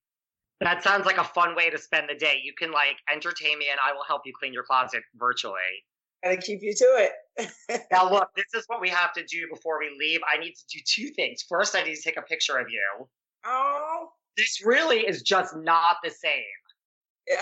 That 0.60 0.82
sounds 0.82 1.04
like 1.04 1.18
a 1.18 1.24
fun 1.24 1.54
way 1.54 1.68
to 1.70 1.78
spend 1.78 2.08
the 2.08 2.14
day. 2.14 2.40
You 2.42 2.52
can 2.58 2.72
like 2.72 2.96
entertain 3.12 3.58
me 3.58 3.66
and 3.70 3.78
I 3.84 3.92
will 3.92 4.04
help 4.08 4.22
you 4.24 4.32
clean 4.38 4.52
your 4.52 4.62
closet 4.62 5.02
virtually. 5.16 5.84
Gotta 6.24 6.38
keep 6.38 6.60
you 6.62 6.74
to 6.74 7.08
it. 7.38 7.82
now, 7.92 8.10
look, 8.10 8.30
this 8.34 8.46
is 8.54 8.64
what 8.66 8.80
we 8.80 8.88
have 8.88 9.12
to 9.12 9.24
do 9.24 9.46
before 9.52 9.78
we 9.78 9.94
leave. 9.98 10.20
I 10.32 10.38
need 10.38 10.54
to 10.54 10.64
do 10.72 10.80
two 10.86 11.08
things. 11.14 11.44
First, 11.48 11.76
I 11.76 11.82
need 11.82 11.94
to 11.94 12.02
take 12.02 12.16
a 12.16 12.22
picture 12.22 12.56
of 12.56 12.68
you. 12.70 13.06
Oh. 13.44 14.08
This 14.36 14.64
really 14.64 15.00
is 15.00 15.22
just 15.22 15.54
not 15.56 15.96
the 16.02 16.10
same. 16.10 16.42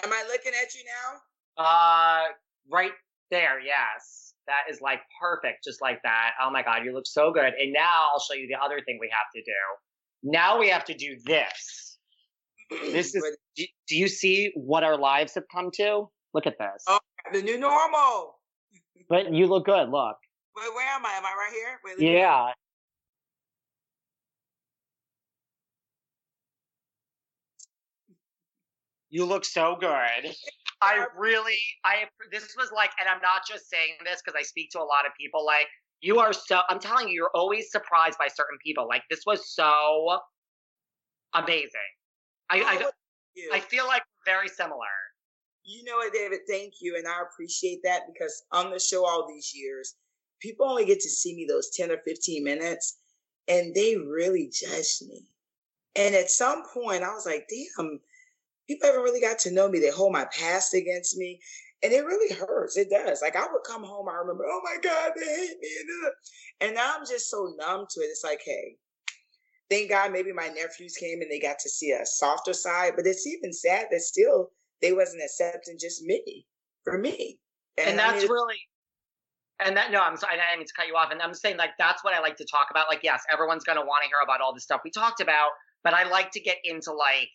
Am 0.02 0.12
I 0.12 0.24
looking 0.28 0.52
at 0.60 0.74
you 0.74 0.82
now? 0.84 1.64
Uh, 1.64 2.24
right 2.70 2.92
there, 3.30 3.60
yes. 3.60 4.34
That 4.46 4.62
is 4.70 4.80
like 4.80 5.00
perfect, 5.20 5.64
just 5.64 5.80
like 5.80 6.00
that. 6.02 6.32
Oh 6.42 6.50
my 6.50 6.62
God, 6.62 6.84
you 6.84 6.92
look 6.92 7.06
so 7.06 7.32
good. 7.32 7.52
And 7.60 7.72
now 7.72 8.08
I'll 8.12 8.20
show 8.20 8.34
you 8.34 8.46
the 8.48 8.62
other 8.62 8.80
thing 8.84 8.98
we 9.00 9.10
have 9.10 9.26
to 9.34 9.42
do. 9.42 10.30
Now 10.30 10.58
we 10.58 10.68
have 10.68 10.84
to 10.86 10.94
do 10.94 11.16
this. 11.24 11.93
This 12.70 13.14
is, 13.14 13.24
do, 13.56 13.64
do 13.88 13.96
you 13.96 14.08
see 14.08 14.52
what 14.54 14.84
our 14.84 14.98
lives 14.98 15.34
have 15.34 15.44
come 15.54 15.70
to? 15.74 16.08
Look 16.32 16.46
at 16.46 16.58
this. 16.58 16.84
Oh, 16.88 16.98
the 17.32 17.42
new 17.42 17.58
normal. 17.58 18.36
But 19.08 19.32
you 19.32 19.46
look 19.46 19.66
good. 19.66 19.88
Look. 19.88 20.16
Wait, 20.56 20.74
where 20.74 20.86
am 20.88 21.04
I? 21.04 21.12
Am 21.12 21.24
I 21.24 21.34
right 21.36 21.52
here? 21.52 21.80
Wait, 21.84 22.00
yeah. 22.00 22.52
You 29.10 29.24
look 29.24 29.44
so 29.44 29.76
good. 29.78 30.34
I 30.80 31.06
really, 31.16 31.58
I 31.84 32.04
this 32.32 32.54
was 32.58 32.70
like, 32.74 32.90
and 32.98 33.08
I'm 33.08 33.22
not 33.22 33.42
just 33.48 33.70
saying 33.70 33.94
this 34.04 34.20
because 34.24 34.36
I 34.38 34.42
speak 34.42 34.70
to 34.72 34.78
a 34.78 34.80
lot 34.80 35.06
of 35.06 35.12
people. 35.18 35.46
Like, 35.46 35.68
you 36.00 36.18
are 36.18 36.32
so. 36.32 36.60
I'm 36.68 36.80
telling 36.80 37.08
you, 37.08 37.14
you're 37.14 37.30
always 37.34 37.70
surprised 37.70 38.18
by 38.18 38.26
certain 38.26 38.58
people. 38.64 38.88
Like, 38.88 39.02
this 39.08 39.20
was 39.24 39.54
so 39.54 40.18
amazing. 41.34 41.70
I, 42.51 42.61
I, 42.61 43.57
I 43.57 43.61
feel 43.61 43.86
like 43.86 44.03
very 44.24 44.49
similar. 44.49 44.80
You 45.64 45.84
know 45.84 45.97
what, 45.97 46.12
David? 46.12 46.40
Thank 46.49 46.74
you, 46.80 46.97
and 46.97 47.07
I 47.09 47.22
appreciate 47.22 47.80
that 47.84 48.03
because 48.12 48.45
on 48.53 48.70
the 48.70 48.78
show 48.78 49.07
all 49.07 49.26
these 49.26 49.53
years, 49.55 49.95
people 50.40 50.68
only 50.68 50.84
get 50.84 51.01
to 51.01 51.09
see 51.09 51.34
me 51.34 51.47
those 51.49 51.70
ten 51.70 51.90
or 51.90 51.99
fifteen 52.05 52.45
minutes, 52.45 52.99
and 53.49 53.74
they 53.74 53.97
really 53.97 54.51
judge 54.53 55.01
me. 55.09 55.26
And 55.97 56.14
at 56.14 56.30
some 56.30 56.64
point, 56.74 57.03
I 57.03 57.14
was 57.14 57.24
like, 57.24 57.49
damn 57.49 58.01
people 58.68 58.86
haven't 58.88 59.03
really 59.03 59.20
got 59.20 59.38
to 59.40 59.53
know 59.53 59.68
me. 59.68 59.78
They 59.78 59.90
hold 59.90 60.12
my 60.12 60.26
past 60.26 60.74
against 60.74 61.16
me. 61.16 61.40
And 61.82 61.92
it 61.92 62.05
really 62.05 62.34
hurts. 62.34 62.76
It 62.76 62.88
does. 62.90 63.20
Like 63.20 63.36
I 63.36 63.47
would 63.51 63.62
come 63.66 63.84
home, 63.84 64.09
I 64.09 64.14
remember, 64.14 64.45
oh 64.49 64.61
my 64.64 64.76
God, 64.82 65.12
they 65.16 65.24
hate 65.24 65.57
me. 65.61 65.68
And 66.61 66.70
uh, 66.70 66.80
now 66.80 66.95
I'm 66.97 67.07
just 67.07 67.28
so 67.30 67.55
numb 67.59 67.86
to 67.90 68.01
it. 68.01 68.05
It's 68.05 68.24
like, 68.24 68.40
hey, 68.45 68.76
thank 69.70 69.90
God 69.90 70.12
maybe 70.12 70.32
my 70.32 70.48
nephews 70.48 70.96
came 70.96 71.20
and 71.20 71.30
they 71.30 71.40
got 71.40 71.58
to 71.60 71.68
see 71.68 71.92
a 71.92 72.04
softer 72.04 72.52
side. 72.52 72.94
But 72.96 73.06
it's 73.06 73.26
even 73.26 73.52
sad 73.52 73.88
that 73.90 74.00
still 74.00 74.50
they 74.82 74.92
wasn't 74.92 75.22
accepting 75.22 75.78
just 75.78 76.02
me 76.02 76.46
for 76.84 76.98
me. 76.98 77.38
And, 77.78 77.90
and 77.90 77.98
that's 77.98 78.18
I 78.18 78.20
mean, 78.20 78.30
really 78.30 78.58
and 79.64 79.76
that 79.76 79.90
no, 79.92 80.00
I'm 80.00 80.16
sorry, 80.16 80.34
I 80.34 80.50
didn't 80.50 80.60
mean 80.60 80.66
to 80.66 80.74
cut 80.74 80.86
you 80.86 80.94
off. 80.94 81.10
And 81.10 81.22
I'm 81.22 81.34
saying 81.34 81.56
like 81.56 81.70
that's 81.78 82.02
what 82.02 82.14
I 82.14 82.20
like 82.20 82.36
to 82.38 82.44
talk 82.44 82.68
about. 82.70 82.88
Like, 82.88 83.00
yes, 83.02 83.22
everyone's 83.32 83.64
gonna 83.64 83.84
want 83.84 84.02
to 84.02 84.08
hear 84.08 84.18
about 84.22 84.40
all 84.40 84.52
the 84.52 84.60
stuff 84.60 84.80
we 84.84 84.90
talked 84.90 85.20
about, 85.20 85.50
but 85.82 85.94
I 85.94 86.08
like 86.08 86.30
to 86.32 86.40
get 86.40 86.58
into 86.64 86.92
like 86.92 87.28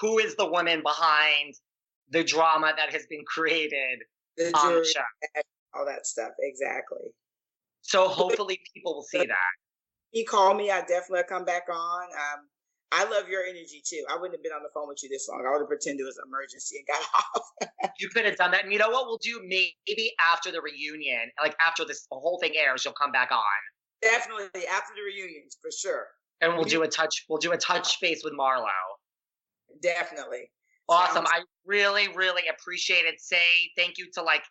who 0.00 0.18
is 0.18 0.36
the 0.36 0.46
woman 0.46 0.82
behind 0.82 1.54
the 2.10 2.24
drama 2.24 2.72
that 2.76 2.92
has 2.92 3.06
been 3.06 3.24
created 3.26 4.00
the 4.36 4.52
on 4.56 4.74
the 4.74 4.84
show. 4.84 5.02
All 5.74 5.86
that 5.86 6.06
stuff, 6.06 6.32
exactly. 6.40 7.12
So 7.82 8.08
hopefully 8.08 8.60
people 8.74 8.94
will 8.94 9.02
see 9.02 9.18
that. 9.18 9.52
He 10.12 10.24
called 10.24 10.56
me. 10.56 10.70
I 10.70 10.80
definitely 10.80 11.22
come 11.28 11.44
back 11.44 11.64
on. 11.70 12.02
Um, 12.04 12.46
I 12.92 13.04
love 13.04 13.28
your 13.28 13.42
energy 13.42 13.82
too. 13.84 14.04
I 14.10 14.14
wouldn't 14.16 14.34
have 14.34 14.42
been 14.42 14.52
on 14.52 14.62
the 14.62 14.68
phone 14.74 14.86
with 14.86 15.02
you 15.02 15.08
this 15.08 15.26
long. 15.28 15.44
I 15.46 15.50
would 15.52 15.60
have 15.60 15.68
pretended 15.68 16.02
it 16.02 16.06
was 16.06 16.18
an 16.18 16.24
emergency 16.28 16.76
and 16.76 16.86
got 16.86 17.00
off. 17.34 17.90
you 17.98 18.08
could 18.10 18.26
have 18.26 18.36
done 18.36 18.50
that. 18.50 18.64
And 18.64 18.72
you 18.72 18.78
know 18.78 18.90
what 18.90 19.06
we'll 19.06 19.18
do? 19.22 19.40
Maybe 19.42 20.12
after 20.20 20.52
the 20.52 20.60
reunion, 20.60 21.30
like 21.40 21.56
after 21.66 21.84
this 21.86 22.06
whole 22.10 22.38
thing 22.42 22.52
airs, 22.56 22.84
you'll 22.84 22.94
come 22.94 23.10
back 23.12 23.32
on. 23.32 23.40
Definitely 24.02 24.66
after 24.66 24.92
the 24.94 25.02
reunions, 25.02 25.56
for 25.62 25.70
sure. 25.70 26.06
And 26.42 26.54
we'll 26.54 26.64
do 26.64 26.82
a 26.82 26.88
touch. 26.88 27.24
We'll 27.28 27.38
do 27.38 27.52
a 27.52 27.56
touch 27.56 27.98
base 28.00 28.22
with 28.24 28.34
Marlo. 28.38 28.66
Definitely. 29.80 30.50
Awesome. 30.88 31.24
Sounds- 31.24 31.30
I 31.32 31.40
really, 31.64 32.08
really 32.14 32.42
appreciate 32.48 33.04
it. 33.06 33.14
Say 33.20 33.40
thank 33.76 33.96
you 33.96 34.08
to 34.14 34.22
like 34.22 34.42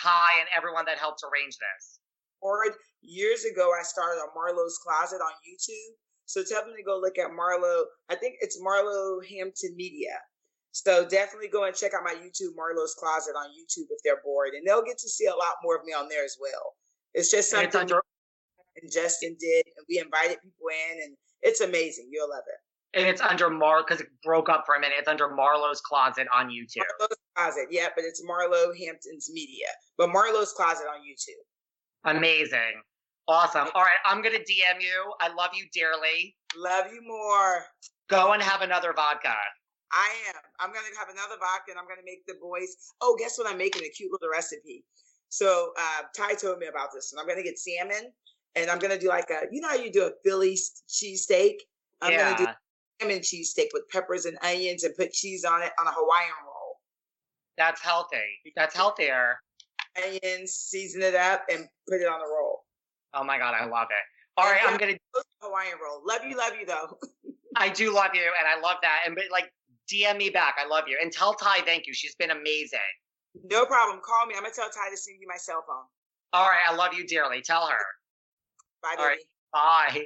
Ty 0.00 0.40
and 0.40 0.48
everyone 0.56 0.84
that 0.86 0.98
helped 0.98 1.20
arrange 1.22 1.54
this. 1.56 2.00
Or 2.40 2.64
years 3.04 3.44
ago, 3.44 3.70
I 3.78 3.82
started 3.82 4.20
on 4.20 4.28
Marlo's 4.36 4.78
Closet 4.78 5.20
on 5.20 5.32
YouTube. 5.46 5.94
So 6.26 6.42
tell 6.42 6.64
them 6.64 6.74
to 6.76 6.82
go 6.82 6.98
look 6.98 7.18
at 7.18 7.30
Marlo. 7.30 7.84
I 8.08 8.14
think 8.14 8.36
it's 8.40 8.60
Marlo 8.60 9.20
Hampton 9.24 9.76
Media. 9.76 10.16
So 10.72 11.06
definitely 11.06 11.48
go 11.48 11.64
and 11.64 11.76
check 11.76 11.92
out 11.94 12.02
my 12.02 12.14
YouTube, 12.14 12.56
Marlo's 12.56 12.94
Closet 12.98 13.34
on 13.36 13.50
YouTube 13.50 13.86
if 13.90 14.00
they're 14.02 14.22
bored. 14.24 14.54
And 14.54 14.66
they'll 14.66 14.82
get 14.82 14.98
to 14.98 15.08
see 15.08 15.26
a 15.26 15.36
lot 15.36 15.60
more 15.62 15.76
of 15.76 15.84
me 15.84 15.92
on 15.92 16.08
there 16.08 16.24
as 16.24 16.36
well. 16.40 16.74
It's 17.12 17.30
just 17.30 17.50
something 17.50 17.66
and, 17.66 17.92
under- 17.92 18.02
and 18.82 18.90
Justin 18.90 19.36
did. 19.38 19.66
And 19.76 19.86
we 19.88 19.98
invited 19.98 20.42
people 20.42 20.66
in 20.72 21.02
and 21.04 21.16
it's 21.42 21.60
amazing. 21.60 22.08
You'll 22.10 22.30
love 22.30 22.44
it 22.48 22.60
and 22.94 23.06
it's 23.06 23.20
under 23.20 23.50
Mar 23.50 23.82
because 23.86 24.00
it 24.00 24.08
broke 24.22 24.48
up 24.48 24.64
for 24.64 24.76
a 24.76 24.80
minute. 24.80 24.96
It's 24.98 25.08
under 25.08 25.28
Marlo's 25.28 25.80
Closet 25.80 26.26
on 26.32 26.48
YouTube. 26.48 26.82
Marlo's 26.98 27.18
Closet, 27.34 27.66
yeah, 27.70 27.88
but 27.94 28.04
it's 28.04 28.22
Marlo 28.22 28.76
Hampton's 28.78 29.30
Media, 29.32 29.66
but 29.98 30.10
Marlo's 30.10 30.52
Closet 30.52 30.86
on 30.86 31.00
YouTube. 31.00 32.16
Amazing, 32.16 32.82
awesome. 33.28 33.68
All 33.74 33.82
right, 33.82 34.00
I'm 34.04 34.22
gonna 34.22 34.38
DM 34.38 34.80
you. 34.80 35.12
I 35.20 35.28
love 35.28 35.50
you 35.54 35.66
dearly. 35.72 36.36
Love 36.56 36.86
you 36.92 37.00
more. 37.06 37.64
Go 38.08 38.32
and 38.32 38.42
have 38.42 38.62
another 38.62 38.92
vodka. 38.94 39.34
I 39.92 40.10
am. 40.28 40.34
I'm 40.60 40.68
gonna 40.68 40.86
have 40.98 41.08
another 41.08 41.36
vodka, 41.38 41.70
and 41.70 41.78
I'm 41.78 41.86
gonna 41.86 42.04
make 42.04 42.26
the 42.26 42.34
boys. 42.40 42.76
Oh, 43.00 43.16
guess 43.18 43.38
what? 43.38 43.50
I'm 43.50 43.58
making 43.58 43.84
a 43.84 43.88
cute 43.88 44.12
little 44.12 44.28
recipe. 44.30 44.84
So 45.28 45.72
uh, 45.78 46.02
Ty 46.16 46.34
told 46.34 46.58
me 46.58 46.66
about 46.66 46.88
this, 46.94 47.12
and 47.12 47.20
I'm 47.20 47.26
gonna 47.26 47.42
get 47.42 47.58
salmon, 47.58 48.12
and 48.54 48.70
I'm 48.70 48.78
gonna 48.78 48.98
do 48.98 49.08
like 49.08 49.30
a, 49.30 49.46
you 49.50 49.60
know 49.60 49.68
how 49.68 49.76
you 49.76 49.90
do 49.90 50.04
a 50.04 50.10
Philly 50.24 50.56
cheesesteak. 50.88 51.56
I'm 52.02 52.12
yeah. 52.12 52.36
gonna 52.36 52.46
do 52.46 52.52
salmon 53.00 53.20
cheesesteak 53.20 53.68
with 53.72 53.88
peppers 53.90 54.26
and 54.26 54.38
onions 54.42 54.84
and 54.84 54.94
put 54.94 55.12
cheese 55.12 55.44
on 55.44 55.62
it 55.62 55.72
on 55.80 55.86
a 55.86 55.92
Hawaiian 55.92 56.34
roll. 56.46 56.78
That's 57.56 57.80
healthy. 57.80 58.16
That's 58.56 58.74
healthier. 58.74 59.38
Onions, 59.96 60.52
season 60.52 61.02
it 61.02 61.14
up, 61.14 61.44
and 61.50 61.68
put 61.88 62.00
it 62.00 62.08
on 62.08 62.18
the 62.18 62.26
roll. 62.26 62.43
Oh 63.14 63.24
my 63.24 63.38
god, 63.38 63.54
I 63.54 63.66
love 63.66 63.88
it. 63.90 64.04
All 64.36 64.50
right, 64.50 64.60
I'm 64.66 64.76
gonna 64.76 64.92
do 64.92 65.22
Hawaiian 65.40 65.78
roll. 65.82 66.02
Love 66.06 66.22
you, 66.28 66.36
love 66.36 66.52
you 66.58 66.66
though. 66.66 66.98
I 67.56 67.68
do 67.68 67.94
love 67.94 68.10
you, 68.14 68.22
and 68.22 68.48
I 68.48 68.60
love 68.60 68.78
that. 68.82 69.00
And 69.06 69.14
but 69.14 69.24
like, 69.30 69.52
DM 69.92 70.16
me 70.16 70.30
back. 70.30 70.56
I 70.58 70.66
love 70.66 70.84
you, 70.88 70.98
and 71.00 71.12
tell 71.12 71.34
Ty 71.34 71.60
thank 71.60 71.86
you. 71.86 71.94
She's 71.94 72.14
been 72.16 72.30
amazing. 72.30 72.78
No 73.50 73.64
problem. 73.64 74.00
Call 74.04 74.26
me. 74.26 74.34
I'm 74.36 74.42
gonna 74.42 74.54
tell 74.54 74.68
Ty 74.68 74.90
to 74.90 74.96
send 74.96 75.18
you 75.20 75.28
my 75.28 75.36
cell 75.36 75.64
phone. 75.66 75.84
All 76.32 76.48
right, 76.48 76.62
I 76.68 76.74
love 76.74 76.94
you 76.94 77.06
dearly. 77.06 77.40
Tell 77.42 77.66
her. 77.66 77.78
Bye, 78.82 78.94
baby. 78.96 79.02
right, 79.06 79.18
bye. 79.52 80.04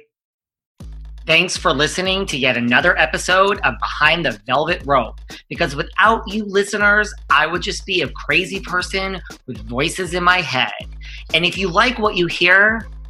Thanks 1.25 1.57
for 1.57 1.73
listening 1.73 2.25
to 2.27 2.37
yet 2.37 2.57
another 2.57 2.97
episode 2.97 3.59
of 3.59 3.75
Behind 3.79 4.25
the 4.25 4.39
Velvet 4.47 4.81
Rope. 4.85 5.19
Because 5.47 5.75
without 5.75 6.27
you 6.27 6.43
listeners, 6.45 7.13
I 7.29 7.45
would 7.45 7.61
just 7.61 7.85
be 7.85 8.01
a 8.01 8.09
crazy 8.09 8.59
person 8.61 9.21
with 9.45 9.57
voices 9.67 10.15
in 10.15 10.23
my 10.23 10.41
head. 10.41 10.71
And 11.33 11.45
if 11.45 11.55
you 11.55 11.69
like 11.69 11.99
what 11.99 12.15
you 12.15 12.25
hear, 12.25 12.87